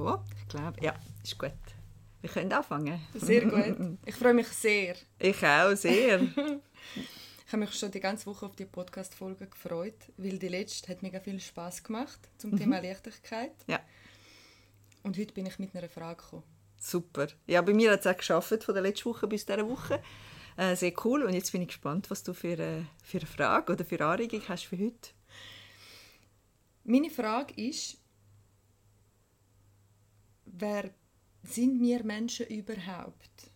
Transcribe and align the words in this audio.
So, 0.00 0.18
ich 0.40 0.48
glaube, 0.48 0.82
ja, 0.82 0.94
ist 1.22 1.38
gut. 1.38 1.52
Wir 2.22 2.30
können 2.30 2.50
anfangen. 2.52 2.98
Sehr 3.14 3.44
gut. 3.44 3.98
Ich 4.06 4.14
freue 4.14 4.32
mich 4.32 4.48
sehr. 4.48 4.96
Ich 5.18 5.44
auch, 5.44 5.76
sehr. 5.76 6.22
ich 6.96 7.52
habe 7.52 7.58
mich 7.58 7.74
schon 7.74 7.90
die 7.90 8.00
ganze 8.00 8.24
Woche 8.24 8.46
auf 8.46 8.56
die 8.56 8.64
Podcast-Folge 8.64 9.46
gefreut, 9.48 9.98
weil 10.16 10.38
die 10.38 10.48
letzte 10.48 10.88
hat 10.88 11.02
mega 11.02 11.20
viel 11.20 11.38
Spaß 11.38 11.84
gemacht 11.84 12.18
zum 12.38 12.56
Thema 12.56 12.80
Leichtigkeit. 12.80 13.52
Ja. 13.66 13.78
Und 15.02 15.18
heute 15.18 15.34
bin 15.34 15.44
ich 15.44 15.58
mit 15.58 15.76
einer 15.76 15.90
Frage 15.90 16.22
gekommen. 16.22 16.44
Super. 16.78 17.26
Ja, 17.46 17.60
bei 17.60 17.74
mir 17.74 17.92
hat 17.92 18.00
es 18.00 18.06
auch 18.06 18.16
geschafft, 18.16 18.64
von 18.64 18.74
der 18.74 18.82
letzten 18.82 19.10
Woche 19.10 19.26
bis 19.26 19.44
dieser 19.44 19.68
Woche. 19.68 20.02
Äh, 20.56 20.76
sehr 20.76 20.94
cool. 21.04 21.24
Und 21.24 21.34
jetzt 21.34 21.52
bin 21.52 21.60
ich 21.60 21.68
gespannt, 21.68 22.10
was 22.10 22.22
du 22.22 22.32
für, 22.32 22.58
äh, 22.58 22.84
für 23.04 23.18
eine 23.18 23.26
Frage 23.26 23.74
oder 23.74 23.84
für 23.84 23.96
eine 23.96 24.06
Anregung 24.06 24.40
hast 24.48 24.64
für 24.64 24.78
heute. 24.78 25.10
Meine 26.84 27.10
Frage 27.10 27.52
ist, 27.62 28.00
wer 30.60 30.90
sind 31.42 31.80
wir 31.80 32.04
Menschen 32.04 32.46
überhaupt? 32.46 33.50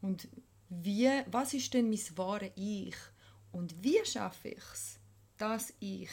Und 0.00 0.28
wie, 0.68 1.08
was 1.30 1.54
ist 1.54 1.72
denn 1.74 1.90
mein 1.90 2.16
wahres 2.16 2.50
Ich? 2.56 2.96
Und 3.52 3.82
wie 3.82 4.04
schaffe 4.04 4.48
ich 4.48 4.64
es, 4.72 4.98
dass 5.36 5.72
ich 5.80 6.10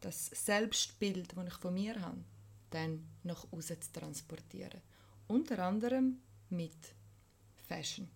das 0.00 0.26
Selbstbild, 0.26 1.36
das 1.36 1.46
ich 1.46 1.54
von 1.54 1.74
mir 1.74 2.00
habe, 2.00 2.24
dann 2.70 3.06
nach 3.22 3.46
außen 3.52 3.80
zu 3.80 3.92
transportieren? 3.92 4.80
Unter 5.26 5.58
anderem 5.60 6.18
mit 6.50 6.76
Fashion. 7.68 8.08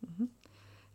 Mhm. 0.00 0.30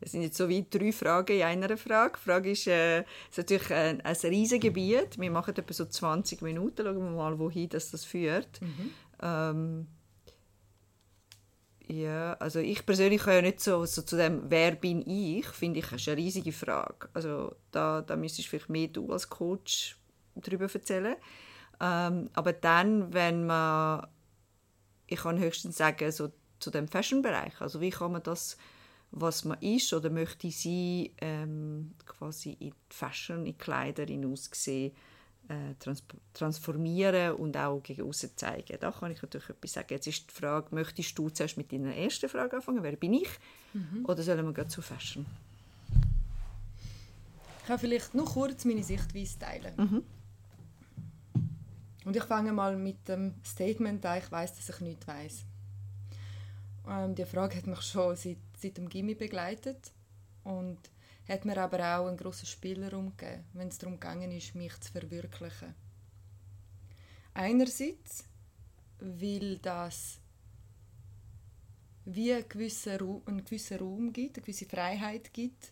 Es 0.02 0.12
sind 0.12 0.24
jetzt 0.24 0.38
so 0.38 0.50
wie 0.50 0.66
drei 0.70 0.92
Fragen 0.92 1.38
in 1.38 1.44
einer 1.44 1.78
Frage. 1.78 2.18
Die 2.18 2.24
Frage 2.24 2.52
ist, 2.52 2.68
äh, 2.68 3.00
ist 3.00 3.38
natürlich 3.38 3.72
ein, 3.72 4.02
ein 4.02 4.16
riesiges 4.24 4.62
Gebiet. 4.62 5.18
Wir 5.18 5.32
machen 5.32 5.56
etwa 5.56 5.74
so 5.74 5.86
20 5.86 6.42
Minuten. 6.42 6.84
Schauen 6.84 6.98
wir 6.98 7.12
mal, 7.12 7.40
wohin 7.40 7.70
das, 7.70 7.92
das 7.92 8.04
führt. 8.04 8.62
Mhm. 8.62 8.92
Ähm, 9.22 9.88
ja, 11.88 12.34
also 12.34 12.60
ich 12.60 12.86
persönlich 12.86 13.22
kann 13.22 13.36
ja 13.36 13.42
nicht 13.42 13.60
so, 13.60 13.86
so 13.86 14.02
zu 14.02 14.18
dem 14.18 14.50
«Wer 14.50 14.72
bin 14.72 15.08
ich?» 15.08 15.46
finde 15.48 15.80
ich, 15.80 15.92
ist 15.92 16.08
eine 16.08 16.18
riesige 16.18 16.52
Frage. 16.52 17.10
Also 17.14 17.56
da, 17.72 18.02
da 18.02 18.16
müsstest 18.16 18.48
vielleicht 18.48 18.70
mehr 18.70 18.88
du 18.88 19.12
als 19.12 19.30
Coach 19.30 19.96
darüber 20.34 20.72
erzählen. 20.72 21.16
Ähm, 21.80 22.30
aber 22.34 22.54
dann, 22.54 23.14
wenn 23.14 23.46
man, 23.46 24.08
ich 25.08 25.20
kann 25.20 25.38
höchstens 25.40 25.78
sagen, 25.78 26.12
so 26.12 26.32
zu 26.60 26.72
dem 26.72 26.88
Fashion-Bereich, 26.88 27.62
also 27.62 27.82
wie 27.82 27.92
kann 27.92 28.14
man 28.14 28.24
das, 28.24 28.58
was 29.12 29.46
man 29.46 29.62
ist 29.62 29.94
oder 29.94 30.10
möchte 30.10 30.50
sein, 30.50 31.10
ähm, 31.20 31.94
quasi 32.06 32.54
in 32.54 32.74
Fashion, 32.90 33.46
in 33.46 33.58
Kleider 33.58 34.10
äh, 34.10 34.92
trans 35.80 36.04
transformieren 36.34 37.34
und 37.34 37.56
auch 37.58 37.82
gegen 37.82 38.08
außen 38.08 38.32
zeigen. 38.36 38.78
Da 38.80 38.92
kann 38.92 39.12
ich 39.12 39.22
natürlich 39.22 39.50
etwas 39.50 39.74
sagen. 39.74 39.88
Jetzt 39.90 40.08
ist 40.08 40.30
die 40.30 40.34
Frage, 40.34 40.74
möchtest 40.74 41.18
du 41.18 41.30
zuerst 41.30 41.58
mit 41.58 41.72
deiner 41.72 41.96
ersten 41.96 42.30
Frage 42.30 42.56
anfangen? 42.56 42.84
Wer 42.84 42.96
bin 42.96 43.14
ich? 43.14 43.30
Mhm. 43.74 44.06
Oder 44.06 44.24
sollen 44.24 44.46
wir 44.46 44.54
gleich 44.54 44.70
zu 44.70 44.82
Fashion? 44.82 45.26
Ich 47.60 47.68
kann 47.68 47.80
vielleicht 47.80 48.14
noch 48.14 48.34
kurz 48.34 48.66
meine 48.66 48.84
Sichtweise 48.84 49.40
teilen. 49.40 49.74
Mhm. 49.76 50.04
Und 52.06 52.16
ich 52.16 52.24
fange 52.24 52.54
mal 52.54 52.78
mit 52.78 53.08
dem 53.08 53.34
Statement 53.44 54.06
an, 54.06 54.20
ich 54.20 54.32
weiß, 54.32 54.56
dass 54.56 54.70
ich 54.70 54.80
nichts 54.82 55.08
weiß. 55.08 55.46
Ähm, 56.88 57.16
die 57.16 57.26
Frage 57.26 57.58
hat 57.58 57.66
mich 57.66 57.82
schon 57.82 58.16
seit, 58.16 58.38
seit 58.58 58.78
dem 58.78 58.88
Gimmi 58.90 59.16
begleitet 59.16 59.92
und 60.44 60.78
hat 61.28 61.46
mir 61.46 61.58
aber 61.58 61.98
auch 61.98 62.08
einen 62.08 62.18
grossen 62.18 62.46
Spielraum 62.46 63.16
gegeben, 63.18 63.46
wenn 63.54 63.68
es 63.70 63.78
darum 63.78 64.00
ging, 64.00 64.30
mich 64.54 64.80
zu 64.80 64.92
verwirklichen. 64.92 65.74
Einerseits, 67.34 68.26
weil 69.00 69.58
das 69.58 70.20
wie 72.06 72.32
einen 72.32 72.48
gewissen, 72.48 72.98
Raum, 72.98 73.24
einen 73.26 73.44
gewissen 73.44 73.80
Raum 73.80 74.14
gibt, 74.14 74.38
eine 74.38 74.44
gewisse 74.44 74.66
Freiheit 74.66 75.34
gibt, 75.34 75.72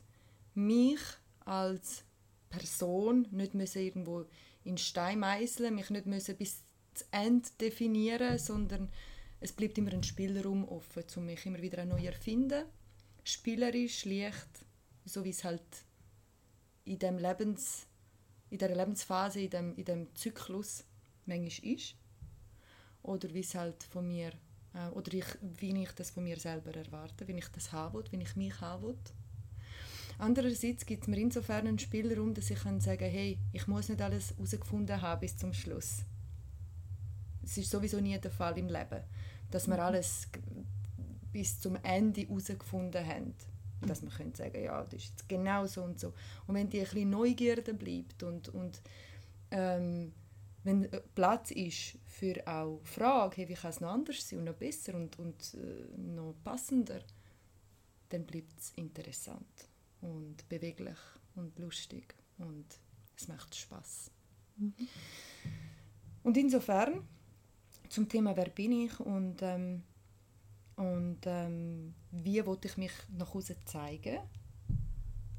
mich 0.56 1.00
als 1.46 2.03
Person 2.50 3.28
nicht 3.31 3.53
müssen 3.53 3.81
irgendwo 3.81 4.25
in 4.63 4.78
Stein 4.78 5.19
meißeln, 5.19 5.75
mich 5.75 5.90
nicht 5.90 6.06
müssen 6.06 6.36
bis 6.36 6.63
zu 6.94 7.06
Ende 7.12 7.50
definieren, 7.59 8.40
sondern 8.40 8.90
es 9.40 9.52
bleibt 9.52 9.78
immer 9.78 9.94
ein 9.94 10.03
Spielraum 10.03 10.68
offen, 10.68 11.03
um 11.16 11.25
mich 11.25 11.46
immer 11.46 11.62
wieder 11.62 11.86
neu 11.86 12.06
erfinden, 12.06 12.66
spielerisch, 13.24 14.06
leicht 14.06 14.66
so 15.06 15.24
wie 15.24 15.30
es 15.30 15.44
halt 15.44 15.62
in 16.86 17.00
dem 17.00 17.18
Lebens 17.18 17.88
in 18.53 18.59
der 18.59 18.75
Lebensphase, 18.75 19.40
in 19.41 19.50
dem, 19.50 19.75
in 19.75 19.86
dem 19.86 20.16
Zyklus 20.16 20.84
manchmal 21.25 21.74
ist. 21.74 21.96
Oder 23.02 23.34
wie 23.34 23.40
es 23.40 23.56
halt 23.56 23.81
von 23.84 24.08
mir, 24.08 24.31
äh, 24.75 24.90
oder 24.94 25.12
ich, 25.12 25.25
wie 25.42 25.75
ich 25.81 25.92
das 25.94 26.12
von 26.12 26.24
mir 26.24 26.40
selber 26.40 26.72
erwarte, 26.75 27.28
wie 27.28 27.34
ich 27.34 27.47
das 27.47 27.72
haben 27.72 27.96
will, 27.96 28.06
wie 28.12 28.22
ich 28.22 28.36
mich 28.36 28.62
haben 28.62 28.84
will. 28.84 28.97
Andererseits 30.19 30.86
gibt 30.86 31.02
es 31.02 31.08
mir 31.08 31.18
insofern 31.18 31.66
einen 31.66 31.80
Spielraum, 31.80 32.36
dass 32.36 32.52
ich 32.52 32.59
kann 32.59 32.80
sagen 32.80 33.09
hey, 33.09 33.40
ich 33.53 33.66
muss 33.66 33.90
nicht 33.90 34.02
alles 34.03 34.30
herausgefunden 34.36 35.02
haben 35.02 35.22
bis 35.22 35.36
zum 35.36 35.52
Schluss. 35.52 36.03
Es 37.44 37.58
ist 37.58 37.72
sowieso 37.72 38.00
nie 38.00 38.19
der 38.19 38.30
Fall 38.30 38.56
im 38.59 38.68
Leben, 38.68 39.02
dass 39.50 39.68
wir 39.68 39.78
mhm. 39.78 39.81
alles 39.81 40.28
bis 41.31 41.59
zum 41.59 41.75
Ende 41.78 42.22
herausgefunden 42.22 43.03
haben 43.03 43.34
dass 43.88 44.01
man 44.01 44.11
könnte 44.11 44.38
sagen, 44.38 44.63
ja, 44.63 44.83
das 44.83 44.94
ist 44.94 45.09
jetzt 45.09 45.29
genau 45.29 45.66
so 45.66 45.83
und 45.83 45.99
so. 45.99 46.13
Und 46.47 46.55
wenn 46.55 46.69
die 46.69 46.79
ein 46.79 46.85
bisschen 46.85 47.09
Neugierde 47.09 47.73
bleibt 47.73 48.23
und, 48.23 48.49
und 48.49 48.81
ähm, 49.51 50.13
wenn 50.63 50.89
Platz 51.13 51.51
ist 51.51 51.97
für 52.05 52.35
auch 52.47 52.79
Frage, 52.83 53.38
hey, 53.38 53.49
wie 53.49 53.53
kann 53.53 53.69
es 53.71 53.81
noch 53.81 53.89
anders 53.89 54.27
sein 54.27 54.39
und 54.39 54.45
noch 54.45 54.53
besser 54.53 54.95
und, 54.95 55.19
und 55.19 55.55
äh, 55.55 55.97
noch 55.97 56.35
passender, 56.44 57.01
dann 58.09 58.25
bleibt 58.25 58.59
es 58.59 58.71
interessant 58.75 59.67
und 60.01 60.47
beweglich 60.47 60.97
und 61.35 61.57
lustig 61.59 62.15
und 62.38 62.65
es 63.17 63.27
macht 63.27 63.53
Spaß. 63.55 64.11
Mhm. 64.57 64.73
Und 66.23 66.38
insofern 66.38 67.05
zum 67.89 68.07
Thema 68.07 68.35
Wer 68.35 68.50
bin 68.50 68.71
ich 68.71 69.00
und 69.00 69.41
ähm, 69.41 69.83
und 70.75 71.19
ähm, 71.25 71.94
wie 72.11 72.45
wollte 72.45 72.67
ich 72.67 72.78
mich 72.78 72.91
nach 73.09 73.34
außen 73.34 73.56
zeigen, 73.66 74.19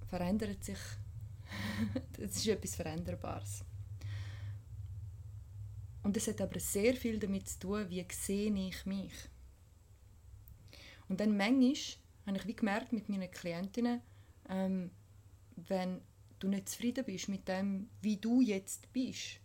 verändert 0.06 0.62
sich, 0.62 0.78
es 2.18 2.36
ist 2.36 2.46
etwas 2.46 2.76
Veränderbares. 2.76 3.64
Und 6.02 6.16
es 6.16 6.28
hat 6.28 6.40
aber 6.40 6.60
sehr 6.60 6.94
viel 6.94 7.18
damit 7.18 7.48
zu 7.48 7.58
tun, 7.58 7.88
wie 7.88 8.06
sehe 8.12 8.52
ich 8.68 8.86
mich. 8.86 9.14
Und 11.08 11.20
dann 11.20 11.36
manchmal 11.36 11.74
habe 12.26 12.36
ich 12.36 12.46
wie 12.46 12.56
gemerkt 12.56 12.92
mit 12.92 13.08
meinen 13.08 13.30
Klientinnen, 13.30 14.00
ähm, 14.48 14.90
wenn 15.56 16.00
du 16.38 16.48
nicht 16.48 16.68
zufrieden 16.68 17.04
bist 17.04 17.28
mit 17.28 17.48
dem, 17.48 17.88
wie 18.02 18.18
du 18.18 18.40
jetzt 18.40 18.92
bist, 18.92 19.40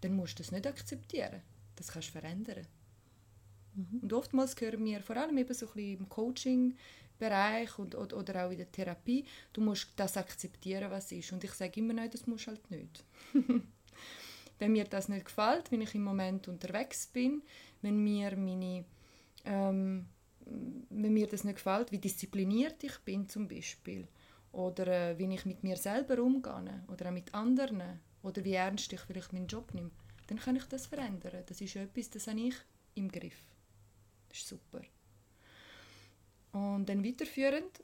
dann 0.00 0.14
musst 0.14 0.38
du 0.38 0.42
das 0.42 0.52
nicht 0.52 0.66
akzeptieren. 0.66 1.42
Das 1.76 1.88
kannst 1.88 2.08
du 2.08 2.12
verändern. 2.12 2.66
Mhm. 3.74 4.00
Und 4.02 4.12
oftmals 4.12 4.60
hören 4.60 4.84
wir, 4.84 5.00
vor 5.00 5.16
allem 5.16 5.38
eben 5.38 5.54
so 5.54 5.66
ein 5.66 5.72
bisschen 5.72 5.98
im 5.98 6.08
Coaching-Bereich 6.08 7.78
und, 7.78 7.94
oder, 7.94 8.46
auch 8.46 8.50
in 8.50 8.58
der 8.58 8.70
Therapie, 8.70 9.24
du 9.52 9.60
musst 9.60 9.92
das 9.96 10.16
akzeptieren, 10.16 10.90
was 10.90 11.12
ist. 11.12 11.32
Und 11.32 11.44
ich 11.44 11.52
sage 11.52 11.80
immer, 11.80 11.94
nein, 11.94 12.10
das 12.10 12.26
musst 12.26 12.46
du 12.46 12.50
halt 12.50 12.70
nicht. 12.70 13.04
wenn 14.58 14.72
mir 14.72 14.84
das 14.84 15.08
nicht 15.08 15.24
gefällt, 15.24 15.72
wenn 15.72 15.80
ich 15.80 15.94
im 15.94 16.04
Moment 16.04 16.48
unterwegs 16.48 17.06
bin, 17.06 17.42
wenn 17.80 18.02
mir 18.02 18.36
meine 18.36 18.84
ähm, 19.44 20.06
wenn 20.46 21.12
mir 21.12 21.26
das 21.26 21.44
nicht 21.44 21.56
gefällt, 21.56 21.92
wie 21.92 21.98
diszipliniert 21.98 22.82
ich 22.84 22.98
bin 23.00 23.28
zum 23.28 23.48
Beispiel 23.48 24.06
oder 24.52 24.86
äh, 24.86 25.18
wie 25.18 25.32
ich 25.32 25.46
mit 25.46 25.62
mir 25.62 25.76
selber 25.76 26.22
umgehe 26.22 26.84
oder 26.88 27.08
auch 27.08 27.12
mit 27.12 27.32
anderen 27.34 28.00
oder 28.22 28.44
wie 28.44 28.54
ernst 28.54 28.92
ich 28.92 29.00
vielleicht 29.00 29.32
meinen 29.32 29.46
Job 29.46 29.72
nehme, 29.74 29.90
dann 30.28 30.38
kann 30.38 30.56
ich 30.56 30.64
das 30.64 30.86
verändern. 30.86 31.42
Das 31.46 31.60
ist 31.60 31.76
etwas, 31.76 32.10
das 32.10 32.26
habe 32.26 32.40
ich 32.40 32.54
im 32.94 33.10
Griff. 33.10 33.51
Das 34.32 34.40
ist 34.40 34.48
super. 34.48 34.80
Und 36.52 36.86
dann 36.86 37.04
weiterführend 37.04 37.82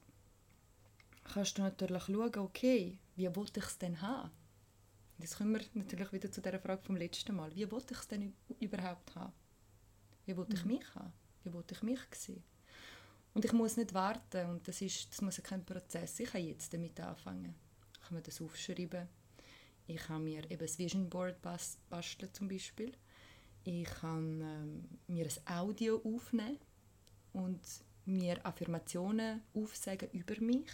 kannst 1.24 1.58
du 1.58 1.62
natürlich 1.62 2.04
schauen, 2.04 2.38
okay, 2.38 2.98
wie 3.16 3.36
wollte 3.36 3.60
ich 3.60 3.66
es 3.66 3.78
denn 3.78 4.00
haben? 4.00 4.30
Jetzt 5.18 5.36
kommen 5.36 5.52
wir 5.52 5.60
natürlich 5.74 6.12
wieder 6.12 6.32
zu 6.32 6.40
der 6.40 6.58
Frage 6.58 6.82
vom 6.82 6.96
letzten 6.96 7.36
Mal. 7.36 7.54
Wie 7.54 7.70
wollte 7.70 7.92
ich 7.92 8.00
es 8.00 8.08
denn 8.08 8.34
überhaupt 8.60 9.14
haben? 9.14 9.32
Wie 10.24 10.36
wollte 10.36 10.56
ich 10.56 10.64
mhm. 10.64 10.72
mich 10.72 10.94
haben? 10.94 11.12
Wie 11.44 11.52
wollte 11.52 11.74
ich 11.74 11.82
mich 11.82 12.00
sehen? 12.14 12.42
Und 13.34 13.44
ich 13.44 13.52
muss 13.52 13.76
nicht 13.76 13.92
warten 13.92 14.48
und 14.48 14.66
das, 14.66 14.80
ist, 14.80 15.10
das 15.10 15.20
muss 15.20 15.36
ja 15.36 15.42
kein 15.42 15.64
Prozess. 15.66 16.18
Ich 16.20 16.30
kann 16.30 16.44
jetzt 16.44 16.72
damit 16.72 16.98
anfangen. 17.00 17.54
Ich 17.94 18.00
kann 18.00 18.14
mir 18.16 18.22
das 18.22 18.40
aufschreiben. 18.40 19.06
Ich 19.86 19.98
kann 19.98 20.24
mir 20.24 20.50
eben 20.50 20.58
das 20.58 20.78
Vision 20.78 21.10
Board 21.10 21.42
basteln 21.42 22.32
zum 22.32 22.48
Beispiel. 22.48 22.92
Ich 23.70 23.84
kann 23.84 24.40
ähm, 24.40 24.88
mir 25.08 25.26
ein 25.26 25.54
Audio 25.58 26.00
aufnehmen 26.02 26.58
und 27.34 27.60
mir 28.06 28.46
Affirmationen 28.46 29.42
aufsagen 29.52 30.08
über 30.12 30.40
mich 30.40 30.70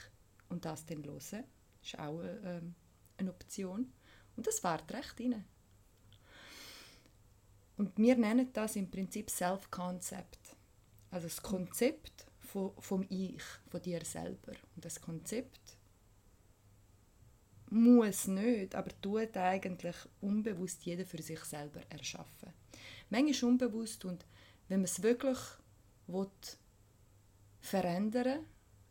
und 0.48 0.64
das 0.64 0.86
dann 0.86 1.02
hören. 1.02 1.18
Das 1.18 1.42
ist 1.82 1.98
auch 1.98 2.22
ähm, 2.22 2.76
eine 3.16 3.30
Option. 3.30 3.92
Und 4.36 4.46
das 4.46 4.60
fährt 4.60 4.92
recht 4.92 5.18
rein. 5.18 5.44
Und 7.76 7.98
wir 7.98 8.14
nennen 8.14 8.52
das 8.52 8.76
im 8.76 8.88
Prinzip 8.88 9.28
Self-Concept. 9.28 10.54
Also 11.10 11.26
das 11.26 11.42
Konzept 11.42 12.26
von, 12.38 12.70
vom 12.78 13.04
Ich, 13.08 13.42
von 13.70 13.82
dir 13.82 14.04
selber. 14.04 14.52
Und 14.76 14.84
das 14.84 15.00
Konzept 15.00 15.78
muss 17.70 18.28
nicht, 18.28 18.76
aber 18.76 18.92
tut 19.02 19.36
eigentlich 19.36 19.96
unbewusst 20.20 20.84
jeder 20.84 21.04
für 21.04 21.20
sich 21.20 21.40
selber 21.40 21.80
erschaffen. 21.90 22.52
Manchmal 23.10 23.50
unbewusst 23.50 24.04
und 24.04 24.24
wenn 24.68 24.80
man 24.80 24.84
es 24.84 25.02
wirklich 25.02 25.38
will, 26.06 26.30
verändern 27.60 28.44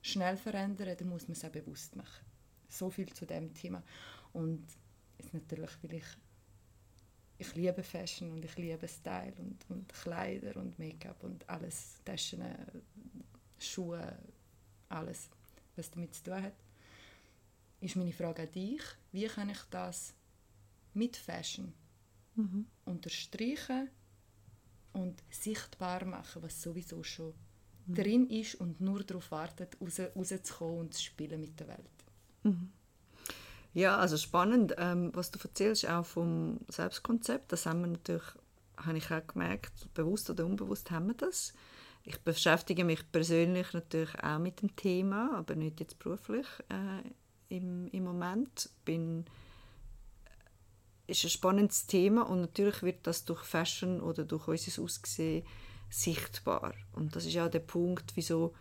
schnell 0.04 0.38
verändern, 0.38 0.96
dann 0.98 1.10
muss 1.10 1.28
man 1.28 1.32
es 1.32 1.44
auch 1.44 1.50
bewusst 1.50 1.96
machen. 1.96 2.26
So 2.68 2.90
viel 2.90 3.12
zu 3.14 3.26
dem 3.26 3.54
Thema. 3.54 3.82
Und 4.34 4.66
ist 5.18 5.34
natürlich, 5.34 5.72
weil 5.82 5.94
ich, 5.96 6.06
ich 7.38 7.56
liebe 7.56 7.82
Fashion 7.82 8.32
und 8.32 8.44
ich 8.44 8.56
liebe 8.58 8.88
Style 8.88 9.34
und, 9.38 9.66
und 9.70 9.94
Kleider 9.94 10.58
und 10.58 10.78
Make-up 10.78 11.24
und 11.24 11.50
alles, 11.50 12.02
Taschen, 12.04 12.44
Schuhe, 13.58 14.18
alles, 14.90 15.30
was 15.76 15.90
damit 15.90 16.14
zu 16.14 16.24
tun 16.24 16.44
hat, 16.44 16.54
ist 17.80 17.96
meine 17.96 18.14
Frage 18.14 18.44
an 18.44 18.52
dich, 18.52 18.82
wie 19.12 19.28
kann 19.28 19.50
ich 19.50 19.62
das 19.70 20.14
mit 20.94 21.16
Fashion 21.16 21.74
mhm. 22.36 22.66
unterstreichen 22.86 23.90
und 24.94 25.24
sichtbar 25.30 26.06
machen, 26.06 26.44
was 26.44 26.62
sowieso 26.62 27.04
schon 27.04 27.34
mhm. 27.88 27.96
drin 27.96 28.30
ist 28.30 28.56
und 28.56 28.80
nur 28.82 29.04
darauf 29.04 29.32
wartet, 29.32 29.78
raus, 29.82 30.00
rauszukommen 30.16 30.80
und 30.80 30.94
zu 30.94 31.04
spielen 31.04 31.42
mit 31.42 31.60
der 31.60 31.68
Welt. 31.68 32.06
Mhm. 32.44 32.72
Ja, 33.74 33.98
also 33.98 34.18
spannend, 34.18 34.76
ähm, 34.78 35.10
was 35.14 35.32
du 35.32 35.40
erzählst, 35.44 35.90
auch 35.90 36.06
vom 36.06 36.60
Selbstkonzept. 36.68 37.52
Das 37.52 37.66
haben 37.66 37.82
wir 37.82 37.88
natürlich, 37.88 38.24
habe 38.78 38.98
ich 38.98 39.12
auch 39.12 39.26
gemerkt, 39.26 39.92
bewusst 39.96 40.30
oder 40.30 40.46
unbewusst 40.46 40.92
haben 40.92 41.08
wir 41.08 41.16
das. 41.16 41.54
Ich 42.04 42.20
beschäftige 42.22 42.84
mich 42.84 43.12
persönlich 43.12 43.74
natürlich 43.74 44.14
auch 44.22 44.38
mit 44.38 44.62
dem 44.62 44.76
Thema, 44.76 45.36
aber 45.38 45.56
nicht 45.56 45.80
jetzt 45.80 45.98
beruflich 46.00 46.46
äh, 46.70 47.56
im, 47.56 47.88
im 47.88 48.04
Moment. 48.04 48.70
Bin 48.86 49.26
ist 51.08 51.24
ein 51.24 51.30
spannendes 51.30 51.86
Thema 51.88 52.24
und 52.30 52.42
natürlich 52.42 52.82
wird 52.84 53.06
das 53.08 53.26
durch 53.26 53.44
Fashion 53.44 54.02
oder 54.02 54.24
durch 54.24 54.48
unser 54.48 54.82
Aussehen 54.82 55.46
sichtbar. 55.90 56.74
Und 56.94 57.16
das 57.16 57.26
ist 57.26 57.38
auch 57.38 57.50
der 57.50 57.60
Punkt, 57.60 58.14
wieso 58.16 58.54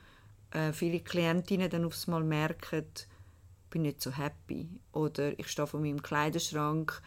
äh, 0.51 0.73
viele 0.73 1.01
Klientinnen 1.01 1.71
dann 1.71 1.85
aufs 1.85 2.07
Mal 2.07 2.25
merken, 2.25 2.85
ich 2.95 3.71
bin 3.71 3.83
nicht 3.83 4.03
so 4.03 4.11
happy 4.11 4.69
oder 4.93 5.39
ich 5.39 5.49
stehe 5.49 5.67
vor 5.67 5.81
meinem 5.81 6.03
Kleiderschrank, 6.03 7.01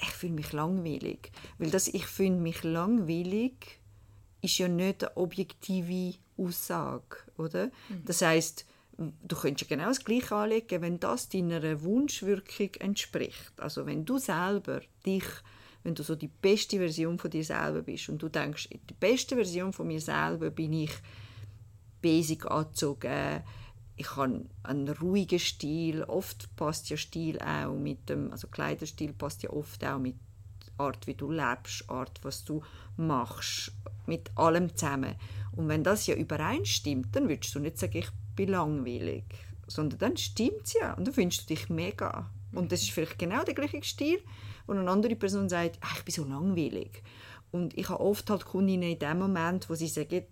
ich 0.00 0.10
fühle 0.10 0.32
mich 0.32 0.52
langweilig. 0.52 1.30
Weil 1.58 1.70
das 1.70 1.88
«ich 1.88 2.06
fühle 2.06 2.36
mich 2.36 2.62
langweilig» 2.62 3.78
ist 4.40 4.58
ja 4.58 4.66
nicht 4.66 5.04
eine 5.04 5.16
objektive 5.16 6.18
Aussage, 6.36 7.16
oder? 7.36 7.66
Mhm. 7.66 8.04
Das 8.04 8.22
heißt 8.22 8.66
du 9.22 9.36
könntest 9.36 9.68
genau 9.68 9.86
das 9.86 10.04
Gleiche 10.04 10.34
anlegen, 10.34 10.82
wenn 10.82 11.00
das 11.00 11.28
deiner 11.28 11.82
Wunschwirkung 11.82 12.74
entspricht. 12.80 13.52
Also 13.56 13.86
wenn 13.86 14.04
du 14.04 14.18
selber 14.18 14.80
dich, 15.04 15.24
wenn 15.82 15.94
du 15.94 16.02
so 16.02 16.14
die 16.14 16.28
beste 16.28 16.78
Version 16.78 17.18
von 17.18 17.30
dir 17.30 17.44
selber 17.44 17.82
bist 17.82 18.08
und 18.08 18.22
du 18.22 18.28
denkst, 18.28 18.68
die 18.70 18.94
beste 18.94 19.34
Version 19.34 19.72
von 19.72 19.86
mir 19.86 20.00
selber 20.00 20.50
bin 20.50 20.72
ich 20.72 20.92
basic 22.00 22.50
angezogen, 22.50 23.42
ich 23.96 24.16
habe 24.16 24.46
einen 24.62 24.88
ruhigen 24.88 25.38
Stil, 25.38 26.02
oft 26.04 26.54
passt 26.56 26.88
ja 26.90 26.96
Stil 26.96 27.38
auch 27.40 27.74
mit 27.74 28.08
dem, 28.08 28.32
also 28.32 28.48
Kleiderstil 28.48 29.12
passt 29.12 29.42
ja 29.42 29.50
oft 29.50 29.84
auch 29.84 29.98
mit 29.98 30.16
Art, 30.78 31.06
wie 31.06 31.14
du 31.14 31.30
lebst, 31.30 31.88
Art, 31.88 32.18
was 32.22 32.44
du 32.44 32.62
machst, 32.96 33.72
mit 34.06 34.30
allem 34.36 34.74
zusammen. 34.74 35.14
Und 35.52 35.68
wenn 35.68 35.84
das 35.84 36.06
ja 36.06 36.14
übereinstimmt, 36.14 37.14
dann 37.14 37.28
würdest 37.28 37.54
du 37.54 37.60
nicht 37.60 37.78
sagen, 37.78 37.98
ich 37.98 38.08
bin 38.34 38.50
langweilig, 38.50 39.24
sondern 39.66 39.98
dann 39.98 40.16
stimmt 40.16 40.62
es 40.64 40.74
ja 40.74 40.94
und 40.94 41.06
dann 41.06 41.14
findest 41.14 41.42
du 41.42 41.54
dich 41.54 41.68
mega. 41.68 42.30
Und 42.52 42.72
das 42.72 42.82
ist 42.82 42.90
vielleicht 42.90 43.18
genau 43.18 43.42
der 43.44 43.54
gleiche 43.54 43.82
Stil, 43.82 44.20
wo 44.66 44.72
eine 44.72 44.90
andere 44.90 45.16
Person 45.16 45.48
sagt, 45.48 45.78
ach, 45.80 45.98
ich 45.98 46.04
bin 46.04 46.14
so 46.14 46.24
langweilig. 46.24 47.02
Und 47.50 47.76
ich 47.76 47.88
habe 47.88 48.00
oft 48.00 48.28
halt 48.30 48.44
Kundinnen 48.44 48.90
in 48.90 48.98
dem 48.98 49.18
Moment, 49.18 49.68
wo 49.68 49.74
sie 49.74 49.88
sagen, 49.88 50.24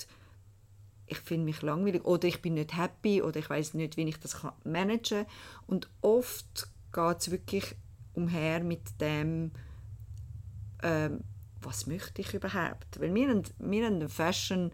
ich 1.07 1.19
finde 1.19 1.47
mich 1.47 1.63
langweilig 1.63 2.05
oder 2.05 2.29
ich 2.29 2.41
bin 2.41 2.55
nicht 2.55 2.77
happy 2.77 3.21
oder 3.21 3.41
ich 3.41 3.51
weiß 3.51 3.75
nicht, 3.75 3.97
wie 3.97 4.09
ich 4.09 4.19
das 4.19 4.37
managen 4.65 5.25
kann. 5.25 5.33
Und 5.67 5.91
oft 6.03 6.69
geht 6.93 7.19
es 7.19 7.31
wirklich 7.31 7.75
umher 8.15 8.63
mit 8.63 9.01
dem, 9.01 9.51
ähm, 10.83 11.25
was 11.61 11.87
möchte 11.87 12.23
ich 12.23 12.33
überhaupt? 12.33 13.01
Weil 13.01 13.15
wir 13.15 13.43
in 13.59 14.09
Fashion 14.09 14.73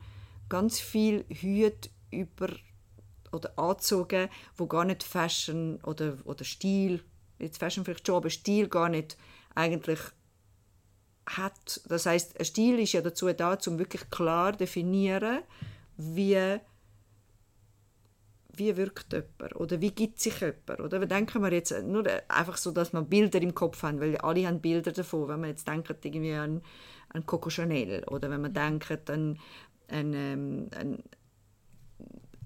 ganz 0.48 0.78
viel 0.78 1.24
Hüte 1.28 1.90
über 2.10 2.48
oder 3.36 3.58
angezogen, 3.58 4.28
wo 4.56 4.66
gar 4.66 4.84
nicht 4.84 5.02
Fashion 5.02 5.78
oder, 5.84 6.16
oder 6.24 6.44
Stil, 6.44 7.02
jetzt 7.38 7.58
Fashion 7.58 7.84
vielleicht 7.84 8.06
schon, 8.06 8.16
aber 8.16 8.30
Stil 8.30 8.68
gar 8.68 8.88
nicht 8.88 9.16
eigentlich 9.54 10.00
hat. 11.26 11.80
Das 11.88 12.06
heißt, 12.06 12.38
ein 12.38 12.44
Stil 12.44 12.78
ist 12.78 12.92
ja 12.92 13.00
dazu 13.00 13.32
da, 13.32 13.58
um 13.66 13.78
wirklich 13.78 14.10
klar 14.10 14.52
zu 14.52 14.58
definieren, 14.58 15.42
wie 15.96 16.60
wie 18.58 18.76
wirkt 18.76 19.12
jemand 19.12 19.56
oder 19.56 19.80
wie 19.80 19.90
gibt 19.90 20.20
sich 20.20 20.40
jemand 20.40 20.80
oder 20.80 21.04
denken 21.04 21.42
wir 21.42 21.52
jetzt 21.52 21.74
nur 21.82 22.04
einfach 22.28 22.56
so, 22.56 22.70
dass 22.70 22.92
wir 22.92 23.02
Bilder 23.02 23.40
im 23.42 23.54
Kopf 23.54 23.82
haben, 23.82 24.00
weil 24.00 24.16
alle 24.18 24.46
haben 24.46 24.60
Bilder 24.60 24.92
davon, 24.92 25.28
wenn 25.28 25.40
man 25.40 25.50
jetzt 25.50 25.68
denkt 25.68 25.94
irgendwie 26.04 26.32
an, 26.32 26.62
an 27.10 27.26
Coco 27.26 27.50
Chanel 27.50 28.04
oder 28.04 28.30
wenn 28.30 28.40
man 28.40 28.54
denkt 28.54 29.10
an, 29.10 29.38
an, 29.88 30.12
ähm, 30.14 30.70
an 30.74 31.02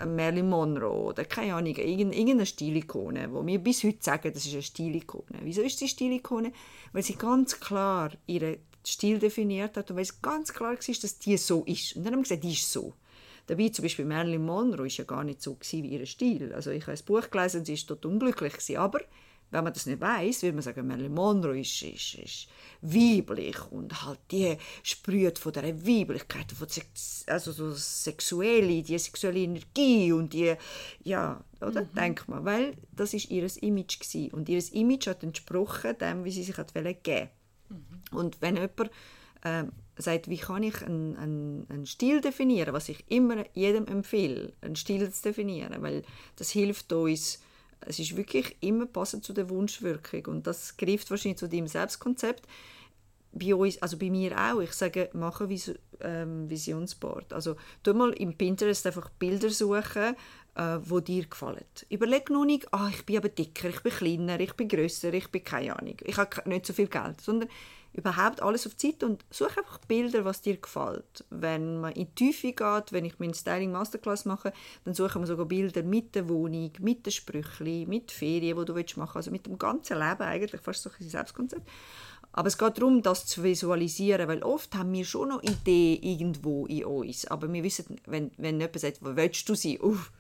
Marilyn 0.06 0.49
Monroe 0.49 1.08
oder 1.08 1.25
keine 1.25 1.55
Ahnung, 1.55 1.76
irgendeine 1.76 2.47
Stilikone, 2.47 3.32
wo 3.32 3.44
wir 3.47 3.58
bis 3.58 3.85
heute 3.85 3.99
sagen, 4.00 4.32
das 4.32 4.47
ist 4.47 4.52
eine 4.52 4.62
Stilikone. 4.62 5.41
Wieso 5.43 5.62
ist 5.62 5.79
sie 5.79 5.88
Stilikone? 5.88 6.52
Weil 6.93 7.02
sie 7.02 7.14
ganz 7.14 7.61
klar 7.61 8.11
ihren 8.26 8.56
Stil 8.87 9.19
definiert 9.19 9.76
hat 9.76 9.91
und 9.91 9.97
weil 9.97 10.05
es 10.05 10.23
ganz 10.23 10.52
klar 10.52 10.73
war, 10.73 10.76
dass 10.76 11.19
die 11.19 11.37
so 11.37 11.64
ist. 11.64 11.97
Und 11.97 12.05
dann 12.05 12.14
haben 12.14 12.20
wir 12.20 12.25
gesagt, 12.25 12.44
die 12.44 12.52
ist 12.52 12.73
so. 12.73 12.94
Dabei 13.47 13.69
zum 13.70 13.82
Beispiel 13.82 14.05
Marilyn 14.05 14.44
Monroe 14.44 14.87
ist 14.87 14.97
ja 14.97 15.05
gar 15.05 15.25
nicht 15.25 15.43
so 15.43 15.56
wie 15.61 15.88
ihr 15.88 16.06
Stil. 16.06 16.53
Also 16.55 16.70
ich 16.70 16.87
habe 16.87 16.96
ein 16.96 17.05
Buch 17.05 17.31
gelesen 17.31 17.61
und 17.61 17.67
sie 17.67 17.74
ist 17.74 17.91
dort 17.91 18.06
unglücklich 18.06 18.79
aber 18.79 19.01
wenn 19.50 19.64
man 19.64 19.72
das 19.72 19.86
nicht 19.86 20.00
weiß, 20.00 20.42
würde 20.42 20.54
man 20.54 20.62
sagen, 20.62 20.86
Marilyn 20.86 21.14
Monroe 21.14 21.60
ist, 21.60 21.82
ist, 21.82 22.14
ist 22.14 22.48
weiblich 22.82 23.56
und 23.70 24.04
halt 24.04 24.20
die 24.30 24.56
sprüht 24.82 25.38
von 25.38 25.52
der 25.52 25.64
Weiblichkeit, 25.64 26.52
von 26.52 26.69
Sex, 26.69 27.24
also 27.26 27.52
so 27.52 27.72
sexuelle, 27.72 28.82
die 28.82 28.98
sexuelle 28.98 29.40
Energie 29.40 30.12
und 30.12 30.32
die, 30.32 30.54
ja, 31.02 31.42
oder? 31.60 31.82
Mhm. 31.82 31.94
Denkt 31.94 32.28
man, 32.28 32.44
weil 32.44 32.76
das 32.92 33.12
ist 33.12 33.30
ihr 33.30 33.48
Image 33.62 34.00
gewesen. 34.00 34.32
und 34.32 34.48
ihr 34.48 34.62
Image 34.72 35.08
hat 35.08 35.22
entsprochen 35.22 35.98
dem, 35.98 36.24
wie 36.24 36.30
sie 36.30 36.44
sich 36.44 36.56
hat 36.56 36.72
geben 36.74 37.28
mhm. 37.69 38.19
Und 38.19 38.40
wenn 38.40 38.56
jemand 38.56 38.90
äh, 39.42 39.64
sagt, 39.96 40.28
wie 40.28 40.38
kann 40.38 40.62
ich 40.62 40.82
einen, 40.82 41.16
einen, 41.16 41.66
einen, 41.69 41.86
Stil 41.86 42.20
definieren, 42.20 42.72
was 42.72 42.88
ich 42.88 43.04
immer 43.08 43.44
jedem 43.54 43.86
empfehle, 43.86 44.52
einen 44.60 44.76
Stil 44.76 45.10
zu 45.10 45.22
definieren, 45.22 45.82
weil 45.82 46.02
das 46.36 46.50
hilft 46.50 46.92
uns, 46.92 47.40
es 47.87 47.99
ist 47.99 48.17
wirklich 48.17 48.56
immer 48.60 48.87
passend 48.87 49.25
zu 49.25 49.32
der 49.32 49.49
Wunschwirkung 49.49 50.27
und 50.27 50.46
das 50.46 50.77
greift 50.77 51.10
wahrscheinlich 51.10 51.39
zu 51.39 51.49
deinem 51.49 51.67
Selbstkonzept. 51.67 52.46
Bei 53.32 53.55
uns, 53.55 53.81
also 53.81 53.96
bei 53.96 54.10
mir 54.10 54.37
auch, 54.37 54.60
ich 54.60 54.72
sage, 54.72 55.08
mache 55.13 55.49
Vis 55.49 55.72
ähm, 56.01 56.51
Visionsboard. 56.51 57.32
Also 57.32 57.56
tu 57.82 57.94
mal 57.94 58.10
im 58.15 58.37
Pinterest 58.37 58.87
einfach 58.87 59.08
Bilder 59.10 59.51
suchen, 59.51 60.17
äh, 60.56 60.79
wo 60.82 60.99
dir 60.99 61.27
gefallen. 61.27 61.65
Überleg 61.89 62.29
noch 62.31 62.44
nicht, 62.44 62.72
ah, 62.75 62.89
ich 62.91 63.06
bin 63.06 63.19
aber 63.19 63.29
dicker, 63.29 63.69
ich 63.69 63.81
bin 63.82 63.93
kleiner, 63.93 64.41
ich 64.41 64.55
bin 64.55 64.69
grösser, 64.69 65.15
ich 65.15 65.29
bin 65.29 65.44
keine 65.44 65.79
Ahnung, 65.79 65.96
ich 66.03 66.17
habe 66.17 66.49
nicht 66.49 66.67
so 66.67 66.72
viel 66.72 66.89
Geld, 66.89 67.20
sondern 67.20 67.49
überhaupt 67.93 68.43
alles 68.43 68.67
auf 68.67 68.77
Zeit 68.77 69.03
und 69.03 69.25
suche 69.31 69.59
einfach 69.59 69.79
Bilder, 69.79 70.25
was 70.25 70.43
dir 70.43 70.56
gefällt. 70.56 71.25
Wenn 71.31 71.81
man 71.81 71.93
in 71.93 72.06
die 72.06 72.15
Tiefe 72.15 72.53
geht, 72.53 72.93
wenn 72.93 73.05
ich 73.05 73.19
meinen 73.19 73.35
Styling 73.35 73.73
Masterclass 73.73 74.25
mache, 74.25 74.53
dann 74.85 74.94
suchen 74.94 75.23
wir 75.23 75.27
sogar 75.27 75.47
Bilder 75.47 75.82
mit 75.82 76.15
der 76.15 76.29
Wohnung, 76.29 76.73
mit 76.81 77.05
den 77.06 77.13
Sprüchen, 77.13 77.89
mit 77.89 78.13
Ferien, 78.13 78.59
die 78.59 78.65
du 78.65 78.73
machen 78.73 78.97
willst, 78.97 79.17
also 79.17 79.31
mit 79.31 79.47
dem 79.47 79.59
ganzen 79.59 79.99
Leben 79.99 80.23
eigentlich, 80.23 80.61
fast 80.61 80.82
so 80.82 80.91
ein 80.91 81.09
Selbstkonzept. 81.09 81.69
Aber 82.32 82.47
es 82.47 82.59
geht 82.59 82.79
darum, 82.79 83.03
das 83.03 83.27
zu 83.27 83.43
visualisieren, 83.43 84.29
weil 84.29 84.43
oft 84.44 84.75
haben 84.77 84.93
wir 84.93 85.05
schon 85.05 85.31
noch 85.31 85.43
Ideen 85.43 86.01
irgendwo 86.01 86.67
in 86.67 86.85
uns, 86.85 87.27
aber 87.27 87.53
wir 87.53 87.65
wissen, 87.65 87.97
wenn, 88.06 88.31
wenn 88.37 88.61
jemand 88.61 88.79
sagt, 88.79 89.03
wo 89.03 89.17
willst 89.17 89.49
du 89.49 89.55
sein? 89.56 89.81
Uff. 89.81 90.13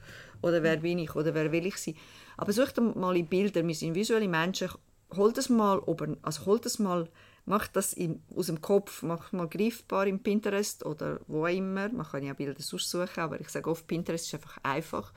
Oder 0.42 0.62
wer 0.62 0.78
bin 0.78 0.98
ich? 0.98 1.14
Oder 1.14 1.34
wer 1.34 1.52
will 1.52 1.66
ich 1.66 1.76
sein? 1.76 1.94
Aber 2.36 2.52
such 2.52 2.74
mal 2.94 3.16
in 3.16 3.26
Bilder, 3.26 3.64
wir 3.64 3.74
sind 3.74 3.94
visuelle 3.94 4.26
Menschen, 4.26 4.70
hol 5.14 5.32
das 5.32 5.48
mal, 5.48 5.82
also 6.22 6.46
hol 6.46 6.58
das 6.58 6.78
mal 6.78 7.08
mach 7.44 7.66
das 7.68 7.92
im, 7.92 8.22
aus 8.34 8.46
dem 8.46 8.60
Kopf, 8.60 9.02
mach 9.02 9.32
mal 9.32 9.48
greifbar 9.48 10.06
im 10.06 10.22
Pinterest 10.22 10.84
oder 10.84 11.20
wo 11.26 11.46
immer. 11.46 11.88
Man 11.88 12.06
kann 12.06 12.22
ja 12.22 12.34
Bilder 12.34 12.60
sonst 12.62 12.90
suchen, 12.90 13.20
aber 13.20 13.40
ich 13.40 13.48
sage 13.48 13.70
oft, 13.70 13.86
Pinterest 13.86 14.26
ist 14.26 14.34
einfach 14.34 14.58
einfach. 14.62 15.12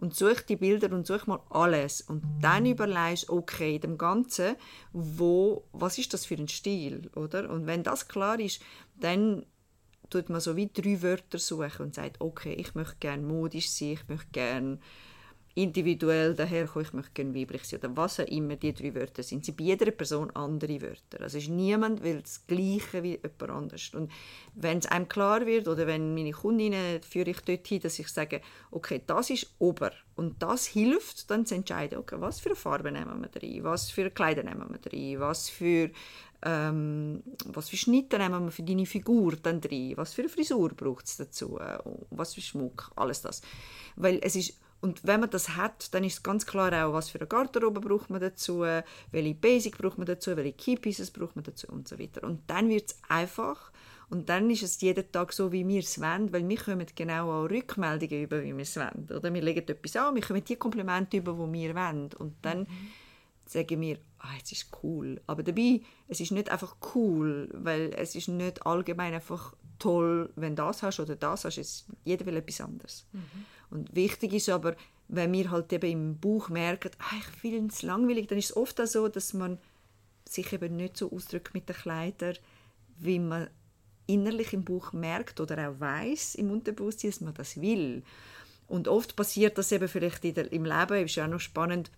und 0.00 0.16
such 0.16 0.40
die 0.48 0.56
Bilder 0.56 0.92
und 0.94 1.06
such 1.06 1.26
mal 1.26 1.40
alles 1.50 2.00
und 2.00 2.22
dann 2.40 2.64
überlegst 2.64 3.28
okay 3.28 3.78
dem 3.78 3.98
Ganzen 3.98 4.56
wo 4.92 5.64
was 5.72 5.98
ist 5.98 6.14
das 6.14 6.24
für 6.24 6.36
ein 6.36 6.48
Stil 6.48 7.10
oder 7.14 7.50
und 7.50 7.66
wenn 7.66 7.82
das 7.82 8.08
klar 8.08 8.40
ist 8.40 8.62
dann 8.98 9.44
tut 10.08 10.30
man 10.30 10.40
so 10.40 10.56
wie 10.56 10.70
drei 10.72 11.02
Wörter 11.02 11.38
suchen 11.38 11.86
und 11.86 11.94
sagt 11.94 12.20
okay 12.20 12.54
ich 12.54 12.74
möchte 12.74 12.96
gerne 12.98 13.22
modisch 13.22 13.70
sein 13.70 13.92
ich 13.92 14.08
möchte 14.08 14.30
gerne 14.32 14.78
individuell 15.54 16.34
daherkommen, 16.34 16.86
ich 16.86 16.92
möchte 16.92 17.12
gerne 17.12 17.34
weiblich 17.34 17.64
sein 17.64 17.80
oder 17.80 17.96
was 17.96 18.20
auch 18.20 18.26
immer 18.26 18.56
die 18.56 18.72
drei 18.72 18.94
Wörter 18.94 19.22
sind. 19.22 19.44
Sie 19.44 19.52
bei 19.52 19.64
jeder 19.64 19.90
Person 19.90 20.30
andere 20.30 20.80
Wörter. 20.80 21.20
Also 21.20 21.38
ist 21.38 21.48
niemand 21.48 22.02
will 22.02 22.22
das 22.22 22.46
Gleiche 22.46 23.02
wie 23.02 23.18
jemand 23.22 23.42
anders. 23.42 23.90
Und 23.94 24.10
wenn 24.54 24.78
es 24.78 24.86
einem 24.86 25.08
klar 25.08 25.46
wird 25.46 25.66
oder 25.66 25.86
wenn 25.86 26.14
meine 26.14 26.30
Kundinnen 26.32 27.02
führe 27.02 27.30
ich 27.30 27.40
dorthin, 27.40 27.80
dass 27.80 27.98
ich 27.98 28.08
sage, 28.08 28.40
okay, 28.70 29.02
das 29.06 29.30
ist 29.30 29.54
ober 29.58 29.92
und 30.14 30.40
das 30.42 30.66
hilft, 30.66 31.30
dann 31.30 31.46
zu 31.46 31.56
entscheiden, 31.56 31.98
okay, 31.98 32.16
was 32.18 32.40
für 32.40 32.50
eine 32.50 32.56
Farbe 32.56 32.92
nehmen 32.92 33.20
wir 33.20 33.42
rein, 33.42 33.64
was 33.64 33.90
für 33.90 34.10
Kleider 34.10 34.44
nehmen 34.44 34.68
wir 34.70 34.92
rein, 34.92 35.20
was 35.20 35.48
für 35.50 35.90
ähm, 36.42 37.22
was 37.46 37.68
für 37.68 37.76
Schnitte 37.76 38.18
nehmen 38.18 38.44
wir 38.44 38.50
für 38.50 38.62
deine 38.62 38.86
Figur 38.86 39.36
dann 39.36 39.60
rein, 39.60 39.92
was 39.96 40.14
für 40.14 40.22
eine 40.22 40.30
Frisur 40.30 40.70
braucht 40.70 41.06
es 41.06 41.16
dazu, 41.16 41.58
was 42.10 42.34
für 42.34 42.40
Schmuck, 42.40 42.92
alles 42.96 43.20
das. 43.20 43.42
Weil 43.96 44.20
es 44.22 44.36
ist 44.36 44.58
und 44.80 45.06
wenn 45.06 45.20
man 45.20 45.30
das 45.30 45.56
hat, 45.56 45.92
dann 45.94 46.04
ist 46.04 46.14
es 46.14 46.22
ganz 46.22 46.46
klar 46.46 46.72
auch, 46.86 46.92
was 46.92 47.10
für 47.10 47.18
eine 47.18 47.28
Garderobe 47.28 47.80
braucht 47.80 48.08
man 48.10 48.20
dazu, 48.20 48.60
welche 48.60 49.34
Basic 49.34 49.76
braucht 49.76 49.98
man 49.98 50.06
dazu, 50.06 50.36
welche 50.36 50.52
Keypieces 50.52 51.10
braucht 51.10 51.36
man 51.36 51.44
dazu 51.44 51.68
und 51.68 51.86
so 51.86 51.98
weiter. 51.98 52.26
Und 52.26 52.48
dann 52.48 52.68
wird 52.68 52.90
es 52.90 52.98
einfach 53.08 53.70
und 54.10 54.28
dann 54.28 54.50
ist 54.50 54.64
es 54.64 54.80
jeden 54.80 55.10
Tag 55.12 55.32
so, 55.32 55.52
wie 55.52 55.66
wir 55.66 55.80
es 55.80 56.00
wollen, 56.00 56.32
weil 56.32 56.46
wir 56.48 56.56
kommen 56.56 56.86
genau 56.96 57.30
auch 57.30 57.48
Rückmeldungen 57.48 58.24
über, 58.24 58.42
wie 58.42 58.56
wir 58.56 58.62
es 58.62 58.76
wollen. 58.76 59.08
Oder 59.08 59.32
wir 59.32 59.40
legen 59.40 59.68
etwas 59.68 59.96
an, 59.96 60.16
wir 60.16 60.22
kommen 60.22 60.42
die 60.42 60.56
Komplimente 60.56 61.18
über, 61.18 61.32
die 61.34 61.52
wir 61.52 61.74
wollen. 61.76 62.10
Und 62.18 62.34
dann 62.42 62.60
mhm. 62.60 62.66
sagen 63.46 63.80
wir, 63.80 63.98
ah, 64.18 64.34
es 64.42 64.50
ist 64.50 64.66
cool. 64.82 65.20
Aber 65.28 65.44
dabei, 65.44 65.82
es 66.08 66.18
ist 66.18 66.32
nicht 66.32 66.50
einfach 66.50 66.76
cool, 66.94 67.50
weil 67.52 67.92
es 67.96 68.16
ist 68.16 68.26
nicht 68.26 68.66
allgemein 68.66 69.14
einfach 69.14 69.54
toll, 69.78 70.32
wenn 70.34 70.56
du 70.56 70.62
das 70.64 70.82
hast 70.82 70.98
oder 70.98 71.14
das 71.14 71.44
hast. 71.44 71.58
Es, 71.58 71.86
jeder 72.02 72.26
will 72.26 72.36
etwas 72.36 72.60
anderes. 72.60 73.06
Mhm. 73.12 73.46
Und 73.70 73.94
wichtig 73.94 74.32
ist 74.32 74.48
aber, 74.48 74.76
wenn 75.08 75.32
wir 75.32 75.50
halt 75.50 75.72
eben 75.72 75.90
im 75.90 76.16
Buch 76.16 76.48
merken, 76.48 76.90
ah, 76.98 77.16
ich 77.18 77.40
finde 77.40 77.72
es 77.72 77.82
langweilig, 77.82 78.28
dann 78.28 78.38
ist 78.38 78.50
es 78.50 78.56
oft 78.56 78.80
auch 78.80 78.86
so, 78.86 79.08
dass 79.08 79.32
man 79.32 79.58
sich 80.28 80.52
eben 80.52 80.76
nicht 80.76 80.96
so 80.96 81.10
ausdrückt 81.10 81.54
mit 81.54 81.68
den 81.68 81.76
Kleidern, 81.76 82.36
wie 82.98 83.18
man 83.18 83.48
innerlich 84.06 84.52
im 84.52 84.64
Buch 84.64 84.92
merkt 84.92 85.40
oder 85.40 85.68
auch 85.68 85.80
weiß 85.80 86.36
im 86.36 86.50
Unterbewusstsein, 86.50 87.10
dass 87.10 87.20
man 87.20 87.34
das 87.34 87.60
will. 87.60 88.02
Und 88.68 88.88
oft 88.88 89.16
passiert 89.16 89.58
das 89.58 89.72
eben 89.72 89.88
vielleicht 89.88 90.22
der, 90.22 90.52
im 90.52 90.64
Leben, 90.64 91.04
ist 91.04 91.16
ja 91.16 91.24
auch 91.24 91.30
noch 91.30 91.40
spannend, 91.40 91.90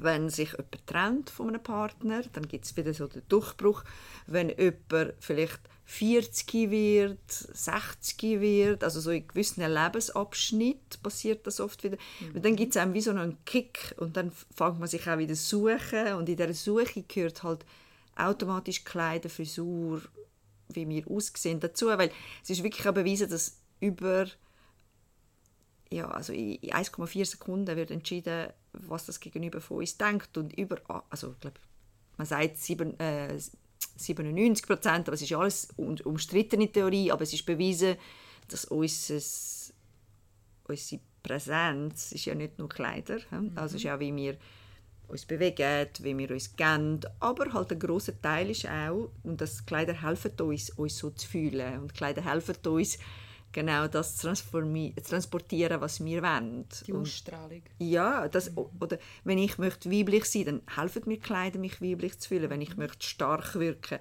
wenn 0.00 0.28
sich 0.28 0.52
jemand 0.52 0.86
trennt 0.86 1.30
von 1.30 1.48
einem 1.48 1.62
Partner, 1.62 2.22
dann 2.32 2.46
gibt 2.46 2.64
es 2.64 2.76
wieder 2.76 2.94
so 2.94 3.08
den 3.08 3.22
Durchbruch. 3.28 3.82
Wenn 4.26 4.50
jemand 4.50 5.14
vielleicht 5.18 5.60
40 5.90 6.70
wird, 6.70 7.18
60 7.28 8.40
wird, 8.40 8.84
also 8.84 9.00
so 9.00 9.10
in 9.10 9.26
gewissen 9.26 9.60
Lebensabschnitt 9.60 11.02
passiert 11.02 11.44
das 11.48 11.58
oft 11.58 11.82
wieder. 11.82 11.98
Mhm. 12.20 12.36
Und 12.36 12.44
dann 12.44 12.54
gibt 12.54 12.70
es 12.70 12.76
einem 12.76 12.94
wie 12.94 13.00
so 13.00 13.10
einen 13.10 13.44
Kick 13.44 13.96
und 13.98 14.16
dann 14.16 14.30
fängt 14.54 14.78
man 14.78 14.86
sich 14.86 15.08
auch 15.10 15.18
wieder 15.18 15.34
suchen 15.34 16.14
und 16.14 16.28
in 16.28 16.36
dieser 16.36 16.54
Suche 16.54 17.02
gehört 17.02 17.42
halt 17.42 17.66
automatisch 18.14 18.84
Kleider, 18.84 19.28
Frisur, 19.28 20.00
wie 20.68 20.88
wir 20.88 21.10
aussehen 21.10 21.58
dazu, 21.58 21.86
weil 21.86 22.12
es 22.44 22.50
ist 22.50 22.62
wirklich 22.62 22.88
auch 22.88 22.94
bewiesen, 22.94 23.28
dass 23.28 23.56
über 23.80 24.26
ja, 25.90 26.08
also 26.08 26.32
in 26.32 26.56
1,4 26.60 27.24
Sekunden 27.24 27.76
wird 27.76 27.90
entschieden, 27.90 28.50
was 28.72 29.06
das 29.06 29.18
Gegenüber 29.18 29.60
von 29.60 29.78
uns 29.78 29.98
denkt 29.98 30.38
und 30.38 30.56
über, 30.56 30.76
also 31.10 31.32
ich 31.32 31.40
glaube, 31.40 31.58
man 32.16 32.28
sagt 32.28 32.58
sieben, 32.58 32.98
äh, 33.00 33.40
97 34.06 34.66
Prozent, 34.66 35.08
aber 35.08 35.14
es 35.14 35.22
ist 35.22 35.32
alles 35.32 35.68
umstrittene 35.76 36.70
Theorie, 36.70 37.10
aber 37.12 37.22
es 37.22 37.32
ist 37.32 37.46
bewiesen, 37.46 37.96
dass 38.48 38.64
unseres, 38.66 39.72
unsere 40.64 41.00
Präsenz 41.22 42.12
ist 42.12 42.24
ja 42.24 42.34
nicht 42.34 42.58
nur 42.58 42.68
Kleider, 42.68 43.18
mhm. 43.30 43.52
also 43.54 43.76
es 43.76 43.84
ist 43.84 43.90
auch, 43.90 44.00
wie 44.00 44.14
wir 44.14 44.36
uns 45.08 45.26
bewegen, 45.26 45.88
wie 46.00 46.16
wir 46.16 46.30
uns 46.30 46.56
gehen, 46.56 47.00
aber 47.18 47.52
halt 47.52 47.72
ein 47.72 47.78
großer 47.78 48.20
Teil 48.20 48.50
ist 48.50 48.66
auch, 48.68 49.10
und 49.22 49.40
das 49.40 49.66
Kleider 49.66 50.02
helfen 50.02 50.32
uns, 50.40 50.70
uns 50.70 50.98
so 50.98 51.10
zu 51.10 51.28
fühlen 51.28 51.80
und 51.80 51.94
Kleider 51.94 52.24
helfen 52.24 52.56
uns, 52.66 52.98
genau 53.52 53.88
das 53.88 54.16
zu 54.16 54.28
transportieren, 54.28 55.80
was 55.80 56.04
wir 56.04 56.22
wollen. 56.22 56.66
Die 56.86 56.92
Ausstrahlung. 56.92 57.62
Und, 57.78 57.86
ja, 57.86 58.28
das, 58.28 58.50
mhm. 58.50 58.68
oder 58.78 58.98
wenn 59.24 59.38
ich 59.38 59.58
möchte 59.58 59.90
weiblich 59.90 60.24
sein, 60.24 60.44
dann 60.44 60.62
helfen 60.76 61.02
mir 61.06 61.18
Kleider, 61.18 61.58
mich 61.58 61.80
weiblich 61.80 62.18
zu 62.18 62.28
fühlen. 62.28 62.50
Wenn 62.50 62.60
ich 62.60 62.76
mhm. 62.76 62.84
möchte 62.84 63.06
stark 63.06 63.54
wirken 63.56 63.98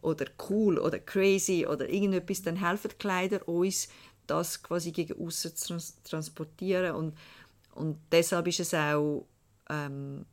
oder 0.00 0.26
cool 0.48 0.78
oder 0.78 0.98
crazy 0.98 1.66
oder 1.66 1.88
irgendetwas, 1.88 2.42
dann 2.42 2.56
helfen 2.56 2.90
Kleider 2.98 3.46
uns, 3.48 3.88
das 4.26 4.62
quasi 4.62 4.92
gegen 4.92 5.24
außen 5.24 5.56
zu 5.56 5.68
trans 5.68 6.02
transportieren 6.02 6.94
und, 6.94 7.16
und 7.74 7.98
deshalb 8.12 8.46
ist 8.46 8.60
es 8.60 8.74
auch 8.74 9.26
ähm, 9.70 10.26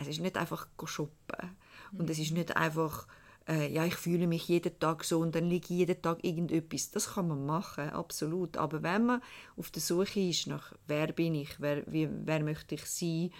es 0.00 0.08
ist 0.08 0.20
nicht 0.20 0.36
einfach 0.36 0.66
shoppen 0.84 1.56
und 1.92 2.08
es 2.08 2.18
ist 2.18 2.30
mhm. 2.30 2.38
nicht 2.38 2.56
einfach 2.56 3.06
äh, 3.50 3.72
ja, 3.72 3.84
ich 3.84 3.96
fühle 3.96 4.26
mich 4.28 4.46
jeden 4.48 4.78
Tag 4.78 5.04
so 5.04 5.18
und 5.18 5.34
dann 5.34 5.48
liege 5.48 5.74
jeden 5.74 6.00
Tag 6.00 6.22
irgendetwas. 6.22 6.90
Das 6.92 7.14
kann 7.14 7.28
man 7.28 7.44
machen, 7.44 7.90
absolut. 7.90 8.56
Aber 8.56 8.82
wenn 8.82 9.06
man 9.06 9.22
auf 9.56 9.70
der 9.70 9.82
Suche 9.82 10.20
ist 10.20 10.46
nach, 10.46 10.72
wer 10.86 11.08
bin 11.08 11.34
ich, 11.34 11.60
wer, 11.60 11.82
wie, 11.90 12.08
wer 12.10 12.42
möchte 12.44 12.76
ich 12.76 12.84
sein, 12.86 13.32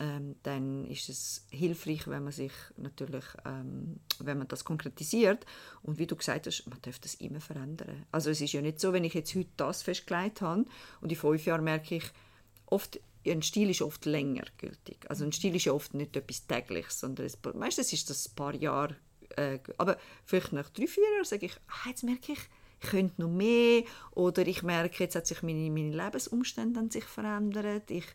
ähm, 0.00 0.34
dann 0.42 0.84
ist 0.86 1.08
es 1.08 1.46
hilfreich, 1.50 2.08
wenn 2.08 2.24
man 2.24 2.32
sich 2.32 2.52
natürlich, 2.76 3.24
ähm, 3.44 4.00
wenn 4.18 4.38
man 4.38 4.48
das 4.48 4.64
konkretisiert. 4.64 5.46
Und 5.82 5.98
wie 5.98 6.06
du 6.06 6.16
gesagt 6.16 6.46
hast, 6.46 6.66
man 6.66 6.82
darf 6.82 6.98
das 6.98 7.14
immer 7.14 7.40
verändern. 7.40 8.04
Also 8.10 8.30
es 8.30 8.40
ist 8.40 8.52
ja 8.52 8.60
nicht 8.60 8.80
so, 8.80 8.92
wenn 8.92 9.04
ich 9.04 9.14
jetzt 9.14 9.34
heute 9.36 9.48
das 9.56 9.82
festgelegt 9.82 10.40
habe 10.40 10.66
und 11.00 11.12
in 11.12 11.16
fünf 11.16 11.46
Jahren 11.46 11.64
merke 11.64 11.96
ich, 11.96 12.04
oft 12.66 13.00
ein 13.26 13.42
Stil 13.42 13.70
ist 13.70 13.82
oft 13.82 14.04
länger 14.06 14.44
gültig. 14.58 14.98
Also 15.08 15.24
ein 15.24 15.32
Stil 15.32 15.54
ist 15.56 15.64
ja 15.64 15.72
oft 15.72 15.94
nicht 15.94 16.16
etwas 16.16 16.46
Tägliches, 16.46 17.00
sondern 17.00 17.26
es, 17.26 17.38
meistens 17.54 17.92
ist 17.92 18.08
das 18.10 18.28
ein 18.28 18.34
paar 18.36 18.54
Jahre 18.54 18.96
äh, 19.36 19.58
aber 19.78 19.96
vielleicht 20.24 20.52
nach 20.52 20.68
drei, 20.70 20.86
vier 20.86 21.02
Jahren 21.02 21.24
sage 21.24 21.46
ich, 21.46 21.56
ah, 21.68 21.88
jetzt 21.88 22.04
merke 22.04 22.32
ich, 22.32 22.38
ich 22.80 22.90
könnte 22.90 23.20
noch 23.20 23.30
mehr. 23.30 23.82
Oder 24.12 24.46
ich 24.46 24.62
merke, 24.62 25.04
jetzt 25.04 25.16
hat 25.16 25.26
sich 25.26 25.42
meine, 25.42 25.70
meine 25.70 25.96
Lebensumstände 25.96 26.90
sich 26.90 27.04
verändert, 27.04 27.90
ich 27.90 28.06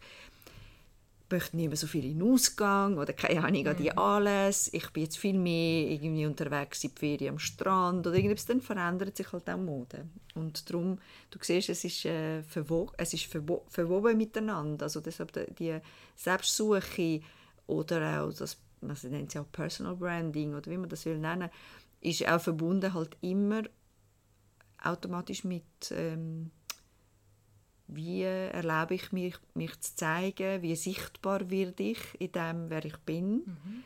möchte 1.31 1.55
nicht 1.55 1.67
mehr 1.67 1.77
so 1.77 1.87
viel 1.87 2.05
in 2.05 2.19
den 2.19 2.33
Ausgang 2.33 2.97
oder 2.97 3.13
keine 3.13 3.43
Ahnung 3.43 3.67
an 3.67 3.77
die 3.77 3.89
mhm. 3.89 3.97
alles, 3.97 4.71
ich 4.73 4.89
bin 4.91 5.03
jetzt 5.03 5.17
viel 5.17 5.37
mehr 5.37 5.89
irgendwie 5.89 6.25
unterwegs 6.25 6.83
in 6.83 6.91
die 6.91 6.99
Ferien 6.99 7.33
am 7.35 7.39
Strand 7.39 8.05
oder 8.05 8.15
irgendwas, 8.15 8.45
dann 8.45 8.61
verändert 8.61 9.15
sich 9.15 9.31
halt 9.31 9.49
auch 9.49 9.57
Mode. 9.57 10.07
Und 10.35 10.69
darum, 10.69 10.99
du 11.29 11.39
siehst, 11.41 11.69
es 11.69 11.83
ist, 11.83 12.05
äh, 12.05 12.43
verwo 12.43 12.91
es 12.97 13.13
ist 13.13 13.25
verwo 13.25 13.63
verwoben 13.69 14.17
miteinander, 14.17 14.83
also 14.83 14.99
deshalb 14.99 15.31
die 15.57 15.79
Selbstsuche 16.15 17.21
oder 17.67 18.23
auch 18.23 18.33
das 18.33 18.57
man 18.81 18.97
nennt 19.03 19.33
ja 19.33 19.41
auch 19.41 19.51
Personal 19.51 19.95
Branding 19.95 20.55
oder 20.55 20.69
wie 20.69 20.77
man 20.77 20.89
das 20.89 21.05
will 21.05 21.17
nennen, 21.17 21.49
ist 22.01 22.27
auch 22.27 22.41
verbunden 22.41 22.93
halt 22.93 23.15
immer 23.21 23.63
automatisch 24.83 25.43
mit 25.43 25.63
ähm, 25.91 26.51
wie 27.91 28.23
erlebe 28.23 28.95
ich 28.95 29.11
mich, 29.11 29.35
mich 29.53 29.79
zu 29.81 29.95
zeigen, 29.95 30.61
wie 30.61 30.75
sichtbar 30.75 31.49
werde 31.49 31.83
ich 31.83 31.99
in 32.19 32.31
dem, 32.31 32.69
wer 32.69 32.85
ich 32.85 32.97
bin. 32.99 33.33
Mhm. 33.33 33.83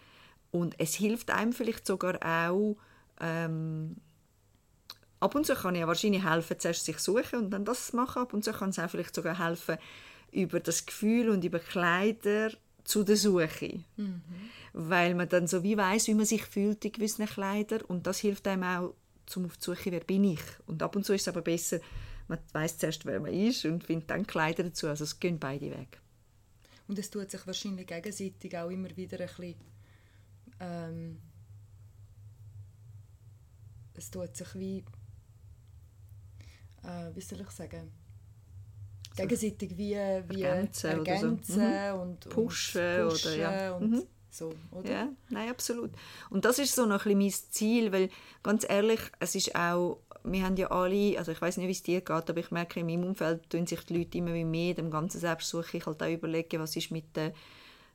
Und 0.51 0.79
es 0.79 0.93
hilft 0.93 1.31
einem 1.31 1.53
vielleicht 1.53 1.87
sogar 1.87 2.19
auch, 2.23 2.77
ähm, 3.19 3.97
ab 5.19 5.33
und 5.35 5.45
zu 5.45 5.55
kann 5.55 5.75
ja 5.75 5.87
wahrscheinlich 5.87 6.23
helfen, 6.23 6.59
zuerst 6.59 6.85
sich 6.85 6.99
suchen 6.99 7.39
und 7.39 7.49
dann 7.49 7.65
das 7.65 7.93
machen. 7.93 8.21
Ab 8.21 8.33
und 8.33 8.43
zu 8.43 8.53
kann 8.53 8.69
es 8.69 8.79
auch 8.79 8.89
vielleicht 8.89 9.15
sogar 9.15 9.39
helfen, 9.39 9.77
über 10.31 10.59
das 10.59 10.85
Gefühl 10.85 11.29
und 11.29 11.43
über 11.43 11.59
Kleider 11.59 12.51
zu 12.85 13.03
der 13.03 13.17
Suche. 13.17 13.83
Mhm. 13.97 14.21
Weil 14.73 15.15
man 15.15 15.29
dann 15.29 15.47
so 15.47 15.63
wie 15.63 15.77
weiß, 15.77 16.07
wie 16.07 16.13
man 16.13 16.25
sich 16.25 16.43
fühlt 16.43 16.83
in 16.85 16.91
gewissen 16.91 17.25
Kleidern 17.25 17.81
und 17.81 18.07
das 18.07 18.19
hilft 18.19 18.47
einem 18.47 18.63
auch, 18.63 18.93
zum 19.25 19.45
auf 19.45 19.57
die 19.57 19.63
Suche, 19.63 19.91
wer 19.91 20.01
bin 20.01 20.23
ich. 20.23 20.41
Und 20.67 20.81
ab 20.83 20.95
und 20.95 21.05
zu 21.05 21.13
ist 21.13 21.21
es 21.23 21.27
aber 21.27 21.41
besser, 21.41 21.79
man 22.27 22.39
weiß 22.53 22.77
zuerst, 22.77 23.05
wer 23.05 23.19
man 23.19 23.33
ist 23.33 23.65
und 23.65 23.83
findet 23.83 24.09
dann 24.09 24.25
Kleider 24.25 24.63
dazu. 24.63 24.87
Also 24.87 25.03
es 25.03 25.19
gehen 25.19 25.39
beide 25.39 25.71
weg. 25.71 25.99
Und 26.87 26.99
es 26.99 27.09
tut 27.09 27.31
sich 27.31 27.45
wahrscheinlich 27.45 27.87
gegenseitig 27.87 28.57
auch 28.57 28.69
immer 28.69 28.95
wieder 28.95 29.19
ein 29.19 29.27
bisschen 29.27 29.55
ähm, 30.59 31.21
es 33.93 34.11
tut 34.11 34.35
sich 34.35 34.55
wie 34.55 34.83
äh, 36.83 37.13
wie 37.13 37.21
soll 37.21 37.41
ich 37.41 37.51
sagen 37.51 37.91
gegenseitig 39.15 39.77
wie, 39.77 39.95
wie 40.29 40.41
ergänzen, 40.41 40.91
ergänzen 40.91 41.41
so. 41.43 41.59
mhm. 41.59 42.01
und, 42.01 42.29
pushen, 42.29 43.01
und 43.03 43.09
pushen 43.09 43.29
oder 43.29 43.35
ja. 43.35 43.75
Und 43.75 43.91
mhm. 43.91 44.03
so, 44.29 44.53
oder? 44.71 44.91
Ja, 44.91 45.07
nein, 45.29 45.49
absolut. 45.49 45.91
Und 46.29 46.45
das 46.45 46.59
ist 46.59 46.75
so 46.75 46.85
noch 46.85 47.05
ein 47.05 47.17
bisschen 47.17 47.45
mein 47.45 47.51
Ziel, 47.51 47.91
weil 47.91 48.09
ganz 48.43 48.65
ehrlich, 48.67 48.99
es 49.19 49.35
ist 49.35 49.55
auch 49.55 49.99
wir 50.25 50.43
haben 50.43 50.55
ja 50.57 50.71
alle, 50.71 51.17
also 51.17 51.31
ich 51.31 51.41
weiß 51.41 51.57
nicht, 51.57 51.67
wie 51.67 51.71
es 51.71 51.83
dir 51.83 52.01
geht, 52.01 52.29
aber 52.29 52.39
ich 52.39 52.51
merke, 52.51 52.79
in 52.79 52.87
meinem 52.87 53.03
Umfeld 53.03 53.49
tun 53.49 53.67
sich 53.67 53.81
die 53.81 53.97
Leute 53.97 54.17
immer 54.17 54.33
wie 54.33 54.43
mehr 54.43 54.73
dem 54.73 54.89
ganzen 54.89 55.19
Selbstsuche 55.19 55.85
halt 55.85 56.01
auch 56.01 56.09
überlegen, 56.09 56.59
was 56.59 56.75
ist 56.75 56.91
mit 56.91 57.15
der 57.15 57.33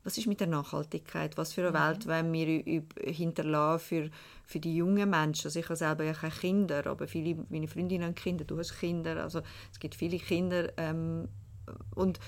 was 0.02 0.16
ist 0.16 0.26
mit 0.26 0.40
der 0.40 0.46
Nachhaltigkeit? 0.46 1.36
Was 1.36 1.52
für 1.52 1.68
eine 1.68 1.70
mhm. 1.70 1.84
Welt 1.84 2.06
wollen 2.06 2.32
wir 2.32 2.82
hinterlassen 3.12 3.84
für, 3.84 4.10
für 4.44 4.60
die 4.60 4.76
jungen 4.76 5.10
Menschen? 5.10 5.46
Also 5.46 5.58
ich 5.58 5.66
habe 5.66 5.76
selber 5.76 6.04
ja 6.04 6.14
keine 6.14 6.32
Kinder, 6.32 6.86
aber 6.86 7.06
viele 7.06 7.44
meine 7.50 7.68
Freundinnen 7.68 8.06
haben 8.06 8.14
Kinder, 8.14 8.44
du 8.44 8.58
hast 8.58 8.78
Kinder, 8.78 9.22
also 9.22 9.42
es 9.72 9.78
gibt 9.78 9.94
viele 9.94 10.18
Kinder 10.18 10.72
ähm, 10.78 11.28
und 11.94 12.18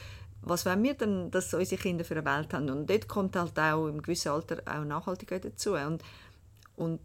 was 0.42 0.66
wollen 0.66 0.82
wir 0.82 0.94
denn, 0.94 1.30
dass 1.30 1.54
unsere 1.54 1.80
Kinder 1.80 2.04
für 2.04 2.16
eine 2.16 2.24
Welt 2.24 2.52
haben? 2.52 2.68
Und 2.68 2.90
dort 2.90 3.08
kommt 3.08 3.36
halt 3.36 3.58
auch 3.58 3.86
im 3.86 4.02
gewissen 4.02 4.32
Alter 4.32 4.60
auch 4.66 4.84
Nachhaltigkeit 4.84 5.44
dazu. 5.44 5.74
Und, 5.74 6.02
und 6.74 7.00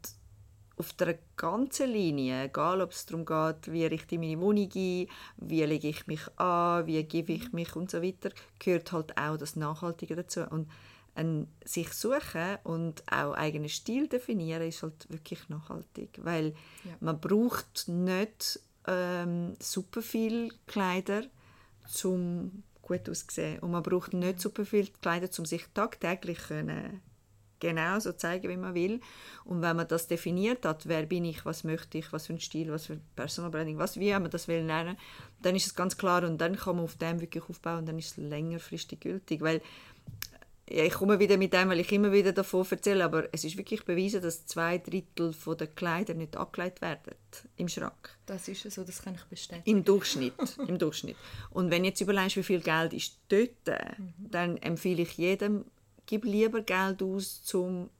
auf 0.77 0.93
der 0.93 1.17
ganzen 1.35 1.91
Linie, 1.91 2.45
egal 2.45 2.81
ob 2.81 2.91
es 2.91 3.05
darum 3.05 3.25
geht, 3.25 3.71
wie 3.71 3.85
richte 3.85 4.15
ich 4.15 4.21
meine 4.21 4.39
Wohnung 4.39 4.69
ein, 4.73 5.07
wie 5.37 5.63
lege 5.63 5.87
ich 5.87 6.07
mich 6.07 6.21
an, 6.37 6.85
wie 6.85 7.03
gebe 7.03 7.33
ich 7.33 7.51
mich 7.51 7.75
und 7.75 7.89
so 7.89 8.01
weiter, 8.01 8.29
gehört 8.59 8.91
halt 8.91 9.17
auch 9.17 9.37
das 9.37 9.55
Nachhaltige 9.55 10.15
dazu. 10.15 10.41
Und 10.41 10.69
ein, 11.15 11.47
sich 11.65 11.91
suchen 11.93 12.57
und 12.63 13.01
auch 13.11 13.33
eigenen 13.33 13.69
Stil 13.69 14.07
definieren 14.07 14.61
ist 14.61 14.83
halt 14.83 15.09
wirklich 15.09 15.49
nachhaltig, 15.49 16.19
weil 16.23 16.53
ja. 16.83 16.91
man 16.99 17.19
braucht 17.19 17.87
nicht 17.87 18.59
ähm, 18.85 19.55
super 19.59 20.03
viel 20.03 20.53
Kleider 20.67 21.23
zum 21.87 22.63
gut 22.83 23.09
aussehen 23.09 23.59
und 23.59 23.71
man 23.71 23.83
braucht 23.83 24.13
nicht 24.13 24.39
super 24.39 24.63
viel 24.63 24.87
Kleider, 25.01 25.27
um 25.39 25.45
sich 25.45 25.65
tagtäglich 25.73 26.37
können 26.37 27.01
genau 27.59 27.99
so 27.99 28.11
zeigen, 28.11 28.49
wie 28.49 28.57
man 28.57 28.73
will. 28.73 28.99
Und 29.45 29.61
wenn 29.61 29.75
man 29.75 29.87
das 29.87 30.07
definiert 30.07 30.65
hat, 30.65 30.87
wer 30.87 31.03
bin 31.03 31.25
ich, 31.25 31.45
was 31.45 31.63
möchte 31.63 31.97
ich, 31.97 32.11
was 32.13 32.27
für 32.27 32.33
ein 32.33 32.39
Stil, 32.39 32.71
was 32.71 32.87
für 32.87 32.99
Personal 33.15 33.51
Branding, 33.51 33.77
was 33.77 33.99
wie 33.99 34.11
man 34.11 34.29
das 34.29 34.47
will 34.47 34.63
nennen, 34.63 34.97
dann 35.41 35.55
ist 35.55 35.67
es 35.67 35.75
ganz 35.75 35.97
klar 35.97 36.23
und 36.23 36.39
dann 36.39 36.55
kann 36.55 36.75
man 36.75 36.85
auf 36.85 36.95
dem 36.95 37.21
wirklich 37.21 37.43
aufbauen 37.49 37.79
und 37.79 37.85
dann 37.87 37.99
ist 37.99 38.11
es 38.11 38.17
längerfristig 38.17 38.99
gültig, 38.99 39.41
weil 39.41 39.61
ja, 40.69 40.83
ich 40.83 40.93
komme 40.93 41.17
wieder 41.19 41.37
mit 41.37 41.53
dem, 41.53 41.69
weil 41.69 41.79
ich 41.79 41.91
immer 41.91 42.11
wieder 42.11 42.33
davon 42.33 42.65
erzähle, 42.69 43.05
aber 43.05 43.29
es 43.31 43.43
ist 43.45 43.57
wirklich 43.57 43.85
bewiesen, 43.85 44.21
dass 44.21 44.45
zwei 44.45 44.77
Drittel 44.77 45.33
der 45.57 45.67
Kleider 45.67 46.13
nicht 46.13 46.35
angelegt 46.35 46.81
werden 46.81 47.15
im 47.55 47.69
Schrank. 47.69 48.17
Das 48.25 48.47
ist 48.49 48.69
so, 48.69 48.83
das 48.83 49.01
kann 49.01 49.15
ich 49.15 49.23
bestätigen. 49.23 49.77
Im 49.77 49.83
Durchschnitt, 49.85 50.33
im 50.67 50.77
Durchschnitt. 50.77 51.15
Und 51.51 51.71
wenn 51.71 51.85
jetzt 51.85 52.01
überlegst, 52.01 52.35
wie 52.35 52.43
viel 52.43 52.59
Geld 52.59 52.93
ist 52.93 53.17
dort, 53.29 53.97
mhm. 53.97 54.13
dann 54.17 54.57
empfehle 54.57 55.03
ich 55.03 55.17
jedem, 55.17 55.63
gib 56.07 56.25
lieber 56.25 56.61
Geld 56.61 57.03
aus, 57.03 57.53
um 57.53 57.91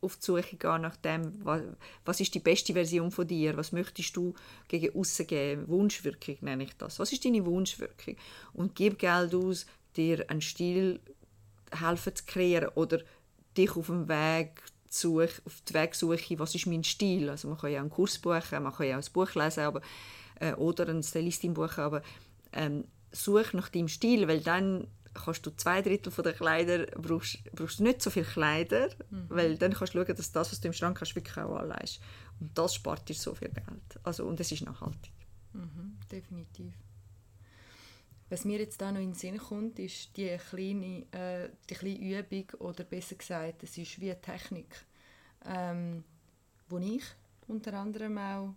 auf 0.00 0.16
die 0.16 0.24
Suche 0.24 0.56
gehen 0.56 0.82
nach 0.82 0.96
dem, 0.96 1.44
was, 1.44 1.62
was 2.04 2.20
ist 2.20 2.34
die 2.34 2.40
beste 2.40 2.72
Version 2.72 3.10
von 3.10 3.26
dir, 3.26 3.56
was 3.56 3.72
möchtest 3.72 4.16
du 4.16 4.34
gegen 4.68 4.98
aussen 4.98 5.26
geben, 5.26 5.68
Wunschwirkung 5.68 6.36
nenne 6.42 6.64
ich 6.64 6.76
das. 6.76 6.98
Was 6.98 7.12
ist 7.12 7.24
deine 7.24 7.44
Wunschwirkung? 7.44 8.16
Und 8.52 8.74
gib 8.74 8.98
Geld 8.98 9.34
aus, 9.34 9.66
dir 9.96 10.28
einen 10.28 10.40
Stil 10.40 11.00
helfen 11.70 12.14
zu 12.14 12.24
kreieren 12.26 12.70
oder 12.74 13.00
dich 13.56 13.76
auf 13.76 13.86
dem 13.86 14.08
Weg 14.08 14.62
such, 14.88 15.40
auf 15.44 15.60
die 15.68 15.74
Wegsuche, 15.74 16.38
was 16.38 16.54
ist 16.54 16.66
mein 16.66 16.84
Stil? 16.84 17.28
Also 17.30 17.48
man 17.48 17.58
kann 17.58 17.72
ja 17.72 17.80
einen 17.80 17.90
Kurs 17.90 18.18
buchen, 18.18 18.62
man 18.62 18.72
kann 18.72 18.86
ja 18.86 18.98
auch 18.98 19.02
ein 19.02 19.12
Buch 19.12 19.34
lesen 19.34 19.64
aber, 19.64 19.80
äh, 20.40 20.54
oder 20.54 20.88
ein 20.88 21.02
Stylistin 21.02 21.54
buchen, 21.54 21.82
aber 21.82 22.02
ähm, 22.52 22.84
such 23.10 23.52
nach 23.54 23.68
deinem 23.68 23.88
Stil, 23.88 24.28
weil 24.28 24.40
dann 24.40 24.86
kannst 25.14 25.46
du 25.46 25.50
zwei 25.56 25.80
Drittel 25.80 26.12
der 26.22 26.32
Kleider 26.32 26.86
brauchst, 26.86 27.38
brauchst 27.54 27.78
du 27.78 27.84
nicht 27.84 28.02
so 28.02 28.10
viele 28.10 28.26
Kleider, 28.26 28.88
mhm. 29.10 29.26
weil 29.28 29.56
dann 29.56 29.72
kannst 29.72 29.94
du 29.94 30.04
schauen, 30.04 30.16
dass 30.16 30.32
das, 30.32 30.52
was 30.52 30.60
du 30.60 30.68
im 30.68 30.74
Schrank 30.74 31.00
hast, 31.00 31.14
wirklich 31.14 31.36
auch 31.36 31.56
anlegst. 31.56 32.00
Und 32.40 32.56
das 32.56 32.74
spart 32.74 33.08
dir 33.08 33.14
so 33.14 33.34
viel 33.34 33.48
Geld. 33.48 34.00
Also, 34.02 34.26
und 34.26 34.40
es 34.40 34.52
ist 34.52 34.62
nachhaltig. 34.62 35.12
Mhm, 35.52 35.98
definitiv. 36.10 36.74
Was 38.30 38.44
mir 38.44 38.58
jetzt 38.58 38.80
da 38.80 38.90
noch 38.90 39.00
in 39.00 39.10
den 39.10 39.14
Sinn 39.14 39.38
kommt, 39.38 39.78
ist 39.78 40.16
die 40.16 40.36
kleine, 40.50 41.06
äh, 41.12 41.50
die 41.70 41.74
kleine 41.74 42.20
Übung, 42.20 42.60
oder 42.60 42.84
besser 42.84 43.14
gesagt, 43.14 43.62
es 43.62 43.78
ist 43.78 44.00
wie 44.00 44.10
eine 44.10 44.20
Technik, 44.20 44.74
ähm, 45.44 46.02
die 46.70 46.96
ich 46.96 47.04
unter 47.46 47.74
anderem 47.74 48.18
auch 48.18 48.54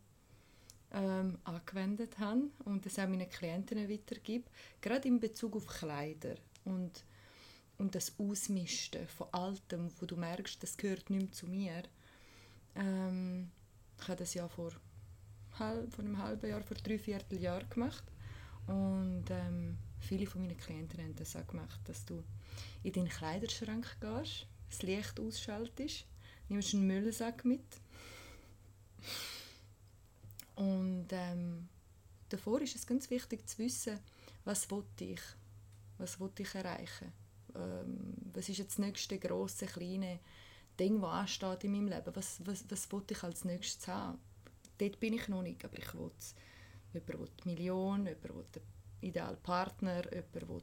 ähm, 0.93 1.37
angewendet 1.43 2.17
habe 2.19 2.49
und 2.65 2.85
das 2.85 2.99
auch 2.99 3.07
meinen 3.07 3.29
Klienten 3.29 3.89
weitergebe, 3.89 4.49
gerade 4.81 5.07
in 5.07 5.19
Bezug 5.19 5.55
auf 5.55 5.67
Kleider 5.67 6.35
und, 6.65 7.03
und 7.77 7.95
das 7.95 8.13
Ausmisten 8.17 9.07
von 9.07 9.27
Altem, 9.31 9.89
wo 9.99 10.05
du 10.05 10.15
merkst, 10.15 10.61
das 10.61 10.77
gehört 10.77 11.09
nicht 11.09 11.21
mehr 11.21 11.31
zu 11.31 11.47
mir. 11.47 11.83
Ähm, 12.75 13.51
ich 13.99 14.07
habe 14.07 14.17
das 14.17 14.33
ja 14.33 14.47
vor, 14.47 14.71
halb, 15.59 15.93
vor 15.93 16.05
einem 16.05 16.17
halben 16.17 16.49
Jahr, 16.49 16.63
vor 16.63 16.77
drei 16.77 16.97
Vierteljahren 16.99 17.69
gemacht. 17.69 18.03
Und 18.67 19.25
ähm, 19.29 19.77
viele 19.99 20.27
von 20.27 20.41
meinen 20.41 20.57
Klienten 20.57 21.01
haben 21.01 21.15
das 21.15 21.35
auch 21.35 21.47
gemacht, 21.47 21.79
dass 21.85 22.05
du 22.05 22.23
in 22.83 22.93
deinen 22.93 23.09
Kleiderschrank 23.09 23.97
gehst, 23.99 24.47
das 24.69 24.81
Licht 24.81 25.19
ausschaltest, 25.19 26.05
nimmst 26.49 26.73
einen 26.73 26.87
Müllsack 26.87 27.45
mit 27.45 27.63
und 30.57 31.07
ähm, 31.11 31.69
davor 32.29 32.61
ist 32.61 32.75
es 32.75 32.87
ganz 32.87 33.09
wichtig 33.09 33.47
zu 33.47 33.59
wissen, 33.59 33.99
was 34.43 34.67
ich, 34.99 35.21
was 35.99 36.17
ich 36.37 36.55
erreichen, 36.55 37.13
ähm, 37.55 38.15
was 38.33 38.49
ist 38.49 38.57
jetzt 38.57 38.79
das 38.79 38.85
nächste 38.85 39.19
große 39.19 39.67
kleine 39.67 40.19
Ding, 40.79 40.99
das 40.99 41.11
ansteht 41.11 41.63
in 41.63 41.71
meinem 41.73 41.87
Leben, 41.87 42.15
was, 42.15 42.41
was, 42.45 42.65
was 42.69 42.87
ich 43.09 43.23
als 43.23 43.45
nächstes 43.45 43.87
haben. 43.87 44.17
Dort 44.79 44.99
bin 44.99 45.13
ich 45.13 45.27
noch 45.27 45.43
nicht, 45.43 45.63
aber 45.63 45.77
ich 45.77 45.93
will 45.93 46.11
jemand 46.93 47.19
will 47.19 47.29
Million, 47.45 48.05
jemand 48.05 48.23
will 48.23 48.31
einen 48.31 48.63
idealen 49.01 49.41
Partner, 49.41 50.03
jemand 50.11 50.49
will 50.49 50.61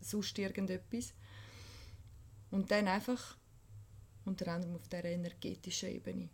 sonst 0.00 0.38
irgendetwas. 0.38 1.14
Und 2.50 2.70
dann 2.70 2.88
einfach 2.88 3.36
unter 4.24 4.48
anderem 4.48 4.74
auf 4.74 4.88
der 4.88 5.04
energetischen 5.04 5.90
Ebene 5.90 6.28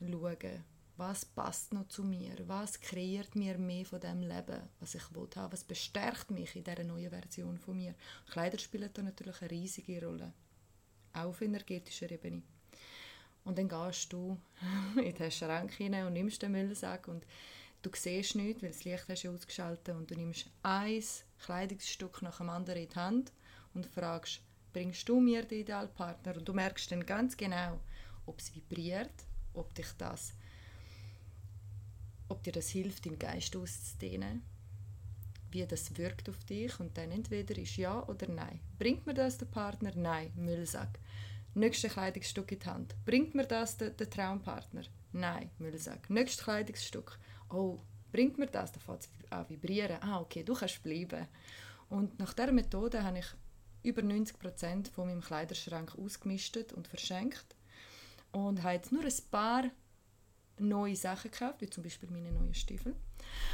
schauen, 0.00 0.64
was 0.96 1.24
passt 1.24 1.72
noch 1.72 1.88
zu 1.88 2.04
mir, 2.04 2.36
was 2.46 2.80
kreiert 2.80 3.34
mir 3.34 3.58
mehr 3.58 3.84
von 3.84 4.00
dem 4.00 4.22
Leben, 4.22 4.62
was 4.78 4.94
ich 4.94 5.14
will 5.14 5.28
was 5.34 5.64
bestärkt 5.64 6.30
mich 6.30 6.54
in 6.54 6.64
dieser 6.64 6.84
neuen 6.84 7.10
Version 7.10 7.58
von 7.58 7.76
mir. 7.76 7.94
Kleider 8.30 8.58
spielen 8.58 8.90
da 8.92 9.02
natürlich 9.02 9.40
eine 9.40 9.50
riesige 9.50 10.04
Rolle, 10.04 10.32
auch 11.12 11.26
auf 11.26 11.42
energetischer 11.42 12.10
Ebene. 12.10 12.42
Und 13.44 13.58
dann 13.58 13.68
gehst 13.68 14.12
du 14.12 14.38
in 14.96 15.14
den 15.14 15.30
Schrank 15.30 15.72
hinein 15.72 16.06
und 16.06 16.12
nimmst 16.12 16.42
den 16.42 16.52
Müllsack 16.52 17.08
und 17.08 17.26
du 17.82 17.90
siehst 17.92 18.36
nichts, 18.36 18.62
weil 18.62 18.70
das 18.70 18.84
Licht 18.84 19.08
hast 19.08 19.24
du 19.24 19.34
ausgeschaltet 19.34 19.94
und 19.96 20.10
du 20.10 20.14
nimmst 20.14 20.46
ein 20.62 21.02
Kleidungsstück 21.44 22.22
nach 22.22 22.38
dem 22.38 22.50
anderen 22.50 22.82
in 22.82 22.88
die 22.88 22.96
Hand 22.96 23.32
und 23.74 23.86
fragst, 23.86 24.40
bringst 24.72 25.08
du 25.08 25.20
mir 25.20 25.44
den 25.44 25.60
Idealpartner? 25.60 26.36
Und 26.36 26.48
du 26.48 26.54
merkst 26.54 26.90
dann 26.90 27.04
ganz 27.04 27.36
genau, 27.36 27.80
ob 28.26 28.38
es 28.38 28.54
vibriert, 28.54 29.12
ob 29.52 29.74
dich 29.74 29.88
das 29.98 30.32
ob 32.28 32.42
dir 32.42 32.52
das 32.52 32.68
hilft, 32.68 33.06
im 33.06 33.18
Geist 33.18 33.56
auszudehnen, 33.56 34.42
wie 35.50 35.66
das 35.66 35.96
wirkt 35.96 36.28
auf 36.28 36.42
dich 36.44 36.78
und 36.80 36.96
dann 36.96 37.10
entweder 37.10 37.56
ist 37.56 37.76
ja 37.76 38.06
oder 38.06 38.28
nein. 38.28 38.60
Bringt 38.78 39.06
mir 39.06 39.14
das 39.14 39.38
der 39.38 39.46
Partner? 39.46 39.92
Nein, 39.94 40.32
Müllsack. 40.34 40.98
Nächstes 41.54 41.92
Kleidungsstück 41.92 42.50
in 42.50 42.58
die 42.58 42.66
Hand. 42.66 42.96
Bringt 43.04 43.34
mir 43.34 43.46
das 43.46 43.76
der, 43.76 43.90
der 43.90 44.10
Traumpartner? 44.10 44.82
Nein, 45.12 45.50
Müllsack. 45.58 46.10
Nächstes 46.10 46.44
Kleidungsstück. 46.44 47.18
Oh, 47.50 47.78
bringt 48.10 48.38
mir 48.38 48.48
das? 48.48 48.72
Dann 48.72 48.82
fängt 48.82 49.02
es 49.02 49.32
an 49.32 49.48
vibrieren. 49.48 49.98
Ah, 50.00 50.20
okay, 50.20 50.42
du 50.42 50.54
kannst 50.54 50.82
bleiben. 50.82 51.28
Und 51.88 52.18
nach 52.18 52.34
dieser 52.34 52.50
Methode 52.50 53.04
habe 53.04 53.20
ich 53.20 53.26
über 53.84 54.02
90% 54.02 54.90
von 54.90 55.06
meinem 55.06 55.20
Kleiderschrank 55.20 55.96
ausgemistet 55.96 56.72
und 56.72 56.88
verschenkt 56.88 57.54
und 58.32 58.62
habe 58.62 58.74
jetzt 58.74 58.90
nur 58.90 59.04
ein 59.04 59.12
paar 59.30 59.70
neue 60.58 60.96
Sachen 60.96 61.30
gekauft, 61.30 61.60
wie 61.60 61.70
zum 61.70 61.82
Beispiel 61.82 62.10
meine 62.10 62.32
neuen 62.32 62.54
Stiefel. 62.54 62.94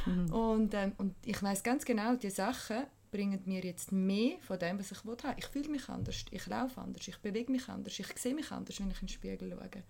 Mhm. 0.05 0.33
Und, 0.33 0.73
ähm, 0.73 0.93
und 0.97 1.15
ich 1.25 1.41
weiß 1.41 1.63
ganz 1.63 1.85
genau, 1.85 2.15
die 2.15 2.29
Sachen 2.29 2.85
bringen 3.11 3.41
mir 3.45 3.63
jetzt 3.63 3.91
mehr 3.91 4.37
von 4.41 4.57
dem, 4.57 4.79
was 4.79 4.91
ich 4.91 5.03
haben 5.03 5.35
Ich 5.37 5.47
fühle 5.47 5.69
mich 5.69 5.89
anders, 5.89 6.25
ich 6.31 6.47
laufe 6.47 6.79
anders, 6.79 7.07
ich 7.07 7.17
bewege 7.17 7.51
mich 7.51 7.67
anders, 7.67 7.99
ich 7.99 8.07
sehe 8.17 8.33
mich 8.33 8.51
anders, 8.51 8.79
wenn 8.79 8.89
ich 8.91 9.01
in 9.01 9.07
den 9.07 9.13
Spiegel 9.13 9.49
schaue. 9.49 9.83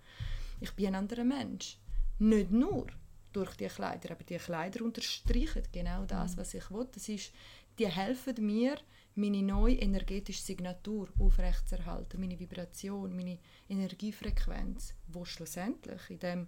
Ich 0.59 0.71
bin 0.71 0.87
ein 0.87 0.95
anderer 0.95 1.23
Mensch. 1.23 1.77
Nicht 2.19 2.51
nur 2.51 2.87
durch 3.31 3.55
die 3.55 3.67
Kleider, 3.67 4.11
aber 4.11 4.23
die 4.23 4.37
Kleider 4.37 4.83
unterstreichen 4.83 5.63
genau 5.71 6.05
das, 6.05 6.35
mhm. 6.35 6.41
was 6.41 6.53
ich 6.53 6.69
will. 6.71 6.87
Das 6.91 7.07
ist, 7.09 7.31
die 7.77 7.87
helfen 7.87 8.45
mir, 8.45 8.77
meine 9.15 9.41
neue 9.41 9.75
energetische 9.75 10.41
Signatur 10.41 11.09
aufrechtzuerhalten, 11.19 12.19
meine 12.19 12.39
Vibration, 12.39 13.15
meine 13.15 13.39
Energiefrequenz, 13.67 14.93
wo 15.07 15.25
schlussendlich 15.25 16.01
in 16.09 16.19
dem 16.19 16.47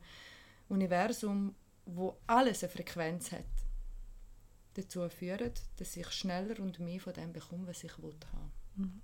Universum, 0.70 1.56
wo 1.86 2.18
alles 2.28 2.64
eine 2.64 2.72
Frequenz 2.72 3.32
hat, 3.32 3.46
dazu 4.76 5.08
führt, 5.10 5.62
dass 5.78 5.96
ich 5.96 6.10
schneller 6.12 6.60
und 6.60 6.80
mehr 6.80 7.00
von 7.00 7.14
dem 7.14 7.34
bekomme, 7.34 7.68
was 7.68 7.84
ich 7.84 7.94
haben 7.98 8.52
mhm. 8.76 9.02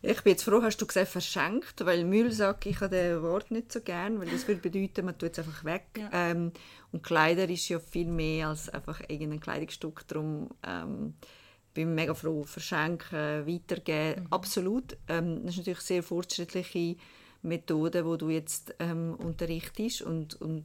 Ich 0.00 0.22
bin 0.22 0.32
jetzt 0.32 0.44
froh, 0.44 0.62
hast 0.62 0.78
du 0.78 0.86
gesagt 0.86 1.08
verschenkt, 1.08 1.84
weil 1.84 2.04
Müllsack, 2.04 2.64
ich 2.66 2.80
habe 2.80 2.96
das 2.96 3.22
Wort 3.22 3.50
nicht 3.50 3.72
so 3.72 3.80
gern, 3.80 4.20
weil 4.20 4.28
das 4.28 4.46
würde 4.46 4.60
bedeuten, 4.60 5.04
man 5.04 5.18
tut 5.18 5.32
es 5.32 5.40
einfach 5.40 5.64
weg. 5.64 5.86
Ja. 5.96 6.10
Ähm, 6.12 6.52
und 6.92 7.02
Kleider 7.02 7.48
ist 7.48 7.68
ja 7.68 7.80
viel 7.80 8.06
mehr 8.06 8.48
als 8.48 8.68
einfach 8.68 9.00
irgendein 9.08 9.40
Kleidungsstück. 9.40 10.06
Darum 10.06 10.50
ähm, 10.66 11.14
bin 11.74 11.88
ich 11.88 11.94
mega 11.94 12.14
froh, 12.14 12.44
verschenken, 12.44 13.46
weitergeben. 13.46 14.22
Mhm. 14.22 14.26
Absolut. 14.30 14.96
Ähm, 15.08 15.42
das 15.42 15.54
ist 15.54 15.58
natürlich 15.58 15.80
sehr 15.80 16.02
fortschrittliche 16.02 16.96
Methode, 17.42 18.04
wo 18.04 18.16
du 18.16 18.30
jetzt 18.30 18.74
ähm, 18.78 19.14
unterrichtest 19.14 20.02
und, 20.02 20.40
und 20.40 20.64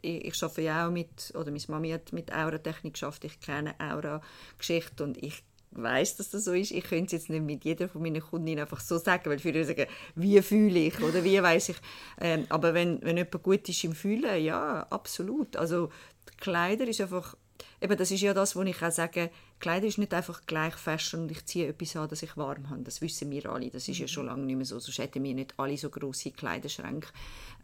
ich, 0.00 0.24
ich 0.24 0.42
arbeite 0.42 0.62
ja 0.62 0.86
auch 0.86 0.90
mit, 0.90 1.32
oder 1.34 1.50
meine 1.50 1.62
Mami 1.68 1.90
hat 1.90 2.12
mit 2.12 2.32
Aura-Technik 2.32 2.94
geschafft, 2.94 3.24
ich 3.24 3.40
kenne 3.40 3.74
Aura-Geschichte 3.78 5.04
und 5.04 5.22
ich 5.22 5.42
weiß, 5.72 6.16
dass 6.16 6.30
das 6.30 6.44
so 6.44 6.52
ist. 6.52 6.70
Ich 6.70 6.84
könnte 6.84 7.06
es 7.06 7.12
jetzt 7.12 7.30
nicht 7.30 7.42
mit 7.42 7.64
jeder 7.64 7.88
von 7.88 8.02
meinen 8.02 8.20
Kundinnen 8.20 8.60
einfach 8.60 8.80
so 8.80 8.98
sagen, 8.98 9.30
weil 9.30 9.38
viele 9.38 9.64
sagen, 9.64 9.86
wie 10.14 10.40
fühle 10.42 10.78
ich 10.78 11.00
oder 11.00 11.24
wie 11.24 11.42
weiß 11.42 11.70
ich. 11.70 11.76
Ähm, 12.20 12.46
aber 12.48 12.74
wenn, 12.74 13.02
wenn 13.02 13.16
jemand 13.16 13.42
gut 13.42 13.68
ist 13.68 13.84
im 13.84 13.94
Fühlen, 13.94 14.42
ja, 14.42 14.86
absolut. 14.90 15.56
Also 15.56 15.90
Kleider 16.38 16.86
ist 16.86 17.00
einfach, 17.00 17.36
eben 17.82 17.96
das 17.96 18.10
ist 18.10 18.20
ja 18.20 18.32
das, 18.32 18.54
wo 18.54 18.62
ich 18.62 18.82
auch 18.82 18.90
sage, 18.90 19.30
Kleider 19.58 19.86
ist 19.86 19.98
nicht 19.98 20.14
einfach 20.14 20.46
gleich 20.46 20.74
Fashion 20.74 21.22
und 21.22 21.30
ich 21.30 21.44
ziehe 21.44 21.68
etwas 21.68 21.96
an, 21.96 22.08
das 22.08 22.22
ich 22.22 22.36
warm 22.36 22.70
habe. 22.70 22.82
Das 22.82 23.00
wissen 23.00 23.30
wir 23.30 23.46
alle. 23.46 23.70
Das 23.70 23.88
ist 23.88 23.98
ja 23.98 24.06
schon 24.06 24.26
lange 24.26 24.44
nicht 24.44 24.56
mehr 24.56 24.64
so. 24.64 24.78
Sonst 24.78 24.98
hätten 24.98 25.22
wir 25.22 25.34
nicht 25.34 25.58
alle 25.58 25.76
so 25.76 25.90
große 25.90 26.30
Kleiderschränke. 26.30 27.08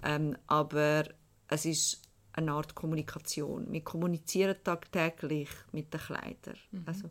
Ähm, 0.03 0.37
aber 0.47 1.05
es 1.49 1.65
ist 1.65 2.03
eine 2.33 2.53
Art 2.53 2.75
Kommunikation. 2.75 3.71
Wir 3.71 3.83
kommunizieren 3.83 4.57
tagtäglich 4.63 5.49
mit 5.73 5.93
den 5.93 6.01
Kleidern. 6.01 6.57
Mhm. 6.73 6.83
Also, 6.87 7.11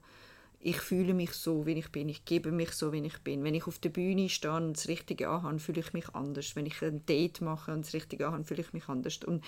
ich 0.60 0.78
fühle 0.78 1.14
mich 1.14 1.34
so, 1.34 1.66
wie 1.66 1.74
ich 1.74 1.92
bin. 1.92 2.10
Ich 2.10 2.26
gebe 2.26 2.52
mich 2.52 2.72
so, 2.72 2.92
wie 2.92 3.00
ich 3.00 3.20
bin. 3.20 3.44
Wenn 3.44 3.54
ich 3.54 3.68
auf 3.68 3.80
der 3.80 3.90
Bühne 3.90 4.28
stehe 4.28 4.56
und 4.56 4.76
das 4.76 4.88
Richtige 4.88 5.30
anhabe, 5.30 5.60
fühle 5.60 5.82
ich 5.82 5.94
mich 5.94 6.10
anders. 6.16 6.56
Wenn 6.56 6.66
ich 6.66 6.82
ein 6.82 7.06
Date 7.06 7.42
mache 7.42 7.72
und 7.72 7.86
das 7.86 7.94
Richtige 7.94 8.28
anhabe, 8.28 8.44
fühle 8.44 8.62
ich 8.62 8.74
mich 8.74 8.90
anders. 8.90 9.20
Und 9.24 9.44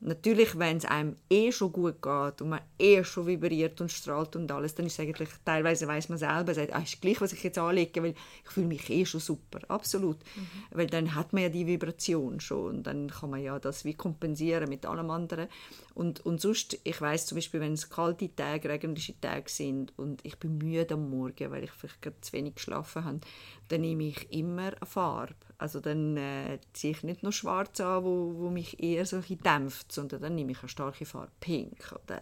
Natürlich, 0.00 0.56
wenn 0.56 0.76
es 0.76 0.84
einem 0.84 1.16
eh 1.28 1.50
schon 1.50 1.72
gut 1.72 2.00
geht 2.00 2.40
und 2.40 2.50
man 2.50 2.60
eh 2.78 3.02
schon 3.02 3.26
vibriert 3.26 3.80
und 3.80 3.90
strahlt 3.90 4.36
und 4.36 4.50
alles, 4.52 4.76
dann 4.76 4.86
ist 4.86 4.92
es 4.92 5.00
eigentlich, 5.00 5.28
teilweise 5.44 5.88
weiß 5.88 6.08
man 6.08 6.18
selber, 6.18 6.54
sagt, 6.54 6.72
ah, 6.72 6.78
ist 6.78 7.00
gleich, 7.00 7.20
was 7.20 7.32
ich 7.32 7.42
jetzt 7.42 7.58
anlege, 7.58 8.00
weil 8.02 8.14
ich 8.44 8.50
fühle 8.50 8.68
mich 8.68 8.88
eh 8.90 9.04
schon 9.04 9.20
super, 9.20 9.58
absolut. 9.66 10.18
Mhm. 10.36 10.48
Weil 10.70 10.86
dann 10.86 11.16
hat 11.16 11.32
man 11.32 11.42
ja 11.42 11.48
die 11.48 11.66
Vibration 11.66 12.38
schon 12.38 12.76
und 12.76 12.86
dann 12.86 13.08
kann 13.08 13.30
man 13.30 13.42
ja 13.42 13.58
das 13.58 13.84
wie 13.84 13.94
kompensieren 13.94 14.68
mit 14.68 14.86
allem 14.86 15.10
anderen. 15.10 15.48
Und, 15.94 16.24
und 16.24 16.40
sonst, 16.40 16.78
ich 16.84 17.00
weiß 17.00 17.26
zum 17.26 17.36
Beispiel, 17.36 17.58
wenn 17.58 17.72
es 17.72 17.90
kalte 17.90 18.32
Tage, 18.36 18.68
regnerische 18.68 19.20
Tage 19.20 19.50
sind 19.50 19.92
und 19.98 20.24
ich 20.24 20.38
bin 20.38 20.58
müde 20.58 20.94
am 20.94 21.10
Morgen, 21.10 21.50
weil 21.50 21.64
ich 21.64 21.72
vielleicht 21.72 22.02
gerade 22.02 22.20
zu 22.20 22.32
wenig 22.34 22.54
geschlafen 22.54 23.04
habe, 23.04 23.20
dann 23.66 23.80
nehme 23.80 24.04
ich 24.04 24.32
immer 24.32 24.68
eine 24.68 24.86
Farbe. 24.86 25.34
Also 25.58 25.80
dann 25.80 26.16
äh, 26.16 26.60
ziehe 26.72 26.92
ich 26.92 27.02
nicht 27.02 27.24
nur 27.24 27.32
schwarz 27.32 27.80
an, 27.80 28.04
wo, 28.04 28.34
wo 28.36 28.48
mich 28.48 28.80
eher 28.80 29.04
so 29.04 29.16
ein 29.16 29.38
dämpft, 29.44 29.90
sondern 29.90 30.22
dann 30.22 30.36
nehme 30.36 30.52
ich 30.52 30.60
eine 30.60 30.68
starke 30.68 31.04
Farbe, 31.04 31.32
pink 31.40 31.92
oder 32.04 32.20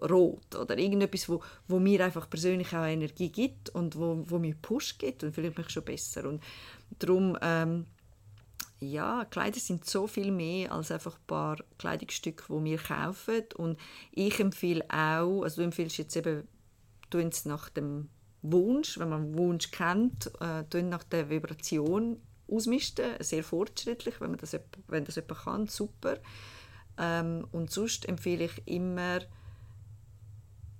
rot 0.00 0.54
oder 0.54 0.78
irgendetwas, 0.78 1.28
wo, 1.28 1.42
wo 1.66 1.80
mir 1.80 2.04
einfach 2.04 2.30
persönlich 2.30 2.68
auch 2.68 2.84
Energie 2.84 3.30
gibt 3.30 3.70
und 3.70 3.96
wo, 3.98 4.22
wo 4.26 4.38
mir 4.38 4.54
Push 4.62 4.98
gibt 4.98 5.24
und 5.24 5.34
fühle 5.34 5.52
mich 5.54 5.70
schon 5.70 5.84
besser. 5.84 6.28
Und 6.28 6.40
darum, 7.00 7.36
ähm, 7.42 7.86
ja, 8.78 9.24
Kleider 9.24 9.58
sind 9.58 9.84
so 9.84 10.06
viel 10.06 10.30
mehr 10.30 10.72
als 10.72 10.92
einfach 10.92 11.16
ein 11.16 11.26
paar 11.26 11.56
Kleidungsstücke, 11.78 12.44
die 12.48 12.64
wir 12.64 12.78
kaufen. 12.78 13.42
Und 13.56 13.78
ich 14.12 14.38
empfehle 14.38 14.84
auch, 14.88 15.42
also 15.42 15.56
du 15.56 15.64
empfiehlst 15.64 15.98
jetzt 15.98 16.16
eben, 16.16 16.46
du 17.10 17.30
nach 17.44 17.68
dem 17.70 18.08
Wunsch, 18.42 18.98
wenn 18.98 19.08
man 19.08 19.22
einen 19.22 19.38
Wunsch 19.38 19.70
kennt, 19.70 20.30
äh, 20.40 20.82
nach 20.82 21.04
der 21.04 21.28
Vibration 21.30 22.20
ausmisten. 22.54 23.14
Sehr 23.20 23.44
fortschrittlich, 23.44 24.20
wenn, 24.20 24.30
man 24.30 24.38
das, 24.38 24.58
wenn 24.88 25.04
das 25.04 25.16
jemand 25.16 25.40
kann, 25.40 25.66
super. 25.68 26.18
Ähm, 26.98 27.46
und 27.52 27.70
sonst 27.70 28.08
empfehle 28.08 28.44
ich 28.44 28.62
immer, 28.66 29.20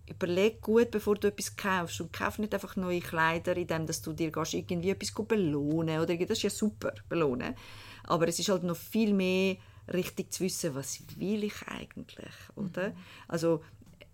überleg 0.08 0.61
gut, 0.61 0.90
bevor 0.90 1.16
du 1.16 1.28
etwas 1.28 1.56
kaufst. 1.56 2.00
Und 2.00 2.12
kauf 2.12 2.38
nicht 2.38 2.54
einfach 2.54 2.76
neue 2.76 3.00
Kleider, 3.00 3.56
indem 3.56 3.87
dass 3.87 4.02
du 4.02 4.12
dir 4.12 4.30
gehst, 4.30 4.54
irgendwie 4.54 4.90
etwas 4.90 5.12
belohnen 5.12 6.00
oder 6.00 6.16
Das 6.16 6.38
ist 6.38 6.42
ja 6.42 6.50
super, 6.50 6.92
belohnen. 7.08 7.54
Aber 8.04 8.28
es 8.28 8.38
ist 8.38 8.48
halt 8.48 8.64
noch 8.64 8.76
viel 8.76 9.14
mehr 9.14 9.56
richtig 9.92 10.32
zu 10.32 10.44
wissen, 10.44 10.74
was 10.74 11.00
will 11.16 11.44
ich 11.44 11.62
eigentlich, 11.66 12.35
oder? 12.54 12.90
Mhm. 12.90 12.96
Also 13.28 13.62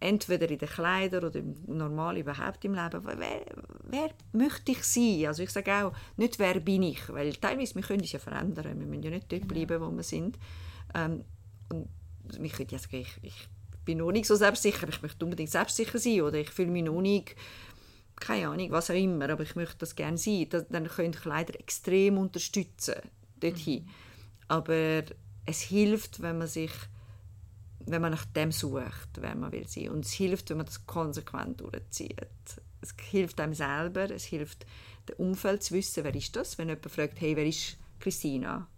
entweder 0.01 0.49
in 0.49 0.59
den 0.59 0.69
Kleidern 0.69 1.25
oder 1.25 1.39
im 1.39 1.55
normal 1.67 2.19
überhaupt 2.19 2.65
im 2.65 2.75
Leben. 2.75 3.03
Wer, 3.17 3.43
wer 3.85 4.11
möchte 4.33 4.73
ich 4.73 4.85
sein? 4.85 5.27
Also 5.27 5.43
ich 5.43 5.51
sage 5.51 5.73
auch, 5.73 5.93
nicht 6.17 6.39
wer 6.39 6.61
bin 6.61 6.83
ich, 6.83 7.09
weil 7.09 7.33
teilweise 7.35 7.75
wir 7.75 7.83
können 7.83 8.01
uns 8.01 8.13
ja 8.13 8.19
verändern, 8.19 8.79
wir 8.79 8.87
müssen 8.87 9.03
ja 9.03 9.11
nicht 9.11 9.31
dort 9.31 9.49
bleiben, 9.49 9.81
wo 9.81 9.91
wir 9.91 10.03
sind. 10.03 10.39
Ähm, 10.95 11.25
und 11.71 11.89
ich 12.43 12.53
könnte 12.53 12.75
ja 12.75 12.79
sagen, 12.79 12.97
ich, 12.97 13.19
ich 13.23 13.49
bin 13.85 13.99
noch 13.99 14.13
nicht 14.13 14.27
so 14.27 14.37
selbstsicher, 14.37 14.89
ich 14.89 15.03
möchte 15.03 15.25
unbedingt 15.25 15.51
selbstsicher 15.51 15.99
sein 15.99 16.23
oder 16.23 16.39
ich 16.39 16.51
fühle 16.51 16.71
mich 16.71 16.85
noch 16.85 17.01
nicht 17.01 17.35
keine 18.21 18.49
Ahnung, 18.49 18.71
was 18.71 18.91
auch 18.91 18.95
immer, 18.95 19.31
aber 19.31 19.43
ich 19.43 19.57
möchte 19.57 19.79
das 19.79 19.95
gerne 19.95 20.19
sein. 20.19 20.49
dann 20.51 20.89
können 20.89 21.13
Kleider 21.13 21.59
extrem 21.59 22.19
unterstützen 22.19 22.97
dorthin. 23.41 23.85
Mhm. 23.85 23.89
Aber 24.49 25.05
es 25.47 25.61
hilft, 25.61 26.21
wenn 26.21 26.39
man 26.39 26.49
sich 26.49 26.73
wenn 27.90 28.03
man 28.03 28.12
nach 28.12 28.24
dem 28.27 28.53
sucht, 28.53 29.09
wer 29.20 29.35
man 29.35 29.53
will 29.53 29.66
sein. 29.66 29.90
Und 29.90 30.05
es 30.05 30.12
hilft, 30.12 30.51
wenn 30.51 30.59
man 30.59 30.66
das 30.66 30.87
konsequent 30.87 31.61
durchzieht. 31.61 32.16
Es 32.81 32.94
hilft 33.11 33.40
einem 33.40 33.55
selber, 33.55 34.11
es 34.11 34.24
hilft 34.24 34.66
dem 35.09 35.16
Umfeld 35.16 35.62
zu 35.62 35.74
wissen, 35.74 36.05
wer 36.05 36.14
ist 36.14 36.37
das. 36.37 36.59
Wenn 36.59 36.68
jemand 36.68 36.90
fragt, 36.90 37.20
hey, 37.20 37.37
wer 37.37 37.46
ist 37.46 37.77
Christina? 37.98 38.68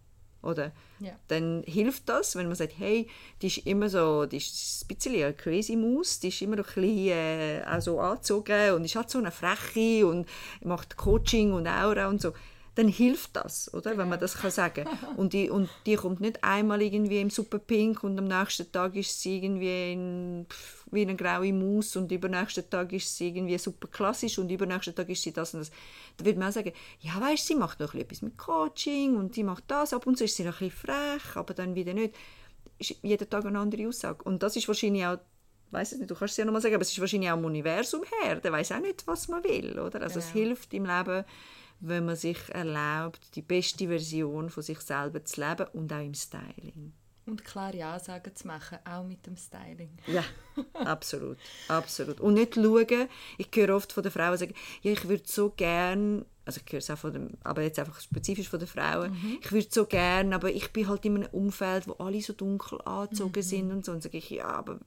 Oder? 0.43 0.73
Ja. 1.01 1.13
Dann 1.29 1.63
hilft 1.67 2.09
das, 2.09 2.35
wenn 2.35 2.47
man 2.47 2.57
sagt, 2.57 2.79
hey, 2.79 3.09
die 3.43 3.49
ist 3.49 3.59
immer 3.67 3.91
so, 3.91 4.25
die 4.25 4.39
ist 4.39 4.85
ein 4.85 4.95
bisschen 4.95 5.15
eine 5.15 5.35
crazy 5.35 5.77
Maus, 5.77 6.19
die 6.19 6.29
ist 6.29 6.41
immer 6.41 6.57
ein 6.57 6.65
bisschen 6.65 7.09
äh, 7.09 7.63
auch 7.67 7.99
angezogen 8.01 8.73
und 8.73 8.85
ist 8.85 8.97
halt 8.97 9.11
so 9.11 9.19
eine 9.19 9.31
Freche 9.31 10.07
und 10.07 10.27
macht 10.63 10.97
Coaching 10.97 11.53
und 11.53 11.67
Aura 11.67 12.09
und 12.09 12.23
so 12.23 12.33
dann 12.75 12.89
hilft 12.89 13.37
das, 13.37 13.73
oder? 13.75 13.97
Wenn 13.99 14.09
man 14.09 14.21
das 14.21 14.35
kann 14.35 14.51
sagen. 14.51 14.87
Und 15.17 15.33
die, 15.33 15.51
und 15.51 15.69
die 15.87 15.97
kommt 15.97 16.21
nicht 16.21 16.43
einmal 16.45 16.81
irgendwie 16.81 17.21
im 17.21 17.31
Superpink 17.31 18.05
und 18.05 18.19
am 18.19 18.27
nächsten 18.27 18.71
Tag 18.71 18.95
ist 18.95 19.21
sie 19.21 19.45
irgendwie 19.45 19.93
in, 19.93 20.47
wie 20.91 21.03
eine 21.03 21.17
graue 21.17 21.53
Maus 21.53 21.97
und 21.97 22.11
übernächsten 22.13 22.69
Tag 22.71 22.93
ist 22.93 23.17
sie 23.17 23.29
irgendwie 23.29 23.59
super 23.59 23.89
klassisch 23.89 24.39
und 24.39 24.51
übernächsten 24.51 24.95
Tag 24.95 25.09
ist 25.09 25.23
sie 25.23 25.33
das 25.33 25.53
und 25.55 25.61
das. 25.61 25.71
Da 26.17 26.25
würde 26.25 26.39
man 26.39 26.49
auch 26.49 26.53
sagen, 26.53 26.73
ja 27.01 27.21
weißt, 27.21 27.47
sie 27.47 27.55
macht 27.55 27.81
noch 27.81 27.95
etwas 27.95 28.23
mit 28.23 28.39
Coaching 28.39 29.17
und 29.17 29.35
sie 29.35 29.43
macht 29.43 29.65
das, 29.67 29.93
ab 29.93 30.07
und 30.07 30.17
zu 30.17 30.25
ist 30.25 30.37
sie 30.37 30.45
noch 30.45 30.61
ein 30.61 30.69
bisschen 30.69 30.93
frech, 30.95 31.37
aber 31.37 31.55
dann 31.55 31.75
wieder 31.75 31.93
nicht. 31.93 32.15
Ist 32.79 32.95
jeden 33.03 33.29
Tag 33.29 33.45
eine 33.45 33.59
andere 33.59 33.89
Aussage. 33.89 34.23
Und 34.25 34.43
das 34.43 34.57
ist 34.57 34.69
wahrscheinlich 34.69 35.05
auch 35.05 35.19
weiß 35.73 35.93
es 35.93 35.99
nicht, 35.99 36.11
du 36.11 36.15
kannst 36.15 36.33
es 36.33 36.39
ja 36.39 36.45
nochmal 36.45 36.63
sagen, 36.63 36.75
aber 36.75 36.83
es 36.83 36.91
ist 36.91 37.01
wahrscheinlich 37.01 37.31
auch 37.31 37.37
im 37.37 37.45
Universum 37.45 38.03
her, 38.23 38.37
der 38.37 38.53
weiß 38.53 38.73
auch 38.73 38.81
nicht, 38.81 39.07
was 39.07 39.29
man 39.29 39.45
will, 39.45 39.79
oder? 39.79 40.03
Also 40.03 40.15
genau. 40.15 40.27
es 40.27 40.33
hilft 40.33 40.75
im 40.75 40.85
Leben, 40.85 41.25
wenn 41.81 42.05
man 42.05 42.17
sich 42.17 42.39
erlaubt, 42.51 43.35
die 43.35 43.43
beste 43.43 43.89
Version 43.89 44.51
von 44.51 44.63
sich 44.63 44.81
selber 44.81 45.25
zu 45.25 45.41
leben 45.41 45.67
und 45.73 45.93
auch 45.93 46.05
im 46.05 46.15
Styling. 46.15 46.93
Und 47.27 47.45
klare 47.45 47.85
Ansagen 47.85 48.35
zu 48.35 48.47
machen, 48.47 48.79
auch 48.85 49.05
mit 49.05 49.25
dem 49.27 49.37
Styling. 49.37 49.91
Ja, 50.07 50.25
absolut. 50.75 51.39
absolut. 51.69 52.21
Und 52.21 52.35
nicht 52.35 52.55
schauen, 52.55 53.09
ich 53.39 53.49
höre 53.55 53.77
oft 53.77 53.93
von 53.93 54.03
den 54.03 54.11
Frauen 54.11 54.37
sagen, 54.37 54.55
ja, 54.83 54.93
ich 54.93 55.09
würde 55.09 55.23
so 55.27 55.51
gern, 55.51 56.25
also 56.45 56.61
ich 56.65 56.73
höre 56.73 56.79
es 56.79 56.91
auch 56.91 56.99
von 56.99 57.13
dem, 57.13 57.31
aber 57.45 57.63
jetzt 57.63 57.79
einfach 57.79 58.01
spezifisch 58.01 58.49
von 58.49 58.59
den 58.59 58.69
Frauen, 58.69 59.13
mhm. 59.13 59.39
ich 59.41 59.53
würde 59.53 59.69
so 59.71 59.87
gern, 59.87 60.33
aber 60.33 60.51
ich 60.51 60.73
bin 60.73 60.89
halt 60.89 61.05
in 61.05 61.17
einem 61.17 61.29
Umfeld, 61.31 61.87
wo 61.87 61.93
alle 62.05 62.21
so 62.21 62.33
dunkel 62.33 62.81
angezogen 62.83 63.33
mhm. 63.37 63.43
sind 63.43 63.73
und 63.73 63.85
so. 63.85 63.93
Und 63.93 64.03
sage 64.03 64.19
ich, 64.19 64.31
ja, 64.31 64.49
aber 64.49 64.81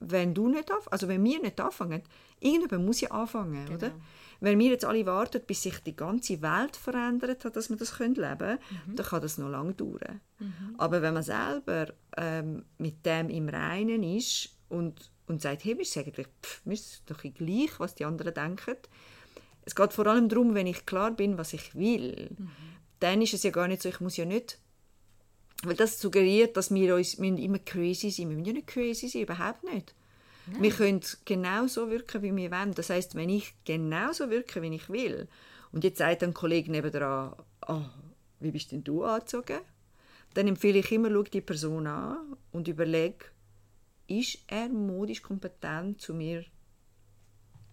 wenn 0.00 0.34
du 0.34 0.48
nicht 0.48 0.70
anfängst, 0.70 0.92
also 0.92 1.08
wenn 1.08 1.24
wir 1.24 1.40
nicht 1.40 1.60
anfangen, 1.60 2.02
irgendjemand 2.40 2.84
muss 2.84 3.00
ja 3.00 3.10
anfangen, 3.10 3.64
genau. 3.64 3.76
oder? 3.76 3.92
Wenn 4.40 4.58
wir 4.58 4.70
jetzt 4.70 4.84
alle 4.84 5.04
warten, 5.06 5.42
bis 5.46 5.62
sich 5.62 5.78
die 5.80 5.94
ganze 5.94 6.40
Welt 6.40 6.76
verändert 6.76 7.44
hat, 7.44 7.56
dass 7.56 7.68
wir 7.68 7.76
das 7.76 7.98
leben 7.98 8.16
können, 8.16 8.58
mhm. 8.86 8.96
dann 8.96 9.06
kann 9.06 9.22
das 9.22 9.38
noch 9.38 9.48
lange 9.48 9.74
dauern. 9.74 10.20
Mhm. 10.38 10.74
Aber 10.78 11.02
wenn 11.02 11.14
man 11.14 11.22
selber 11.22 11.92
ähm, 12.16 12.64
mit 12.78 13.04
dem 13.04 13.28
im 13.28 13.48
Reinen 13.48 14.02
ist 14.02 14.50
und, 14.68 15.10
und 15.26 15.42
sagt, 15.42 15.64
hey, 15.64 15.74
mir 15.74 15.82
ist 15.82 15.96
eigentlich 15.96 16.26
pff, 16.42 16.64
mir 16.64 16.74
ist 16.74 17.02
doch 17.06 17.20
gleich, 17.20 17.78
was 17.78 17.94
die 17.94 18.04
anderen 18.04 18.34
denken. 18.34 18.76
Es 19.64 19.74
geht 19.74 19.92
vor 19.92 20.06
allem 20.06 20.28
darum, 20.28 20.54
wenn 20.54 20.66
ich 20.66 20.86
klar 20.86 21.10
bin, 21.10 21.36
was 21.36 21.52
ich 21.52 21.74
will, 21.74 22.30
mhm. 22.36 22.50
dann 23.00 23.20
ist 23.20 23.34
es 23.34 23.42
ja 23.42 23.50
gar 23.50 23.68
nicht 23.68 23.82
so, 23.82 23.88
ich 23.88 24.00
muss 24.00 24.16
ja 24.16 24.24
nicht 24.24 24.58
weil 25.62 25.76
das 25.76 26.00
suggeriert, 26.00 26.56
dass 26.56 26.72
wir 26.72 26.94
uns 26.94 27.14
immer 27.14 27.58
crazy 27.58 28.10
sind. 28.10 28.30
Wir 28.30 28.36
müssen 28.36 28.46
ja 28.46 28.52
nicht 28.54 28.66
crazy 28.66 29.08
sein, 29.08 29.22
überhaupt 29.22 29.62
nicht. 29.64 29.94
Nein. 30.46 30.62
Wir 30.62 30.70
können 30.70 31.00
genau 31.24 31.66
so 31.66 31.90
wirken, 31.90 32.22
wie 32.22 32.34
wir 32.34 32.50
wollen. 32.50 32.74
Das 32.74 32.90
heißt, 32.90 33.14
wenn 33.14 33.28
ich 33.28 33.54
genau 33.64 34.12
so 34.12 34.30
wirke, 34.30 34.62
wie 34.62 34.74
ich 34.74 34.88
will, 34.88 35.28
und 35.72 35.84
jetzt 35.84 35.98
sagt 35.98 36.22
ein 36.22 36.34
Kollege 36.34 36.70
nebenan, 36.70 37.34
oh, 37.68 37.84
wie 38.40 38.50
bist 38.50 38.72
denn 38.72 38.82
du 38.82 39.04
angezogen? 39.04 39.60
Dann 40.34 40.48
empfehle 40.48 40.78
ich 40.78 40.92
immer, 40.92 41.10
schau 41.10 41.22
die 41.22 41.40
Person 41.40 41.86
an 41.86 42.36
und 42.52 42.68
überlege, 42.68 43.26
ist 44.06 44.38
er 44.48 44.68
modisch 44.68 45.22
kompetent, 45.22 46.00
zu 46.00 46.14
mir 46.14 46.44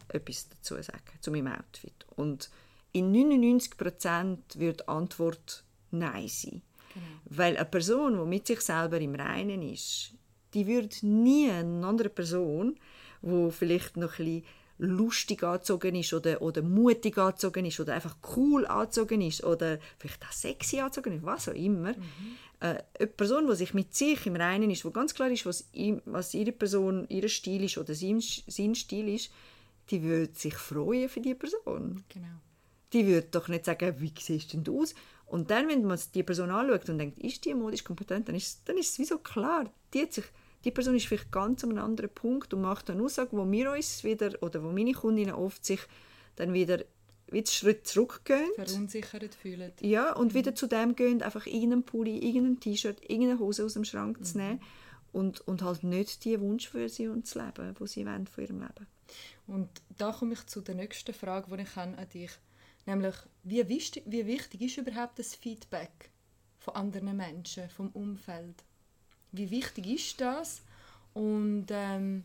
etwas 0.10 0.50
dazu 0.50 0.76
zu 0.76 0.84
sagen, 0.84 1.20
zu 1.20 1.32
meinem 1.32 1.54
Outfit. 1.54 2.06
Und 2.16 2.50
in 2.92 3.12
99% 3.14 4.60
wird 4.60 4.82
die 4.82 4.88
Antwort 4.88 5.64
Nein 5.92 6.28
sein. 6.28 6.62
Genau. 6.94 7.06
Weil 7.26 7.58
eine 7.58 7.66
Person, 7.66 8.18
die 8.18 8.26
mit 8.26 8.48
sich 8.48 8.62
selber 8.62 9.00
im 9.00 9.16
Reinen 9.16 9.62
ist, 9.62 10.14
die 10.58 10.66
würde 10.66 10.90
nie 11.06 11.52
eine 11.52 11.86
andere 11.86 12.10
Person, 12.10 12.80
die 13.22 13.52
vielleicht 13.52 13.96
noch 13.96 14.18
ein 14.18 14.26
bisschen 14.26 14.44
lustig 14.80 15.44
angezogen 15.44 15.94
ist 15.94 16.14
oder, 16.14 16.42
oder 16.42 16.64
mutig 16.64 17.16
angezogen 17.20 17.66
ist 17.66 17.80
oder 17.80 17.94
einfach 17.94 18.16
cool 18.36 18.66
angezogen 18.66 19.22
ist 19.22 19.44
oder 19.44 19.78
vielleicht 20.00 20.24
auch 20.26 20.32
sexy 20.32 20.80
angezogen 20.80 21.18
ist, 21.18 21.24
was 21.24 21.50
auch 21.50 21.54
immer. 21.54 21.94
Mhm. 21.94 22.38
Äh, 22.60 22.78
eine 22.98 23.08
Person, 23.08 23.48
die 23.48 23.56
sich 23.56 23.76
mit 23.76 23.94
sich 23.94 24.26
im 24.26 24.36
Reinen 24.36 24.72
ist, 24.72 24.84
wo 24.84 24.90
ganz 24.90 25.14
klar 25.14 25.30
ist, 25.30 25.46
was, 25.46 25.68
ihm, 25.74 26.02
was 26.06 26.34
ihre 26.34 26.52
Person, 26.52 27.06
ihr 27.10 27.30
Stil 27.30 27.64
ist 27.64 27.78
oder 27.78 27.94
sein, 27.94 28.20
sein 28.20 28.74
Stil 28.74 29.10
ist, 29.10 29.32
die 29.92 30.02
würde 30.02 30.34
sich 30.34 30.56
freuen 30.56 31.08
für 31.08 31.22
die 31.22 31.36
Person. 31.36 32.04
Genau. 32.10 32.28
Die 32.94 33.06
würde 33.06 33.28
doch 33.30 33.48
nicht 33.48 33.66
sagen, 33.66 33.94
wie 34.00 34.12
siehst 34.20 34.54
denn 34.54 34.64
du 34.64 34.82
aus? 34.82 34.96
Und 35.28 35.52
dann, 35.52 35.68
wenn 35.68 35.84
man 35.84 36.00
die 36.16 36.24
Person 36.24 36.50
anschaut 36.50 36.90
und 36.90 36.98
denkt, 36.98 37.20
ist 37.20 37.46
die 37.46 37.54
modisch 37.54 37.84
kompetent, 37.84 38.28
dann 38.28 38.36
ist, 38.36 38.62
dann 38.66 38.78
ist 38.78 38.94
es 38.94 39.00
wie 39.00 39.06
so 39.06 39.20
klar, 39.20 39.70
die 39.94 40.02
hat 40.02 40.14
sich 40.14 40.26
die 40.68 40.72
Person 40.72 40.96
ist 40.96 41.08
vielleicht 41.08 41.32
ganz 41.32 41.64
an 41.64 41.72
einem 41.72 41.84
anderen 41.84 42.10
Punkt 42.10 42.54
und 42.54 42.62
macht 42.62 42.90
eine 42.90 43.02
Aussage, 43.02 43.30
wo 43.32 43.50
wir 43.50 43.72
uns 43.72 44.04
wieder, 44.04 44.32
oder 44.42 44.62
wo 44.62 44.72
meine 44.72 44.92
Kundinnen 44.92 45.34
oft 45.34 45.66
sich 45.66 45.80
dann 46.36 46.54
wieder 46.54 46.84
wieder 47.28 47.38
einen 47.38 47.46
Schritt 47.48 47.88
zurückgehen. 47.88 48.50
Verunsichert 48.56 49.36
fühlen. 49.36 49.72
Ja, 49.82 50.14
und 50.14 50.34
mhm. 50.34 50.38
wieder 50.38 50.56
zu 50.56 50.68
dem 50.68 50.96
gehen, 50.96 51.22
einfach 51.22 51.46
irgendeinen 51.46 51.84
Pulli, 51.84 52.18
irgendein 52.20 52.60
T-Shirt, 52.60 53.02
irgendeine 53.02 53.40
Hose 53.40 53.66
aus 53.66 53.74
dem 53.74 53.86
Schrank 53.86 54.20
mhm. 54.20 54.24
zu 54.24 54.38
nehmen 54.38 54.62
und, 55.12 55.42
und 55.42 55.62
halt 55.62 55.84
nicht 55.84 56.26
die 56.26 56.40
Wunschversion 56.40 57.24
zu 57.24 57.40
leben, 57.40 57.76
die 57.80 57.88
sie 57.88 58.06
wollen 58.06 58.28
von 58.28 58.44
ihrem 58.44 58.60
Leben. 58.60 58.88
Und 59.48 59.70
da 59.98 60.12
komme 60.12 60.34
ich 60.34 60.46
zu 60.48 60.62
der 60.62 60.76
nächsten 60.76 61.14
Frage, 61.14 61.56
die 61.56 61.64
ich 61.64 61.78
an 61.78 61.96
dich 62.14 62.32
nämlich 62.86 63.16
wie 63.44 63.68
wichtig, 63.68 64.04
wie 64.06 64.26
wichtig 64.26 64.62
ist 64.62 64.78
überhaupt 64.78 65.20
das 65.20 65.36
Feedback 65.36 66.12
von 66.60 66.76
anderen 66.76 67.16
Menschen, 67.16 67.70
vom 67.70 67.90
Umfeld? 67.90 68.64
Wie 69.32 69.50
wichtig 69.52 69.88
ist 69.88 70.22
das? 70.22 70.62
Und 71.14 71.68
ähm, 71.70 72.24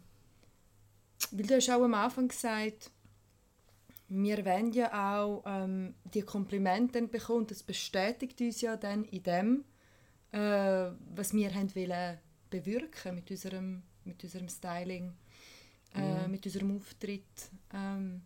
weil 1.31 1.47
du 1.47 1.57
hast 1.57 1.71
auch 1.71 1.83
am 1.83 1.95
Anfang 1.95 2.29
gesagt, 2.29 2.91
wir 4.09 4.45
wollen 4.45 4.73
ja 4.73 5.17
auch 5.17 5.43
ähm, 5.47 5.95
die 6.13 6.23
Komplimente 6.23 7.01
bekommen. 7.03 7.47
Das 7.47 7.63
bestätigt 7.63 8.41
uns 8.41 8.61
ja 8.61 8.77
dann 8.77 9.05
in 9.05 9.23
dem, 9.23 9.65
äh, 10.33 10.91
was 11.15 11.33
wir 11.33 11.55
haben 11.55 11.75
wollen 11.75 12.19
bewirken 12.51 13.15
mit 13.15 13.31
unserem, 13.31 13.83
mit 14.05 14.23
unserem 14.23 14.49
Styling, 14.49 15.15
äh, 15.95 16.27
mhm. 16.27 16.31
mit 16.31 16.45
unserem 16.45 16.77
Auftritt. 16.77 17.51
Ähm, 17.73 18.21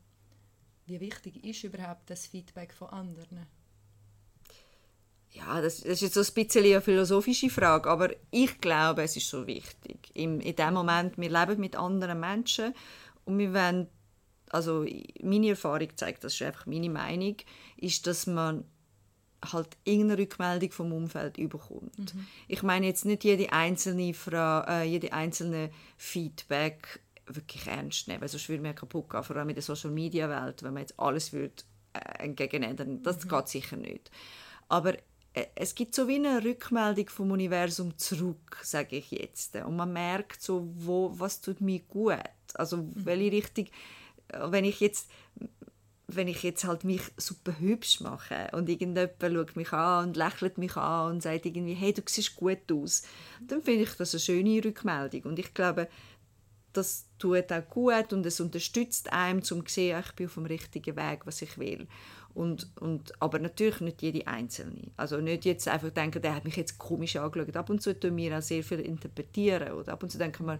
wie 0.87 1.01
wichtig 1.01 1.45
ist 1.45 1.65
überhaupt 1.65 2.11
das 2.11 2.27
Feedback 2.27 2.73
von 2.73 2.89
anderen? 2.89 3.47
Ja, 5.37 5.61
das, 5.61 5.81
ist 5.81 6.01
jetzt 6.01 6.14
so 6.14 6.20
ein 6.20 6.35
bisschen 6.35 6.64
eine 6.64 6.81
philosophische 6.81 7.51
Frage, 7.51 7.90
aber 7.90 8.11
ich 8.31 8.59
glaube, 8.61 9.03
es 9.03 9.16
ist 9.16 9.29
so 9.29 9.46
wichtig. 9.46 10.11
Im, 10.14 10.40
in 10.40 10.57
dem 10.57 10.75
Moment, 10.75 11.18
wir 11.18 11.31
leben 11.31 11.61
mit 11.61 11.77
anderen 11.77 12.20
Menschen 12.20 12.75
und 13.25 13.38
wir 13.38 13.53
wollen, 13.53 13.88
also 14.51 14.87
meine 15.22 15.51
Erfahrung 15.51 15.88
zeigt, 15.96 16.25
das 16.25 16.35
ist 16.35 16.42
einfach 16.42 16.66
meine 16.66 16.88
Meinung, 16.88 17.37
ist, 17.77 18.07
dass 18.07 18.27
man 18.27 18.64
halt 19.44 19.77
irgendeine 19.85 20.22
Rückmeldung 20.22 20.70
vom 20.72 20.92
Umfeld 20.92 21.37
überkommt. 21.37 22.14
Mhm. 22.14 22.27
Ich 22.49 22.62
meine 22.62 22.87
jetzt 22.87 23.05
nicht 23.05 23.22
jede 23.22 23.53
einzelne 23.53 24.14
Frage, 24.14 24.70
äh, 24.70 24.85
jede 24.85 25.12
einzelne 25.12 25.70
Feedback 25.99 27.01
wirklich 27.27 27.66
ernst 27.66 28.09
nehmen, 28.09 28.22
weil 28.22 28.29
sonst 28.29 28.49
würde 28.49 28.62
man 28.62 28.75
kaputt 28.75 29.11
gehen, 29.11 29.22
vor 29.22 29.37
allem 29.37 29.51
in 29.51 29.55
der 29.55 29.62
Social 29.62 29.90
Media 29.90 30.29
Welt, 30.31 30.62
wenn 30.62 30.72
man 30.72 30.83
jetzt 30.83 30.99
alles 30.99 31.33
würde 31.33 31.62
äh, 31.92 32.25
entgegennehmen, 32.25 33.03
das 33.03 33.25
mhm. 33.25 33.29
geht 33.29 33.49
sicher 33.49 33.77
nicht. 33.77 34.11
Aber 34.68 34.94
es 35.55 35.75
gibt 35.75 35.94
so 35.94 36.09
wie 36.09 36.16
eine 36.16 36.42
Rückmeldung 36.42 37.09
vom 37.09 37.31
Universum 37.31 37.96
zurück, 37.99 38.59
sage 38.62 38.96
ich 38.96 39.11
jetzt. 39.11 39.55
Und 39.57 39.77
man 39.77 39.92
merkt 39.92 40.42
so, 40.42 40.68
wo, 40.75 41.12
was 41.14 41.40
tut 41.40 41.61
mir 41.61 41.81
gut. 41.81 42.18
Also 42.55 42.79
mhm. 42.79 42.92
welche 42.94 43.33
Richtung, 43.33 43.66
äh, 44.29 44.51
wenn 44.51 44.64
ich 44.64 44.81
jetzt 44.81 45.11
wenn 46.09 46.29
ich 46.29 46.44
jetzt 46.44 46.64
halt 46.64 46.85
mich 46.85 47.03
super 47.16 47.59
hübsch 47.59 48.01
mache 48.01 48.49
und 48.53 48.68
irgendjemand 48.68 49.20
schaut 49.20 49.57
mich 49.57 49.72
an 49.72 50.09
und 50.09 50.16
lächelt 50.16 50.57
mich 50.57 50.77
an 50.77 51.11
und 51.11 51.22
sagt 51.22 51.46
irgendwie, 51.46 51.75
hey, 51.75 51.92
du 51.92 52.03
siehst 52.07 52.37
gut 52.37 52.70
aus, 52.70 53.03
dann 53.40 53.61
finde 53.61 53.83
ich 53.83 53.94
das 53.94 54.14
eine 54.14 54.20
schöne 54.20 54.64
Rückmeldung. 54.64 55.22
Und 55.22 55.40
ich 55.40 55.53
glaube, 55.53 55.88
das 56.72 57.07
tut 57.18 57.51
auch 57.51 57.68
gut 57.68 58.12
und 58.12 58.25
es 58.25 58.38
unterstützt 58.38 59.12
einem, 59.12 59.38
um 59.38 59.44
zu 59.44 59.62
sehen, 59.66 60.01
ich 60.05 60.12
bin 60.12 60.27
auf 60.27 60.35
dem 60.35 60.46
richtigen 60.46 60.96
Weg, 60.96 61.27
was 61.27 61.42
ich 61.42 61.59
will. 61.59 61.88
Und, 62.37 62.68
und, 62.81 63.14
aber 63.22 63.38
natürlich 63.38 63.81
nicht 63.81 64.03
jede 64.03 64.27
Einzelne. 64.27 64.90
Also 64.99 65.16
nicht 65.22 65.46
jetzt 65.46 65.66
einfach 65.68 65.88
denken, 65.88 66.20
der 66.20 66.35
hat 66.35 66.44
mich 66.44 66.57
jetzt 66.57 66.77
komisch 66.77 67.16
angeschaut. 67.16 67.57
Ab 67.57 67.70
und 67.70 67.81
zu 67.81 67.99
tun 67.99 68.14
wir 68.14 68.37
auch 68.37 68.42
sehr 68.42 68.62
viel 68.62 68.81
interpretieren. 68.81 69.72
Oder 69.72 69.94
ab 69.94 70.03
und 70.03 70.11
zu 70.11 70.18
denken 70.18 70.44
wir, 70.44 70.59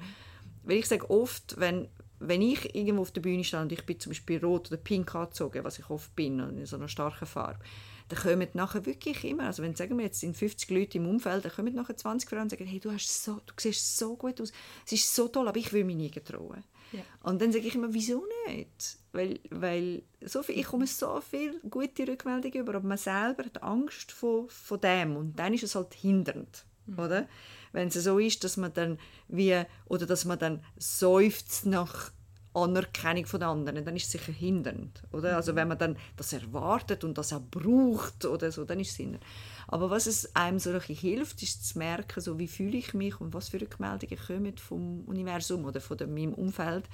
weil 0.65 0.79
ich 0.79 0.87
sage 0.87 1.11
oft, 1.11 1.61
wenn, 1.61 1.89
wenn 2.19 2.41
ich 2.41 2.75
irgendwo 2.75 3.03
auf 3.03 3.13
der 3.13 3.21
Bühne 3.21 3.45
stehe 3.45 3.61
und 3.61 3.73
ich 3.73 3.85
bin 3.85 4.01
zum 4.01 4.09
Beispiel 4.09 4.43
rot 4.43 4.69
oder 4.69 4.79
pink 4.79 5.15
angezogen, 5.15 5.65
was 5.65 5.79
ich 5.79 5.91
oft 5.91 6.17
bin, 6.17 6.39
in 6.39 6.65
so 6.65 6.77
einer 6.77 6.89
starken 6.89 7.27
Farbe, 7.27 7.61
dann 8.09 8.21
kommen 8.21 8.49
nachher 8.55 8.87
wirklich 8.87 9.23
immer, 9.25 9.45
also 9.45 9.63
wenn 9.63 9.75
sagen 9.75 9.99
wir 9.99 10.07
jetzt 10.07 10.21
sind 10.21 10.35
50 10.35 10.71
Leute 10.71 10.97
im 10.97 11.07
Umfeld, 11.07 11.45
dann 11.45 11.53
kommen 11.53 11.75
nachher 11.75 11.97
20 11.97 12.27
Frauen 12.27 12.43
und 12.43 12.51
sagen, 12.51 12.65
hey, 12.65 12.81
du, 12.81 12.91
hast 12.91 13.23
so, 13.23 13.35
du 13.45 13.53
siehst 13.59 13.99
so 13.99 14.17
gut 14.17 14.41
aus, 14.41 14.51
es 14.87 14.93
ist 14.93 15.15
so 15.15 15.29
toll, 15.29 15.47
aber 15.47 15.59
ich 15.59 15.75
will 15.75 15.85
mich 15.85 15.97
nie 15.97 16.11
getrauen. 16.11 16.65
Ja. 16.93 17.01
Und 17.23 17.41
dann 17.41 17.53
sage 17.53 17.67
ich 17.67 17.75
immer, 17.75 17.93
wieso 17.93 18.25
nicht? 18.47 18.99
Weil, 19.13 19.41
weil 19.51 20.03
so 20.21 20.43
viel, 20.43 20.59
ich 20.59 20.67
komme 20.67 20.87
so 20.87 21.21
viele 21.21 21.59
gute 21.69 22.07
Rückmeldungen 22.07 22.61
über, 22.61 22.75
aber 22.75 22.87
man 22.87 22.99
selber 22.99 23.45
hat 23.45 23.63
Angst 23.63 24.13
vor, 24.13 24.49
vor 24.49 24.79
dem 24.79 25.17
und 25.17 25.39
dann 25.39 25.55
ist 25.55 25.65
es 25.65 25.75
halt 25.75 25.95
hindernd, 25.95 26.65
mhm. 26.87 26.99
oder? 26.99 27.29
Wenn 27.73 27.89
es 27.89 27.95
so 27.95 28.19
ist, 28.19 28.45
dass 28.45 28.57
man 28.57 28.73
dann 28.73 28.99
wie, 29.29 29.63
oder 29.87 30.07
dass 30.07 30.25
man 30.25 30.39
dann 30.39 30.65
seufzt 30.79 31.67
nach 31.67 32.11
Anerkennung 32.57 33.27
von 33.27 33.43
anderen, 33.43 33.85
dann 33.85 33.97
ist 33.97 34.07
es 34.07 34.13
sicher 34.13 34.33
hindernd, 34.33 35.03
oder? 35.13 35.37
Also 35.37 35.53
mhm. 35.53 35.57
wenn 35.57 35.69
man 35.69 35.79
dann 35.79 35.97
das 36.17 36.33
erwartet 36.33 37.05
und 37.05 37.19
das 37.19 37.33
auch 37.33 37.43
braucht 37.43 38.25
oder 38.25 38.51
so, 38.51 38.65
dann 38.65 38.81
ist 38.81 38.91
es 38.91 38.97
hindernd. 38.97 39.25
Aber 39.69 39.91
was 39.91 40.07
es 40.07 40.35
einem 40.35 40.59
so 40.59 40.79
hilft, 40.81 41.43
ist 41.43 41.69
zu 41.69 41.79
merken, 41.79 42.21
so 42.21 42.39
wie 42.39 42.49
fühle 42.49 42.79
ich 42.79 42.95
mich 42.95 43.21
und 43.21 43.35
was 43.35 43.51
für 43.51 43.61
Rückmeldungen 43.61 44.19
kommen 44.19 44.57
vom 44.57 45.01
Universum 45.03 45.65
oder 45.65 45.81
von 45.81 45.99
meinem 45.99 46.35
Umfeld 46.35 46.85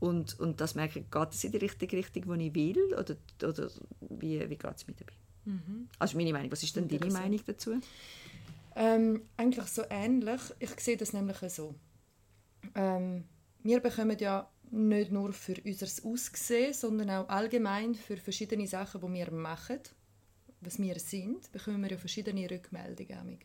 und, 0.00 0.38
und 0.40 0.60
das 0.60 0.74
merke 0.74 1.00
ich, 1.00 1.10
geht 1.10 1.32
es 1.32 1.44
in 1.44 1.52
die 1.52 1.58
richtige 1.58 1.96
Richtung, 1.96 2.38
die 2.38 2.48
ich 2.48 2.54
will 2.54 2.94
oder, 2.94 3.16
oder 3.48 3.70
wie, 4.00 4.40
wie 4.50 4.56
geht 4.56 4.76
es 4.76 4.86
mir 4.86 4.94
dabei? 4.94 5.12
Mhm. 5.44 5.88
Also 5.98 6.16
meine 6.16 6.32
Meinung, 6.32 6.50
was 6.50 6.62
ist 6.62 6.74
denn 6.74 6.88
deine 6.88 7.12
Meinung 7.12 7.40
dazu? 7.46 7.80
Ähm, 8.76 9.22
eigentlich 9.36 9.66
so 9.66 9.82
ähnlich. 9.88 10.40
Ich 10.58 10.80
sehe 10.80 10.96
das 10.96 11.12
nämlich 11.12 11.38
so. 11.48 11.74
Ähm, 12.74 13.24
wir 13.62 13.80
bekommen 13.80 14.18
ja 14.18 14.48
nicht 14.74 15.12
nur 15.12 15.32
für 15.32 15.56
unser 15.64 15.86
Aussehen, 16.08 16.74
sondern 16.74 17.10
auch 17.10 17.28
allgemein 17.28 17.94
für 17.94 18.16
verschiedene 18.16 18.66
Sachen, 18.66 19.00
die 19.00 19.18
wir 19.18 19.30
machen, 19.30 19.80
was 20.60 20.78
wir 20.78 20.98
sind, 20.98 21.50
bekommen 21.52 21.82
wir 21.82 21.92
ja 21.92 21.96
verschiedene 21.96 22.50
Rückmeldungen. 22.50 23.38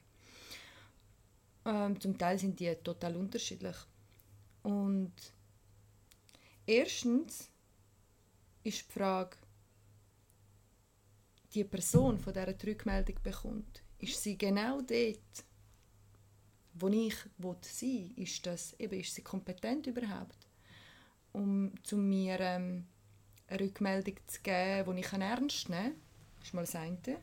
Ähm, 1.65 1.99
zum 1.99 2.17
Teil 2.17 2.39
sind 2.39 2.59
die 2.59 2.73
total 2.75 3.15
unterschiedlich. 3.15 3.75
Und 4.63 5.13
erstens 6.65 7.49
ist 8.63 8.87
die 8.87 8.93
Frage, 8.93 9.37
die 11.53 11.63
Person, 11.63 12.17
von 12.17 12.33
der 12.33 12.53
die 12.53 12.69
Rückmeldung 12.69 13.15
bekommt, 13.21 13.83
ist 13.99 14.21
sie 14.21 14.37
genau 14.37 14.81
dort, 14.81 15.45
wo 16.73 16.87
ich 16.87 17.15
sein 17.15 17.81
will? 17.81 18.23
Ist, 18.23 18.45
das, 18.45 18.73
eben, 18.79 18.99
ist 18.99 19.13
sie 19.13 19.23
kompetent 19.23 19.87
überhaupt? 19.87 20.48
Um 21.33 21.71
zu 21.83 21.97
mir 21.97 22.39
ähm, 22.39 22.85
eine 23.47 23.59
Rückmeldung 23.59 24.15
zu 24.27 24.41
geben, 24.41 24.95
die 24.95 25.01
ich 25.01 25.13
ernst 25.13 25.69
nehmen 25.69 25.83
kann. 25.83 25.95
Das 26.39 26.47
ist 26.47 26.53
mal 26.53 26.61
das 26.61 26.75
eine. 26.75 27.17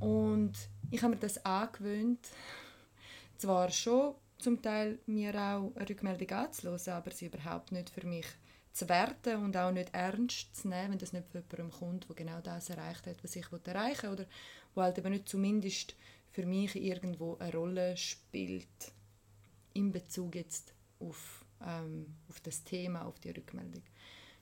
Und 0.00 0.52
ich 0.90 1.02
habe 1.02 1.14
mir 1.14 1.20
das 1.20 1.44
angewöhnt, 1.44 2.28
zwar 3.38 3.70
schon 3.70 4.14
zum 4.38 4.60
Teil 4.60 4.98
mir 5.06 5.34
auch 5.34 5.72
eine 5.76 5.88
Rückmeldung 5.88 6.30
anzuhören, 6.30 6.80
aber 6.88 7.10
sie 7.12 7.26
überhaupt 7.26 7.72
nicht 7.72 7.90
für 7.90 8.06
mich 8.06 8.26
zu 8.72 8.88
werten 8.88 9.36
und 9.36 9.56
auch 9.56 9.70
nicht 9.70 9.94
ernst 9.94 10.56
zu 10.56 10.68
nehmen, 10.68 10.92
wenn 10.92 10.98
das 10.98 11.12
nicht 11.12 11.28
von 11.28 11.42
jemandem 11.42 11.70
kommt, 11.70 12.08
der 12.08 12.16
genau 12.16 12.40
das 12.40 12.70
erreicht 12.70 13.06
hat, 13.06 13.22
was 13.22 13.36
ich 13.36 13.46
erreichen 13.64 14.02
will, 14.02 14.10
oder 14.10 14.26
wo 14.74 14.82
halt 14.82 14.98
eben 14.98 15.12
nicht 15.12 15.28
zumindest 15.28 15.94
für 16.30 16.46
mich 16.46 16.74
irgendwo 16.74 17.36
eine 17.36 17.52
Rolle 17.52 17.96
spielt 17.96 18.92
in 19.74 19.92
Bezug 19.92 20.34
jetzt 20.34 20.72
auf 20.98 21.41
ähm, 21.66 22.06
auf 22.28 22.40
das 22.40 22.62
Thema, 22.64 23.04
auf 23.04 23.18
die 23.20 23.30
Rückmeldung. 23.30 23.82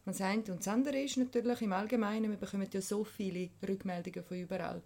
das 0.04 0.20
eine. 0.20 0.42
Und 0.44 0.60
das 0.60 0.68
andere 0.68 1.00
ist 1.00 1.16
natürlich 1.16 1.62
im 1.62 1.72
Allgemeinen, 1.72 2.30
wir 2.30 2.38
bekommen 2.38 2.68
ja 2.72 2.80
so 2.80 3.04
viele 3.04 3.50
Rückmeldungen 3.66 4.24
von 4.24 4.38
überall. 4.38 4.82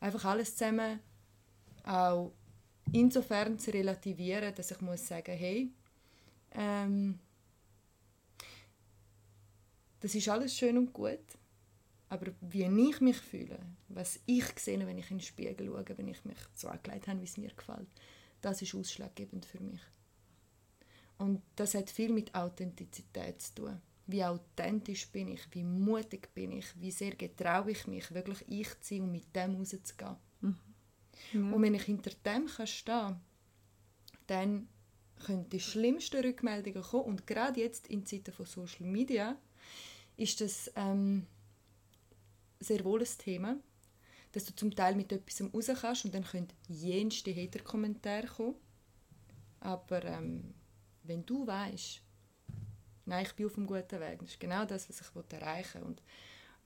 Einfach 0.00 0.24
alles 0.24 0.56
zusammen 0.56 1.00
auch 1.84 2.32
insofern 2.92 3.58
zu 3.58 3.72
relativieren, 3.72 4.54
dass 4.54 4.70
ich 4.70 4.80
muss 4.80 5.06
sagen, 5.06 5.36
hey, 5.36 5.70
ähm, 6.52 7.18
das 10.00 10.14
ist 10.14 10.28
alles 10.28 10.56
schön 10.56 10.78
und 10.78 10.92
gut, 10.92 11.18
Aber 12.08 12.26
wie 12.42 12.64
ich 12.64 13.00
mich 13.00 13.16
fühle, 13.16 13.58
was 13.88 14.20
ich 14.26 14.44
sehe, 14.58 14.86
wenn 14.86 14.98
ich 14.98 15.10
in 15.10 15.18
den 15.18 15.24
Spiegel 15.24 15.66
schaue, 15.66 15.98
wenn 15.98 16.08
ich 16.08 16.24
mich 16.24 16.38
so 16.54 16.68
angelegt 16.68 17.08
habe, 17.08 17.20
wie 17.20 17.24
es 17.24 17.36
mir 17.36 17.50
gefällt, 17.50 17.88
das 18.40 18.62
ist 18.62 18.74
ausschlaggebend 18.74 19.46
für 19.46 19.60
mich. 19.60 19.80
Und 21.18 21.42
das 21.56 21.74
hat 21.74 21.90
viel 21.90 22.12
mit 22.12 22.34
Authentizität 22.34 23.40
zu 23.40 23.54
tun. 23.54 23.80
Wie 24.06 24.24
authentisch 24.24 25.08
bin 25.08 25.28
ich, 25.28 25.42
wie 25.52 25.64
mutig 25.64 26.34
bin 26.34 26.52
ich, 26.52 26.66
wie 26.78 26.90
sehr 26.90 27.14
getraue 27.14 27.70
ich 27.70 27.86
mich, 27.86 28.12
wirklich 28.12 28.44
ich 28.48 28.68
zu 28.80 28.94
sein 28.94 29.02
und 29.02 29.12
mit 29.12 29.34
dem 29.34 29.54
rauszugehen. 29.54 30.16
Mhm. 30.40 30.56
Ja. 31.32 31.40
Und 31.52 31.62
wenn 31.62 31.74
ich 31.74 31.84
hinter 31.84 32.10
dem 32.24 32.46
kann 32.46 32.66
stehen 32.66 33.20
dann 34.26 34.68
können 35.24 35.48
die 35.50 35.60
schlimmsten 35.60 36.24
Rückmeldungen 36.24 36.82
kommen. 36.82 37.04
Und 37.04 37.26
gerade 37.26 37.60
jetzt 37.60 37.88
in 37.88 38.06
Zeiten 38.06 38.32
von 38.32 38.46
Social 38.46 38.86
Media 38.86 39.36
ist 40.16 40.40
das 40.40 40.70
ähm, 40.76 41.26
sehr 42.60 42.84
wohl 42.84 43.00
ein 43.00 43.18
Thema, 43.18 43.56
dass 44.32 44.44
du 44.44 44.54
zum 44.54 44.74
Teil 44.74 44.94
mit 44.96 45.12
etwas 45.12 45.42
raus 45.42 45.70
kannst 45.80 46.04
und 46.04 46.14
dann 46.14 46.24
können 46.24 46.48
jenste 46.68 47.34
Hater-Kommentare 47.34 48.26
kommen. 48.26 48.54
Aber 49.60 50.04
ähm, 50.04 50.54
wenn 51.04 51.24
du 51.24 51.46
weißt, 51.46 52.02
nein, 53.06 53.24
ich 53.24 53.34
bin 53.34 53.46
auf 53.46 53.56
einem 53.56 53.66
guten 53.66 54.00
Weg, 54.00 54.18
das 54.20 54.30
ist 54.30 54.40
genau 54.40 54.64
das, 54.64 54.88
was 54.88 55.00
ich 55.00 55.32
erreichen 55.32 55.80
will. 55.80 55.88
Und 55.88 56.02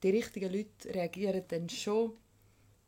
die 0.03 0.09
richtigen 0.09 0.51
Leute 0.51 0.93
reagieren 0.93 1.43
dann 1.47 1.69
schon 1.69 2.13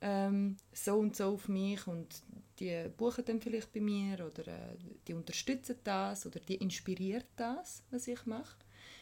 ähm, 0.02 0.58
so 0.74 0.98
und 0.98 1.16
so 1.16 1.34
auf 1.34 1.48
mich 1.48 1.86
und 1.88 2.24
die 2.60 2.90
buchen 2.96 3.26
dann 3.26 3.42
vielleicht 3.42 3.72
bei 3.74 3.82
mir 3.82 4.26
oder 4.26 4.48
äh, 4.48 4.78
die 5.08 5.14
unterstützen 5.14 5.78
das 5.84 6.26
oder 6.26 6.40
die 6.40 6.56
inspiriert 6.56 7.28
das, 7.36 7.84
was 7.92 8.08
ich 8.08 8.26
mache, 8.26 8.58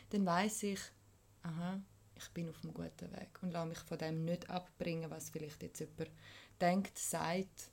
dann 0.10 0.26
weiß 0.26 0.64
ich, 0.64 0.80
aha, 1.44 1.82
ich 2.16 2.30
bin 2.30 2.50
auf 2.50 2.64
einem 2.64 2.74
guten 2.74 3.12
Weg 3.14 3.42
und 3.42 3.52
lasse 3.52 3.68
mich 3.70 3.80
von 3.80 3.98
dem 3.98 4.26
nicht 4.26 4.50
abbringen, 4.50 5.10
was 5.10 5.30
vielleicht 5.30 5.64
jetzt 5.64 5.80
jemand 5.80 6.12
denkt, 6.60 6.98
sagt 6.98 7.72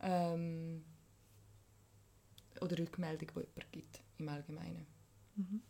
ähm, 0.00 0.84
oder 2.60 2.78
Rückmeldung, 2.78 3.28
die 3.28 3.40
jemand 3.40 3.72
gibt 3.72 4.05
im 4.18 4.28
Allgemeinen. 4.28 4.86
Mhm. 5.36 5.62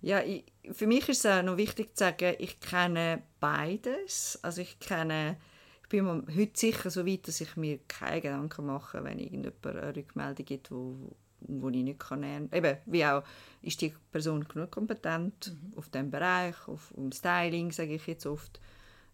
Ja, 0.00 0.20
ich, 0.20 0.44
für 0.72 0.86
mich 0.86 1.08
ist 1.08 1.24
es 1.24 1.30
auch 1.30 1.42
noch 1.42 1.56
wichtig 1.56 1.96
zu 1.96 2.04
sagen, 2.04 2.34
ich 2.38 2.58
kenne 2.58 3.22
beides. 3.38 4.38
Also 4.42 4.60
ich 4.60 4.78
kenne, 4.80 5.36
ich 5.82 5.88
bin 5.88 6.04
mir 6.04 6.24
heute 6.34 6.58
sicher 6.58 6.90
so 6.90 7.06
weit, 7.06 7.28
dass 7.28 7.40
ich 7.40 7.56
mir 7.56 7.78
keine 7.86 8.20
Gedanken 8.20 8.66
mache, 8.66 9.04
wenn 9.04 9.20
irgendjemand 9.20 9.66
eine 9.66 9.94
Rückmeldung 9.94 10.44
gibt, 10.44 10.72
wo, 10.72 11.14
wo 11.40 11.68
ich 11.68 11.84
nicht 11.84 12.00
kann 12.00 12.22
lernen 12.22 12.50
kann. 12.50 12.64
Eben, 12.64 12.78
wie 12.86 13.04
auch, 13.04 13.22
ist 13.62 13.80
die 13.80 13.94
Person 14.10 14.46
genug 14.48 14.72
kompetent 14.72 15.52
mhm. 15.52 15.78
auf 15.78 15.88
dem 15.90 16.10
Bereich, 16.10 16.56
auf 16.66 16.90
um 16.92 17.12
Styling, 17.12 17.70
sage 17.70 17.94
ich 17.94 18.06
jetzt 18.08 18.26
oft. 18.26 18.60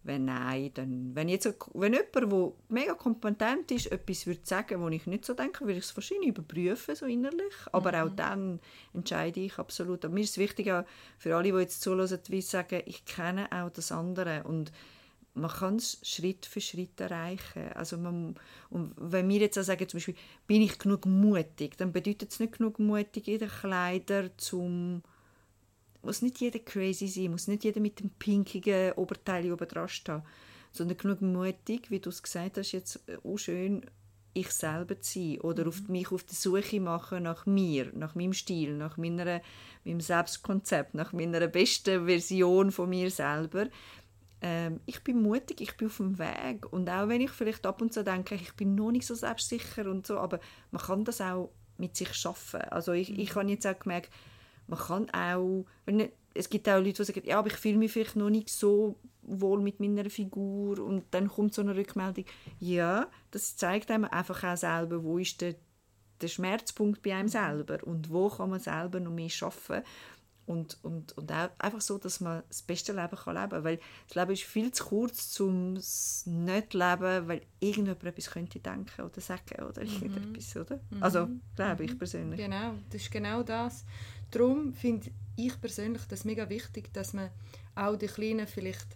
Wenn 0.03 0.25
nein, 0.25 0.71
dann, 0.73 1.13
wenn, 1.13 1.27
jetzt, 1.27 1.53
wenn 1.73 1.93
jemand, 1.93 2.15
der 2.15 2.51
mega 2.69 2.93
kompetent 2.93 3.69
ist, 3.71 3.91
etwas 3.91 4.25
würde 4.27 4.39
sagen, 4.43 4.81
wo 4.81 4.87
ich 4.87 5.05
nicht 5.07 5.25
so 5.25 5.33
denke, 5.33 5.65
würde 5.65 5.79
ich 5.79 5.85
es 5.85 5.95
wahrscheinlich 5.95 6.29
überprüfen, 6.29 6.95
so 6.95 7.05
innerlich. 7.05 7.53
Aber 7.73 7.91
mhm. 7.91 7.97
auch 7.97 8.15
dann 8.15 8.59
entscheide 8.93 9.41
ich 9.41 9.57
absolut. 9.57 10.05
Aber 10.05 10.13
mir 10.13 10.21
ist 10.21 10.31
es 10.31 10.37
wichtig, 10.37 10.71
auch 10.71 10.85
für 11.17 11.35
alle, 11.35 11.51
die 11.51 11.57
jetzt 11.57 11.81
zuhören, 11.81 12.19
wie 12.29 12.41
sagen, 12.41 12.81
ich 12.85 13.03
kenne 13.03 13.51
auch 13.51 13.69
das 13.69 13.91
andere. 13.91 14.43
Und 14.45 14.71
man 15.33 15.51
kann 15.51 15.75
es 15.75 15.99
Schritt 16.03 16.45
für 16.45 16.61
Schritt 16.61 16.99
erreichen. 16.99 17.71
Also 17.73 17.97
man, 17.97 18.35
und 18.69 18.93
wenn 18.97 19.27
wir 19.27 19.39
jetzt 19.39 19.57
auch 19.57 19.63
sagen, 19.63 19.87
zum 19.87 19.97
Beispiel, 19.97 20.15
bin 20.47 20.61
ich 20.61 20.79
genug 20.79 21.05
mutig, 21.05 21.77
dann 21.77 21.91
bedeutet 21.91 22.31
es 22.31 22.39
nicht 22.39 22.57
genug 22.57 22.79
mutig 22.79 23.27
in 23.27 23.39
den 23.39 23.49
Kleidern, 23.49 24.31
zum 24.37 25.03
muss 26.01 26.21
nicht 26.21 26.39
jeder 26.39 26.59
crazy 26.59 27.07
sein, 27.07 27.31
muss 27.31 27.47
nicht 27.47 27.63
jeder 27.63 27.81
mit 27.81 27.99
dem 27.99 28.09
pinkigen 28.09 28.93
Oberteil 28.93 29.51
oben 29.51 29.67
dran 29.67 29.89
stehen, 29.89 30.23
sondern 30.71 30.97
genug 30.97 31.21
mutig, 31.21 31.89
wie 31.89 31.99
du 31.99 32.09
es 32.09 32.23
gesagt 32.23 32.57
hast, 32.57 32.71
jetzt 32.71 33.01
auch 33.23 33.37
schön 33.37 33.85
ich 34.33 34.51
selber 34.51 34.99
zu 35.01 35.19
sein 35.19 35.41
oder 35.41 35.63
mhm. 35.63 35.69
auf 35.69 35.87
mich 35.87 36.11
auf 36.11 36.23
die 36.23 36.35
Suche 36.35 36.79
machen 36.79 37.23
nach 37.23 37.45
mir, 37.45 37.91
nach 37.93 38.15
meinem 38.15 38.33
Stil, 38.33 38.75
nach 38.75 38.97
meiner, 38.97 39.41
meinem 39.83 40.01
Selbstkonzept, 40.01 40.93
nach 40.93 41.13
meiner 41.13 41.47
besten 41.47 42.05
Version 42.05 42.71
von 42.71 42.89
mir 42.89 43.09
selber. 43.11 43.67
Ähm, 44.41 44.79
ich 44.85 45.03
bin 45.03 45.21
mutig, 45.21 45.61
ich 45.61 45.75
bin 45.75 45.87
auf 45.87 45.97
dem 45.97 46.17
Weg 46.19 46.71
und 46.71 46.89
auch 46.89 47.09
wenn 47.09 47.21
ich 47.21 47.31
vielleicht 47.31 47.65
ab 47.65 47.81
und 47.81 47.93
zu 47.93 48.03
denke, 48.03 48.35
ich 48.35 48.53
bin 48.53 48.75
noch 48.75 48.91
nicht 48.91 49.05
so 49.05 49.15
selbstsicher 49.15 49.89
und 49.89 50.07
so, 50.07 50.17
aber 50.17 50.39
man 50.71 50.81
kann 50.81 51.03
das 51.03 51.21
auch 51.21 51.51
mit 51.77 51.95
sich 51.95 52.13
schaffen. 52.13 52.61
Also 52.61 52.93
ich, 52.93 53.17
ich 53.17 53.35
mhm. 53.35 53.39
habe 53.39 53.49
jetzt 53.51 53.67
auch 53.67 53.79
gemerkt, 53.79 54.11
man 54.69 54.79
kann 54.79 55.09
auch, 55.09 55.65
wenn, 55.85 56.09
es 56.33 56.49
gibt 56.49 56.69
auch 56.69 56.77
Leute, 56.77 56.93
die 56.93 57.03
sagen, 57.03 57.21
ja, 57.25 57.39
aber 57.39 57.47
ich 57.47 57.57
fühle 57.57 57.77
mich 57.77 57.91
vielleicht 57.91 58.15
noch 58.15 58.29
nicht 58.29 58.49
so 58.49 58.95
wohl 59.23 59.61
mit 59.61 59.79
meiner 59.79 60.09
Figur 60.09 60.79
und 60.79 61.03
dann 61.11 61.27
kommt 61.27 61.53
so 61.53 61.61
eine 61.61 61.75
Rückmeldung. 61.75 62.25
Ja, 62.59 63.07
das 63.31 63.55
zeigt 63.55 63.91
einem 63.91 64.05
einfach 64.05 64.43
auch 64.43 64.57
selber, 64.57 65.03
wo 65.03 65.17
ist 65.17 65.41
der, 65.41 65.55
der 66.21 66.27
Schmerzpunkt 66.27 67.01
bei 67.01 67.15
einem 67.15 67.27
selber 67.27 67.79
und 67.83 68.09
wo 68.11 68.29
kann 68.29 68.49
man 68.49 68.59
selber 68.59 68.99
noch 68.99 69.11
mehr 69.11 69.29
schaffen 69.29 69.83
und, 70.49 70.79
und, 70.81 71.15
und 71.15 71.31
auch 71.31 71.49
einfach 71.59 71.79
so, 71.79 71.99
dass 71.99 72.21
man 72.21 72.41
das 72.47 72.63
beste 72.63 72.91
Leben 72.91 73.15
kann 73.15 73.35
leben 73.35 73.49
kann. 73.51 73.63
Weil 73.63 73.79
das 74.07 74.15
Leben 74.15 74.31
ist 74.31 74.43
viel 74.43 74.71
zu 74.71 74.83
kurz, 74.83 75.39
um 75.39 75.75
es 75.75 76.25
nicht 76.25 76.71
zu 76.71 76.79
leben, 76.79 77.27
weil 77.27 77.41
irgendjemand 77.59 78.03
etwas 78.03 78.31
könnte 78.31 78.59
denken 78.59 79.01
oder 79.01 79.21
sagen 79.21 79.63
oder 79.63 79.83
mhm. 79.83 79.91
irgendetwas, 79.91 80.57
oder? 80.57 80.79
Mhm. 80.89 81.03
Also, 81.03 81.29
glaube 81.55 81.85
ich 81.85 81.91
mhm. 81.91 81.97
persönlich. 81.99 82.39
Genau, 82.39 82.73
das 82.89 83.01
ist 83.03 83.11
genau 83.11 83.43
das. 83.43 83.85
Darum 84.31 84.73
finde 84.73 85.11
ich 85.35 85.59
persönlich 85.59 86.03
das 86.07 86.25
mega 86.25 86.49
wichtig, 86.49 86.93
dass 86.93 87.13
man 87.13 87.29
auch 87.75 87.95
die 87.95 88.07
kleinen 88.07 88.47
vielleicht 88.47 88.87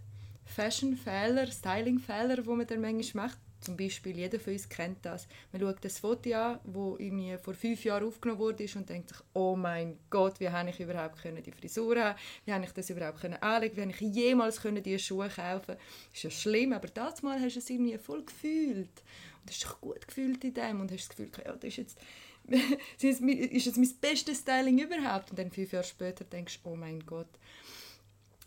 Fashion-Fehler, 0.46 1.48
Styling-Fehler, 1.48 2.38
die 2.38 2.50
man 2.50 2.68
dann 2.68 2.82
manchmal 2.82 3.28
macht, 3.28 3.40
zum 3.64 3.78
Beispiel, 3.78 4.18
jeder 4.18 4.40
von 4.40 4.54
uns 4.54 4.68
kennt 4.68 5.06
das. 5.06 5.28
Man 5.52 5.62
schaut 5.62 5.84
das 5.84 6.00
Foto 6.00 6.34
an, 6.34 6.60
das 6.66 7.42
vor 7.42 7.54
fünf 7.54 7.84
Jahren 7.86 8.06
aufgenommen 8.06 8.40
wurde 8.40 8.66
und 8.76 8.90
denkt 8.90 9.10
sich, 9.10 9.18
oh 9.34 9.56
mein 9.56 9.98
Gott, 10.10 10.40
wie 10.40 10.50
habe 10.50 10.70
ich 10.70 10.80
überhaupt 10.80 11.22
können 11.22 11.42
die 11.42 11.52
Frisur 11.52 11.98
haben 11.98 12.18
Wie 12.46 12.52
habe 12.52 12.66
ich 12.66 12.72
das 12.72 12.90
überhaupt 12.90 13.22
können 13.22 13.42
anlegen 13.42 13.78
Wie 13.78 13.82
habe 13.82 13.92
ich 13.92 14.02
jemals 14.02 14.62
können 14.62 14.84
diese 14.84 15.00
Schuhe 15.00 15.30
kaufen 15.30 15.78
Das 15.78 16.14
ist 16.14 16.24
ja 16.24 16.30
schlimm, 16.30 16.74
aber 16.74 16.90
das 16.90 17.24
Mal 17.24 17.40
hast 17.40 17.56
du 17.56 17.60
es 17.60 17.70
irgendwie 17.70 17.98
voll 17.98 18.24
gefühlt. 18.26 19.02
Und 19.42 19.50
hast 19.50 19.64
dich 19.64 19.82
gut 19.82 20.08
gefühlt 20.08 20.44
in 20.44 20.54
dem 20.54 20.82
und 20.82 20.92
hast 20.92 21.10
das 21.10 21.16
Gefühl, 21.16 21.32
ja, 21.46 21.54
das 21.54 21.64
ist 21.64 21.78
jetzt 21.78 21.98
ist 23.00 23.66
jetzt 23.66 23.78
mein 23.78 23.94
bestes 24.02 24.40
Styling 24.40 24.80
überhaupt? 24.80 25.32
Und 25.32 25.40
dann 25.40 25.52
fünf 25.52 25.72
Jahre 25.72 25.86
später 25.86 26.24
denkst 26.26 26.62
du, 26.64 26.70
oh 26.70 26.76
mein 26.76 27.00
Gott. 27.06 27.30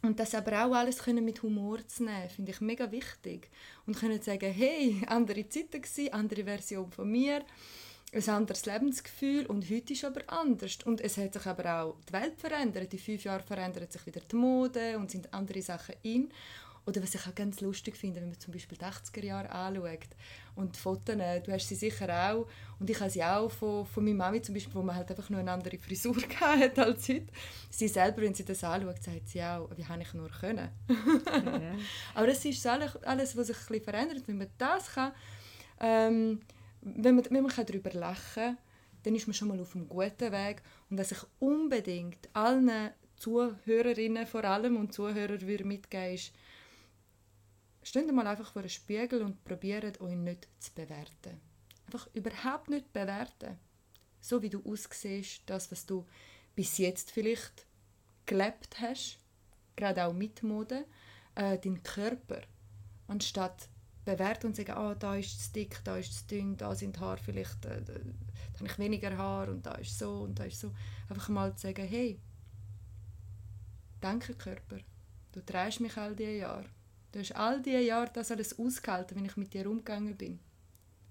Und 0.02 0.20
das 0.20 0.34
aber 0.34 0.64
auch 0.64 0.74
alles 0.74 0.98
können 0.98 1.24
mit 1.24 1.42
Humor 1.42 1.78
zu 1.88 2.04
nehmen, 2.04 2.30
finde 2.30 2.52
ich 2.52 2.60
mega 2.60 2.90
wichtig. 2.92 3.48
Und 3.86 3.98
können 3.98 4.20
sagen, 4.22 4.52
hey, 4.52 5.02
andere 5.06 5.48
Zeiten 5.48 5.82
gewesen, 5.82 6.12
andere 6.12 6.44
Version 6.44 6.90
von 6.90 7.10
mir, 7.10 7.44
ein 8.12 8.28
anderes 8.28 8.66
Lebensgefühl 8.66 9.46
und 9.46 9.68
heute 9.68 9.92
ist 9.92 10.04
aber 10.04 10.22
anders. 10.28 10.78
Und 10.84 11.00
es 11.00 11.16
hat 11.16 11.34
sich 11.34 11.46
aber 11.46 11.82
auch 11.82 11.96
die 12.08 12.12
Welt 12.12 12.38
verändert. 12.38 12.92
In 12.92 12.98
fünf 12.98 13.24
Jahren 13.24 13.42
verändert 13.42 13.92
sich 13.92 14.06
wieder 14.06 14.20
die 14.20 14.36
Mode 14.36 14.96
und 14.98 15.10
sind 15.10 15.32
andere 15.34 15.60
Sachen 15.60 15.96
in. 16.02 16.30
Oder 16.86 17.02
was 17.02 17.16
ich 17.16 17.26
auch 17.26 17.34
ganz 17.34 17.60
lustig 17.60 17.96
finde, 17.96 18.20
wenn 18.20 18.28
man 18.28 18.38
zum 18.38 18.52
Beispiel 18.52 18.78
die 18.78 18.84
80er 18.84 19.24
Jahre 19.24 19.50
anschaut 19.50 20.08
und 20.54 20.76
die 20.76 20.78
Fotos, 20.78 21.16
du 21.16 21.52
hast 21.52 21.68
sie 21.68 21.74
sicher 21.74 22.08
auch 22.30 22.46
und 22.78 22.88
ich 22.88 23.00
habe 23.00 23.10
sie 23.10 23.24
auch 23.24 23.50
von, 23.50 23.84
von 23.84 24.04
meiner 24.04 24.16
Mami 24.16 24.40
zum 24.40 24.54
Beispiel, 24.54 24.74
wo 24.74 24.82
man 24.82 24.94
halt 24.94 25.10
einfach 25.10 25.28
nur 25.28 25.40
eine 25.40 25.50
andere 25.50 25.78
Frisur 25.78 26.16
hatte 26.40 26.84
als 26.84 27.08
heute. 27.08 27.26
Sie 27.70 27.88
selber, 27.88 28.22
wenn 28.22 28.34
sie 28.34 28.44
das 28.44 28.62
anschaut, 28.62 29.02
sagt 29.02 29.28
sie 29.28 29.42
auch, 29.42 29.68
wie 29.76 29.84
habe 29.84 30.02
ich 30.02 30.14
nur 30.14 30.28
können. 30.28 30.68
ja. 30.88 31.74
Aber 32.14 32.28
es 32.28 32.44
ist 32.44 32.64
alles, 32.68 32.94
alles, 33.02 33.36
was 33.36 33.48
sich 33.48 33.56
ein 33.56 33.66
bisschen 33.66 33.84
verändert. 33.84 34.22
Wenn 34.26 34.38
man 34.38 34.48
das 34.56 34.92
kann, 34.92 35.12
ähm, 35.80 36.40
wenn 36.82 37.16
man, 37.16 37.24
wenn 37.30 37.42
man 37.42 37.52
darüber 37.66 37.90
lachen 37.90 38.34
kann, 38.34 38.58
dann 39.02 39.14
ist 39.16 39.26
man 39.26 39.34
schon 39.34 39.48
mal 39.48 39.58
auf 39.60 39.74
einem 39.74 39.88
guten 39.88 40.30
Weg. 40.32 40.62
Und 40.88 40.98
was 40.98 41.10
ich 41.10 41.18
unbedingt 41.40 42.28
allen 42.32 42.90
Zuhörerinnen 43.16 44.26
vor 44.26 44.44
allem 44.44 44.76
und 44.76 44.92
Zuhörern 44.92 45.40
würde 45.40 45.64
mitgeben 45.64 46.14
ist, 46.14 46.32
Steht 47.86 48.12
mal 48.12 48.26
einfach 48.26 48.50
vor 48.50 48.62
einem 48.62 48.68
Spiegel 48.68 49.22
und 49.22 49.44
probiert 49.44 50.00
euch 50.00 50.16
nicht 50.16 50.48
zu 50.58 50.74
bewerten. 50.74 51.40
Einfach 51.86 52.08
überhaupt 52.14 52.68
nicht 52.68 52.92
bewerten. 52.92 53.60
So 54.20 54.42
wie 54.42 54.50
du 54.50 54.60
aussiehst, 54.64 55.42
das, 55.46 55.70
was 55.70 55.86
du 55.86 56.04
bis 56.56 56.78
jetzt 56.78 57.12
vielleicht 57.12 57.64
gelebt 58.26 58.80
hast, 58.80 59.20
gerade 59.76 60.04
auch 60.04 60.12
mit 60.12 60.42
Mode, 60.42 60.84
äh, 61.36 61.60
dein 61.60 61.80
Körper. 61.84 62.40
Anstatt 63.06 63.68
bewerten 64.04 64.48
und 64.48 64.56
sagen, 64.56 64.72
ah, 64.72 64.96
da 64.96 65.14
ist 65.14 65.38
es 65.38 65.52
dick, 65.52 65.80
da 65.84 65.96
ist 65.96 66.10
es 66.10 66.26
dünn, 66.26 66.56
da 66.56 66.74
sind 66.74 66.98
Haare 66.98 67.18
vielleicht, 67.18 67.64
äh, 67.66 67.84
da 67.84 67.92
habe 67.92 68.66
ich 68.66 68.78
weniger 68.80 69.16
Haar 69.16 69.48
und 69.48 69.64
da 69.64 69.76
ist 69.76 69.96
so 69.96 70.22
und 70.22 70.36
da 70.36 70.42
ist 70.42 70.58
so. 70.58 70.72
Einfach 71.08 71.28
mal 71.28 71.54
zu 71.54 71.68
sagen, 71.68 71.86
hey, 71.86 72.18
danke 74.00 74.34
Körper, 74.34 74.78
du 75.30 75.40
trägst 75.40 75.78
mich 75.78 75.96
all 75.96 76.16
diese 76.16 76.32
Jahre. 76.32 76.75
Du 77.16 77.20
hast 77.22 77.34
all 77.34 77.62
diese 77.62 77.78
Jahre 77.78 78.10
das 78.12 78.30
alles 78.30 78.58
ausgehalten, 78.58 79.16
wenn 79.16 79.24
ich 79.24 79.38
mit 79.38 79.54
dir 79.54 79.70
umgegangen 79.70 80.18
bin. 80.18 80.38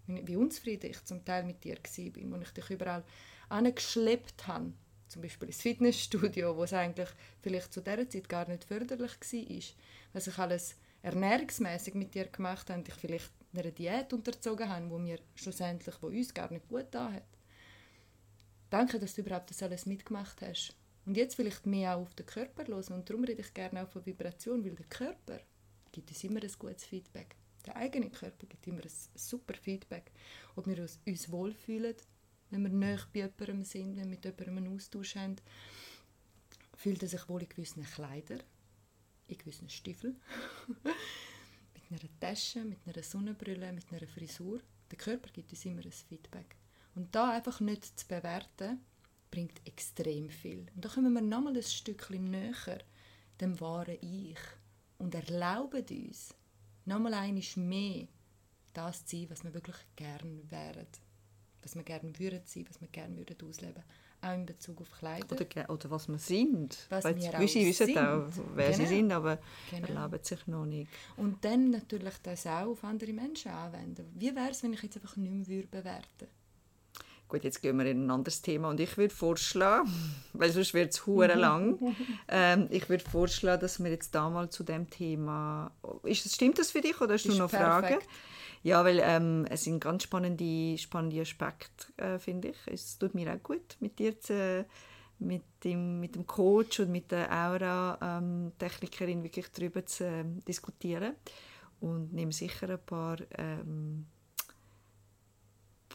Wie 0.06 0.36
unzufrieden 0.36 0.92
ich 0.92 1.04
zum 1.04 1.26
Teil 1.26 1.44
mit 1.44 1.64
dir 1.64 1.78
war, 1.78 2.32
wo 2.32 2.42
ich 2.44 2.52
dich 2.52 2.70
überall 2.70 3.04
angeschleppt 3.50 4.46
habe. 4.46 4.72
Zum 5.08 5.24
Beispiel 5.24 5.48
ins 5.48 5.64
Fitnessstudio, 5.64 6.56
wo 6.56 6.64
es 6.64 6.74
eigentlich 6.74 7.10
vielleicht 7.42 7.74
zu 7.74 7.82
dieser 7.82 8.08
Zeit 8.08 8.30
gar 8.30 8.48
nicht 8.48 8.66
förderlich 8.66 9.14
war. 9.20 9.74
Was 10.14 10.28
ich 10.28 10.38
alles 10.38 10.76
ernährungsmäßig 11.02 11.96
mit 11.96 12.14
dir 12.14 12.28
gemacht 12.28 12.70
haben, 12.70 12.84
dich 12.84 12.94
vielleicht 12.94 13.32
einer 13.56 13.72
Diät 13.72 14.14
unterzogen 14.14 14.70
haben, 14.70 14.92
wo 14.92 15.00
mir 15.00 15.18
schlussendlich, 15.34 15.96
wo 16.02 16.08
uns 16.10 16.36
gar 16.36 16.52
nicht 16.52 16.68
gut 16.70 16.86
da 16.92 17.14
hat. 17.14 17.26
Danke, 18.70 19.00
dass 19.00 19.16
du 19.16 19.22
überhaupt 19.22 19.50
das 19.50 19.64
alles 19.64 19.88
mitgemacht 19.88 20.40
hast. 20.44 20.76
Und 21.08 21.18
jetzt 21.18 21.34
vielleicht 21.34 21.66
mehr 21.66 21.98
auch 21.98 22.04
auf 22.04 22.14
den 22.14 22.28
Körper 22.28 22.64
los 22.66 22.92
und 22.92 23.10
darum 23.10 23.24
rede 23.24 23.42
ich 23.42 23.56
gerne 23.56 23.84
auch 23.84 23.90
von 23.90 24.06
Vibration, 24.06 24.64
weil 24.64 24.76
der 24.76 24.86
Körper 24.86 25.40
gibt 25.96 26.10
uns 26.10 26.24
immer 26.26 26.44
ein 26.44 26.52
gutes 26.60 26.84
Feedback. 26.84 27.38
Der 27.66 27.78
eigene 27.78 28.10
Körper 28.10 28.46
gibt 28.48 28.68
immer 28.68 28.84
ein 28.84 28.92
super 29.16 29.54
Feedback, 29.54 30.12
ob 30.58 30.68
wir 30.68 30.78
uns, 30.82 31.00
uns 31.08 31.32
wohlfühlen, 31.32 31.96
wenn 32.50 32.64
wir 32.64 32.70
näher 32.70 33.00
bei 33.14 33.22
jemandem 33.22 33.64
sind, 33.64 33.96
wenn 33.96 34.04
wir 34.04 34.18
mit 34.18 34.26
jemandem 34.26 34.58
einen 34.58 34.76
Austausch 34.76 35.16
haben. 35.16 35.38
Fühlt 36.76 37.02
er 37.02 37.08
sich 37.08 37.30
wohl 37.30 37.44
in 37.44 37.50
gewissen 37.50 37.84
Kleidern, 37.84 38.44
in 39.28 39.38
gewissen 39.38 39.70
Stiefeln, 39.70 40.20
mit 41.90 42.04
einer 42.04 42.20
Tasche, 42.20 42.66
mit 42.66 42.80
einer 42.86 43.02
Sonnenbrille, 43.02 43.72
mit 43.72 43.86
einer 43.92 44.06
Frisur. 44.06 44.60
Der 44.92 44.98
Körper 44.98 45.30
gibt 45.32 45.52
uns 45.52 45.64
immer 45.64 45.82
ein 45.82 45.92
Feedback. 45.94 46.58
Und 46.94 47.16
da 47.16 47.32
einfach 47.32 47.62
nicht 47.62 47.98
zu 47.98 48.06
bewerten, 48.06 48.82
bringt 49.32 49.66
extrem 49.66 50.30
viel. 50.30 50.68
Und 50.76 50.84
da 50.84 50.90
kommen 50.90 51.14
wir 51.14 51.22
nochmal 51.22 51.56
ein 51.56 51.64
Stückchen 51.64 52.30
näher 52.30 52.80
dem 53.40 53.60
wahren 53.62 53.98
Ich 54.02 54.40
und 54.98 55.16
erlauben 55.16 55.84
uns, 55.90 56.34
nochmal 56.86 57.14
eines 57.16 57.56
mehr 57.58 58.08
das 58.74 59.06
zu 59.06 59.18
sein, 59.18 59.30
was 59.30 59.44
wir 59.44 59.54
wirklich 59.54 59.78
gerne 59.96 60.42
wären. 60.50 60.88
Was 61.62 61.76
wir 61.76 61.84
gerne 61.84 62.18
würden 62.20 62.42
sein, 62.46 62.66
was 62.70 62.80
wir 62.82 62.88
gerne 62.90 63.16
würden 63.18 63.38
ausleben 63.48 63.84
auch 64.22 64.34
in 64.34 64.46
Bezug 64.46 64.82
auf 64.82 64.92
Kleider. 64.92 65.36
Oder, 65.36 65.70
oder 65.70 65.92
was 65.92 66.08
wir 66.08 66.18
sind. 66.18 66.78
Was 66.90 67.04
Weil 67.04 67.16
wir 67.18 67.34
auch 67.36 67.40
wissen 67.40 67.72
sind. 67.74 67.98
auch, 67.98 68.28
wer 68.56 68.74
sie 68.74 68.78
Genau. 68.84 68.90
sind, 68.90 69.12
aber 69.12 69.40
Genau. 69.70 69.88
erlauben 69.88 70.24
sich 70.24 70.48
noch 70.48 70.66
nicht. 70.66 70.90
Und 71.18 71.44
dann 71.46 71.70
natürlich 71.70 72.16
das 72.24 72.48
auch 72.48 72.68
auf 72.72 72.84
andere 72.84 73.14
Menschen 73.14 73.52
anwenden. 73.52 74.12
Wie 74.16 74.36
wäre 74.36 74.50
es, 74.50 74.64
wenn 74.64 74.74
ich 74.74 74.82
jetzt 74.82 74.98
einfach 74.98 75.16
nicht 75.18 75.32
mehr 75.32 75.48
würde 75.48 75.68
bewerten 75.68 76.28
Gut, 77.28 77.44
jetzt 77.44 77.62
gehen 77.62 77.78
wir 77.80 77.86
in 77.88 78.06
ein 78.06 78.12
anderes 78.12 78.42
Thema 78.44 78.70
und 78.70 78.80
ich 78.80 78.98
würde 78.98 79.14
vorschlagen, 79.14 79.90
weil 80.34 80.52
sonst 80.52 80.74
wird 80.76 80.94
es 80.94 81.06
hure 81.08 81.34
lang, 81.36 81.80
ähm, 82.28 82.68
ich 82.70 82.88
würde 82.88 83.04
vorschlagen, 83.04 83.62
dass 83.62 83.84
wir 83.84 83.90
jetzt 83.90 84.14
da 84.14 84.30
mal 84.30 84.50
zu 84.50 84.64
dem 84.64 84.90
Thema, 84.90 85.72
ist, 86.04 86.26
das- 86.26 86.36
stimmt 86.36 86.60
das 86.60 86.72
für 86.72 86.82
dich 86.82 87.02
oder 87.02 87.14
hast 87.16 87.26
du 87.26 87.30
Ist 87.30 87.38
noch 87.40 87.50
perfekt. 87.50 88.04
Fragen? 88.04 88.10
Ja, 88.64 88.84
weil 88.84 89.00
ähm, 89.04 89.46
es 89.50 89.64
sind 89.64 89.80
ganz 89.80 90.04
spannende, 90.04 90.78
spannende 90.80 91.22
Aspekte, 91.22 91.86
äh, 91.98 92.18
finde 92.18 92.50
ich. 92.50 92.58
Es 92.66 92.98
tut 92.98 93.14
mir 93.14 93.32
auch 93.32 93.42
gut, 93.44 93.76
mit 93.80 94.00
dir 94.00 94.20
zu, 94.20 94.66
mit 95.20 95.44
dem, 95.64 96.00
mit 96.00 96.16
dem 96.16 96.26
Coach 96.26 96.80
und 96.80 96.92
mit 96.92 97.12
der 97.12 97.32
Aura-Technikerin 97.32 99.24
wirklich 99.24 99.48
darüber 99.52 99.86
zu 99.86 100.06
ähm, 100.06 100.44
diskutieren 100.46 101.14
und 101.80 102.14
nehme 102.14 102.32
sicher 102.32 102.70
ein 102.70 102.80
paar 102.86 103.18
ähm, 103.38 104.08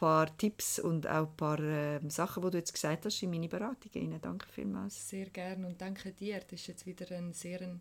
paar 0.01 0.37
Tipps 0.39 0.79
und 0.79 1.07
auch 1.07 1.29
ein 1.29 1.37
paar 1.37 1.61
ähm, 1.61 2.09
Sachen, 2.09 2.43
die 2.43 2.51
du 2.51 2.59
jetzt 2.59 2.73
gesagt 2.73 3.05
hast, 3.05 3.23
in 3.23 3.31
meine 3.31 3.49
Beratungen 3.49 4.13
rein. 4.13 4.21
Danke 4.21 4.47
vielmals. 4.49 5.09
Sehr 5.09 5.27
gerne 5.27 5.67
und 5.67 5.81
danke 5.81 6.13
dir. 6.13 6.41
Das 6.41 6.63
war 6.63 6.69
jetzt 6.69 6.87
wieder 6.87 7.15
ein 7.15 7.35
sehr 7.35 7.79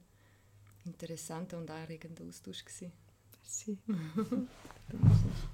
interessanter 0.86 1.58
und 1.58 1.72
anregender 1.72 2.26
Austausch. 2.26 2.66
Gewesen. 2.66 2.92
Merci. 3.42 3.78